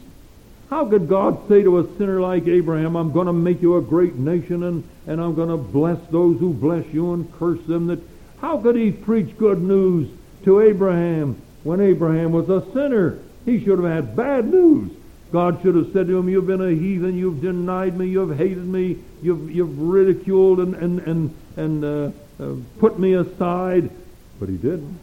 How 0.71 0.87
could 0.87 1.09
God 1.09 1.49
say 1.49 1.63
to 1.63 1.81
a 1.81 1.97
sinner 1.99 2.21
like 2.21 2.47
Abraham, 2.47 2.97
I'm 2.97 3.13
going 3.13 3.27
to 3.27 3.33
make 3.33 3.61
you 3.61 3.77
a 3.77 3.83
great 3.83 4.15
nation 4.15 4.63
and, 4.63 4.89
and 5.07 5.21
I'm 5.21 5.35
going 5.35 5.51
to 5.51 5.57
bless 5.57 5.99
those 6.11 6.39
who 6.39 6.55
bless 6.55 6.87
you 6.95 7.13
and 7.13 7.31
curse 7.35 7.63
them 7.67 7.89
that 7.89 8.01
how 8.41 8.59
could 8.59 8.77
he 8.77 8.91
preach 8.91 9.37
good 9.37 9.61
news 9.61 10.09
to 10.45 10.61
Abraham 10.61 11.41
when 11.63 11.81
Abraham 11.81 12.33
was 12.33 12.49
a 12.49 12.65
sinner? 12.73 13.19
He 13.45 13.63
should 13.63 13.79
have 13.81 13.91
had 13.91 14.17
bad 14.17 14.49
news. 14.49 14.93
God 15.33 15.63
should 15.63 15.75
have 15.75 15.93
said 15.93 16.07
to 16.09 16.19
him, 16.19 16.29
You've 16.29 16.47
been 16.47 16.61
a 16.61 16.71
heathen, 16.71 17.17
you've 17.17 17.41
denied 17.41 17.99
me, 17.99 18.07
you've 18.07 18.37
hated 18.37 18.67
me, 18.67 18.99
you've, 19.23 19.51
you've 19.51 19.79
ridiculed 19.79 20.61
and, 20.61 20.75
and, 20.75 21.01
and, 21.01 21.35
and 21.57 21.85
uh, 21.85 22.11
uh, 22.43 22.55
put 22.79 22.99
me 22.99 23.15
aside. 23.15 23.91
But 24.39 24.51
he 24.51 24.57
didn't. 24.57 24.99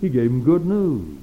He 0.00 0.08
gave 0.08 0.30
him 0.30 0.42
good 0.42 0.64
news. 0.64 1.18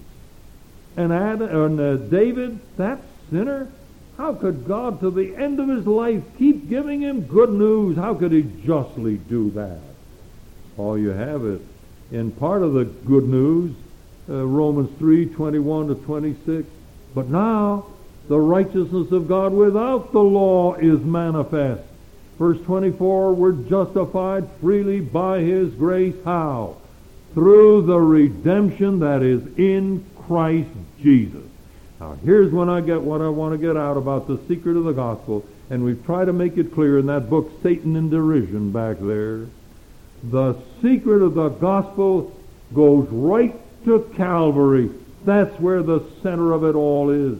And, 0.96 1.12
Adam, 1.12 1.50
and 1.50 1.80
uh, 1.80 1.96
David, 1.96 2.60
that 2.78 3.00
sinner, 3.32 3.70
how 4.18 4.36
could 4.36 4.68
God 4.68 5.00
to 5.00 5.10
the 5.10 5.36
end 5.36 5.60
of 5.60 5.68
his 5.68 5.88
life 5.88 6.22
keep 6.38 6.70
giving 6.70 7.02
him 7.02 7.22
good 7.22 7.52
news? 7.52 7.98
How 7.98 8.14
could 8.14 8.32
he 8.32 8.44
justly 8.64 9.18
do 9.18 9.50
that? 9.52 9.80
All 10.78 10.98
you 10.98 11.10
have 11.10 11.46
it. 11.46 11.62
In 12.12 12.32
part 12.32 12.62
of 12.62 12.74
the 12.74 12.86
good 12.86 13.24
news, 13.24 13.74
uh, 14.30 14.46
Romans 14.46 14.96
3, 15.00 15.28
21 15.28 15.88
to 15.88 15.96
26. 15.96 16.68
But 17.16 17.30
now, 17.30 17.86
the 18.32 18.40
righteousness 18.40 19.12
of 19.12 19.28
God 19.28 19.52
without 19.52 20.14
the 20.14 20.22
law 20.22 20.76
is 20.76 21.02
manifest. 21.02 21.82
Verse 22.40 22.62
24, 22.62 23.34
we're 23.34 23.52
justified 23.52 24.48
freely 24.62 25.02
by 25.02 25.42
his 25.42 25.74
grace. 25.74 26.16
How? 26.24 26.78
Through 27.34 27.82
the 27.88 28.00
redemption 28.00 29.00
that 29.00 29.22
is 29.22 29.46
in 29.58 30.06
Christ 30.16 30.70
Jesus. 31.02 31.44
Now, 32.00 32.18
here's 32.24 32.54
when 32.54 32.70
I 32.70 32.80
get 32.80 33.02
what 33.02 33.20
I 33.20 33.28
want 33.28 33.52
to 33.52 33.58
get 33.58 33.76
out 33.76 33.98
about 33.98 34.30
the 34.30 34.40
secret 34.48 34.78
of 34.78 34.86
the 34.86 34.94
gospel, 34.94 35.46
and 35.70 35.84
we've 35.84 36.06
tried 36.06 36.26
to 36.26 36.34
make 36.34 36.56
it 36.56 36.74
clear 36.74 37.00
in 37.00 37.08
that 37.08 37.30
book, 37.30 37.52
Satan 37.62 37.98
in 37.98 38.10
Derision, 38.10 38.72
back 38.72 38.96
there. 39.02 39.48
The 40.24 40.56
secret 40.82 41.22
of 41.22 41.34
the 41.34 41.50
gospel 41.50 42.34
goes 42.74 43.10
right 43.10 43.60
to 43.84 44.10
Calvary. 44.16 44.90
That's 45.26 45.60
where 45.60 45.84
the 45.84 46.10
center 46.24 46.54
of 46.54 46.64
it 46.64 46.76
all 46.76 47.10
is. 47.10 47.38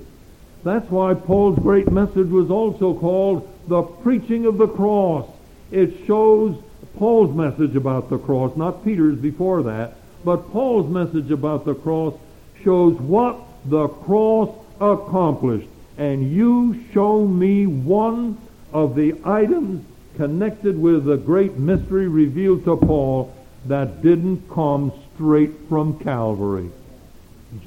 That's 0.64 0.90
why 0.90 1.14
Paul's 1.16 1.58
great 1.60 1.92
message 1.92 2.30
was 2.30 2.52
also 2.52 2.94
called 2.94 3.48
the 3.68 3.82
preaching 3.82 4.46
of 4.46 4.58
the 4.58 4.68
cross. 4.68 5.28
It 5.72 6.06
shows 6.06 6.62
Paul's 6.98 7.36
message 7.36 7.76
about 7.76 8.10
the 8.10 8.20
cross, 8.20 8.56
not 8.56 8.84
Peter's 8.84 9.18
before 9.18 9.64
that, 9.64 9.96
but 10.24 10.52
Paul's 10.52 10.90
message 10.90 11.32
about 11.32 11.66
the 11.66 11.74
cross 11.74 12.14
shows 12.64 13.00
what 13.00 13.38
the 13.66 13.88
cross 13.88 14.50
accomplished. 14.80 15.68
And 15.98 16.32
you 16.32 16.84
show 16.94 17.26
me 17.26 17.66
one 17.66 18.38
of 18.74 18.96
the 18.96 19.16
items 19.24 19.86
connected 20.16 20.80
with 20.80 21.06
the 21.06 21.18
great 21.18 21.58
mystery 21.58 22.08
revealed 22.08 22.66
to 22.66 22.78
Paul 22.78 23.34
that 23.66 24.02
didn't 24.02 24.50
come 24.50 24.92
straight 25.16 25.52
from 25.70 26.00
Calvary. 26.00 26.70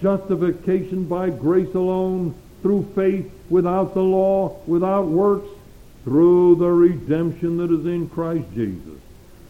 Justification 0.01 1.05
by 1.05 1.31
grace 1.31 1.75
alone, 1.75 2.35
through 2.65 2.91
faith, 2.95 3.31
without 3.51 3.93
the 3.93 4.01
law, 4.01 4.57
without 4.67 5.05
works, 5.07 5.47
through 6.03 6.55
the 6.55 6.71
redemption 6.71 7.59
that 7.59 7.71
is 7.71 7.85
in 7.85 8.09
Christ 8.09 8.47
Jesus. 8.55 8.99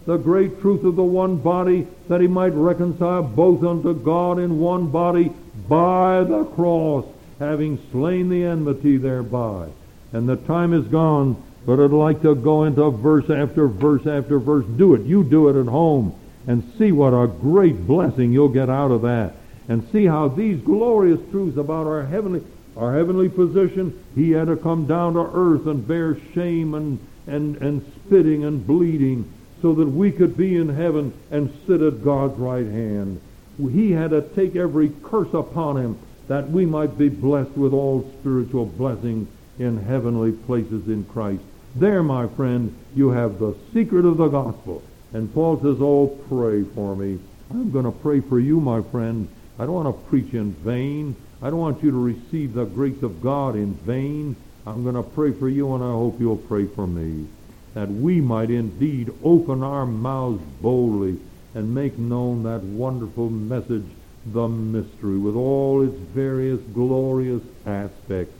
The 0.04 0.16
great 0.16 0.60
truth 0.60 0.82
of 0.82 0.96
the 0.96 1.04
one 1.04 1.36
body, 1.36 1.86
that 2.08 2.20
he 2.20 2.26
might 2.26 2.54
reconcile 2.54 3.22
both 3.22 3.62
unto 3.62 3.94
God 3.94 4.40
in 4.40 4.58
one 4.58 4.90
body 4.90 5.32
by 5.68 6.24
the 6.24 6.44
cross, 6.56 7.06
having 7.38 7.78
slain 7.92 8.30
the 8.30 8.46
enmity 8.46 8.96
thereby. 8.96 9.68
And 10.12 10.28
the 10.28 10.36
time 10.36 10.74
is 10.74 10.84
gone, 10.88 11.40
but 11.64 11.78
I'd 11.78 11.92
like 11.92 12.20
to 12.22 12.34
go 12.34 12.64
into 12.64 12.90
verse 12.90 13.30
after 13.30 13.68
verse 13.68 14.08
after 14.08 14.40
verse. 14.40 14.66
Do 14.76 14.94
it. 14.94 15.02
You 15.02 15.22
do 15.22 15.50
it 15.50 15.60
at 15.60 15.68
home 15.68 16.18
and 16.48 16.68
see 16.78 16.90
what 16.90 17.10
a 17.10 17.28
great 17.28 17.86
blessing 17.86 18.32
you'll 18.32 18.48
get 18.48 18.68
out 18.68 18.90
of 18.90 19.02
that. 19.02 19.34
And 19.68 19.88
see 19.92 20.04
how 20.04 20.26
these 20.26 20.60
glorious 20.60 21.20
truths 21.30 21.56
about 21.56 21.86
our 21.86 22.04
heavenly 22.04 22.42
our 22.76 22.96
heavenly 22.96 23.28
position, 23.28 24.04
he 24.14 24.30
had 24.30 24.48
to 24.48 24.56
come 24.56 24.86
down 24.86 25.14
to 25.14 25.30
earth 25.32 25.66
and 25.66 25.86
bear 25.86 26.16
shame 26.34 26.74
and, 26.74 26.98
and, 27.26 27.56
and 27.56 27.92
spitting 28.06 28.44
and 28.44 28.66
bleeding 28.66 29.32
so 29.62 29.74
that 29.74 29.88
we 29.88 30.10
could 30.10 30.36
be 30.36 30.56
in 30.56 30.68
heaven 30.68 31.12
and 31.30 31.52
sit 31.66 31.80
at 31.80 32.04
God's 32.04 32.38
right 32.38 32.66
hand. 32.66 33.20
He 33.56 33.92
had 33.92 34.10
to 34.10 34.22
take 34.22 34.56
every 34.56 34.92
curse 35.04 35.32
upon 35.32 35.76
him 35.76 35.98
that 36.28 36.50
we 36.50 36.66
might 36.66 36.98
be 36.98 37.08
blessed 37.08 37.56
with 37.56 37.72
all 37.72 38.10
spiritual 38.20 38.66
blessings 38.66 39.28
in 39.58 39.78
heavenly 39.84 40.32
places 40.32 40.88
in 40.88 41.04
Christ. 41.04 41.42
There, 41.76 42.02
my 42.02 42.26
friend, 42.28 42.76
you 42.94 43.10
have 43.10 43.38
the 43.38 43.54
secret 43.72 44.04
of 44.04 44.16
the 44.16 44.28
gospel. 44.28 44.82
And 45.12 45.32
Paul 45.32 45.60
says, 45.62 45.76
Oh, 45.80 46.08
pray 46.28 46.64
for 46.74 46.96
me. 46.96 47.18
I'm 47.50 47.70
going 47.70 47.84
to 47.84 47.92
pray 47.92 48.20
for 48.20 48.40
you, 48.40 48.60
my 48.60 48.82
friend. 48.82 49.28
I 49.58 49.64
don't 49.64 49.74
want 49.74 49.96
to 49.96 50.10
preach 50.10 50.34
in 50.34 50.52
vain. 50.52 51.14
I 51.44 51.50
don't 51.50 51.58
want 51.58 51.82
you 51.82 51.90
to 51.90 52.02
receive 52.02 52.54
the 52.54 52.64
grace 52.64 53.02
of 53.02 53.20
God 53.20 53.54
in 53.54 53.74
vain. 53.74 54.34
I'm 54.66 54.82
going 54.82 54.94
to 54.94 55.02
pray 55.02 55.30
for 55.30 55.46
you, 55.46 55.74
and 55.74 55.84
I 55.84 55.90
hope 55.90 56.18
you'll 56.18 56.38
pray 56.38 56.64
for 56.64 56.86
me 56.86 57.26
that 57.74 57.90
we 57.90 58.18
might 58.18 58.48
indeed 58.48 59.12
open 59.22 59.62
our 59.62 59.84
mouths 59.84 60.42
boldly 60.62 61.18
and 61.54 61.74
make 61.74 61.98
known 61.98 62.44
that 62.44 62.62
wonderful 62.62 63.28
message, 63.28 63.84
the 64.24 64.48
mystery, 64.48 65.18
with 65.18 65.34
all 65.34 65.86
its 65.86 65.94
various 66.14 66.60
glorious 66.72 67.42
aspects, 67.66 68.34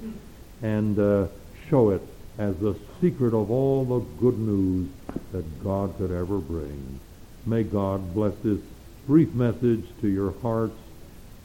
and 0.62 0.98
uh, 0.98 1.26
show 1.68 1.90
it 1.90 2.00
as 2.38 2.56
the 2.56 2.74
secret 3.02 3.34
of 3.34 3.50
all 3.50 3.84
the 3.84 4.00
good 4.18 4.38
news 4.38 4.88
that 5.32 5.62
God 5.62 5.94
could 5.98 6.10
ever 6.10 6.38
bring. 6.38 7.00
May 7.44 7.64
God 7.64 8.14
bless 8.14 8.34
this 8.42 8.60
brief 9.06 9.34
message 9.34 9.84
to 10.00 10.08
your 10.08 10.32
hearts, 10.40 10.78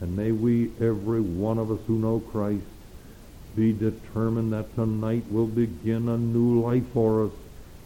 and 0.01 0.15
may 0.15 0.31
we, 0.31 0.71
every 0.79 1.21
one 1.21 1.57
of 1.57 1.71
us 1.71 1.79
who 1.87 1.97
know 1.97 2.19
Christ, 2.19 2.63
be 3.55 3.73
determined 3.73 4.53
that 4.53 4.73
tonight 4.75 5.25
will 5.31 5.47
begin 5.47 6.07
a 6.07 6.17
new 6.17 6.61
life 6.61 6.85
for 6.93 7.25
us 7.25 7.31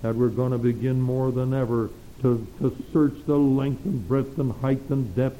that 0.03 0.16
we're 0.16 0.28
going 0.28 0.51
to 0.51 0.57
begin 0.57 1.01
more 1.01 1.32
than 1.32 1.53
ever 1.53 1.89
to, 2.22 2.45
to 2.59 2.76
search 2.91 3.16
the 3.26 3.38
length 3.38 3.86
and 3.86 4.07
breadth 4.07 4.38
and 4.38 4.51
height 4.51 4.82
and 4.89 5.16
depth 5.16 5.39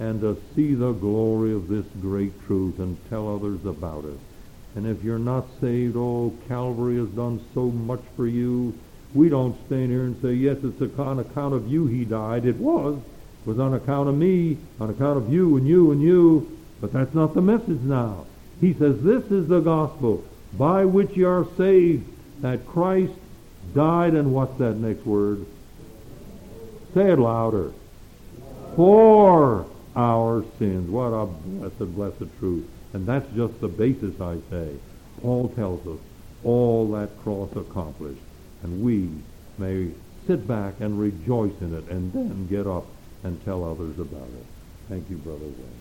and 0.00 0.20
to 0.20 0.36
see 0.54 0.74
the 0.74 0.92
glory 0.92 1.54
of 1.54 1.68
this 1.68 1.86
great 2.00 2.32
truth 2.46 2.78
and 2.78 2.98
tell 3.08 3.34
others 3.34 3.64
about 3.64 4.04
it. 4.04 4.18
And 4.74 4.86
if 4.86 5.02
you're 5.04 5.18
not 5.18 5.46
saved, 5.60 5.96
oh, 5.96 6.34
Calvary 6.48 6.96
has 6.96 7.08
done 7.10 7.44
so 7.54 7.70
much 7.70 8.02
for 8.16 8.26
you. 8.26 8.74
We 9.14 9.28
don't 9.28 9.56
stand 9.66 9.90
here 9.90 10.04
and 10.04 10.20
say, 10.22 10.32
yes, 10.34 10.58
it's 10.62 10.98
on 10.98 11.20
account 11.20 11.54
of 11.54 11.68
you 11.68 11.86
he 11.86 12.04
died. 12.04 12.46
It 12.46 12.56
was. 12.56 12.98
Was 13.46 13.58
on 13.58 13.74
account 13.74 14.08
of 14.08 14.14
me, 14.14 14.58
on 14.78 14.90
account 14.90 15.16
of 15.16 15.32
you 15.32 15.56
and 15.56 15.66
you 15.66 15.92
and 15.92 16.02
you. 16.02 16.58
But 16.80 16.92
that's 16.92 17.14
not 17.14 17.34
the 17.34 17.40
message 17.40 17.80
now. 17.80 18.26
He 18.60 18.74
says, 18.74 19.02
this 19.02 19.24
is 19.30 19.48
the 19.48 19.60
gospel 19.60 20.24
by 20.52 20.84
which 20.84 21.16
you 21.16 21.26
are 21.28 21.46
saved, 21.56 22.06
that 22.42 22.66
Christ 22.66 23.12
died 23.74 24.14
and 24.14 24.32
what's 24.32 24.58
that 24.58 24.74
next 24.76 25.06
word? 25.06 25.46
Say 26.94 27.12
it 27.12 27.18
louder. 27.18 27.72
For 28.76 29.66
our 29.96 30.44
sins. 30.58 30.90
What 30.90 31.08
a 31.08 31.26
blessed, 31.26 31.94
blessed 31.94 32.38
truth. 32.38 32.68
And 32.92 33.06
that's 33.06 33.30
just 33.34 33.60
the 33.60 33.68
basis, 33.68 34.20
I 34.20 34.38
say. 34.50 34.76
Paul 35.22 35.48
tells 35.50 35.86
us 35.86 35.98
all 36.44 36.90
that 36.92 37.10
cross 37.22 37.54
accomplished. 37.54 38.20
And 38.62 38.82
we 38.82 39.10
may 39.58 39.90
sit 40.26 40.46
back 40.46 40.80
and 40.80 40.98
rejoice 40.98 41.54
in 41.60 41.74
it 41.74 41.88
and 41.88 42.12
then 42.12 42.46
get 42.48 42.66
up 42.66 42.86
and 43.22 43.42
tell 43.44 43.64
others 43.64 43.98
about 43.98 44.28
it. 44.34 44.46
Thank 44.88 45.10
you, 45.10 45.16
Brother 45.18 45.46
Wayne. 45.46 45.78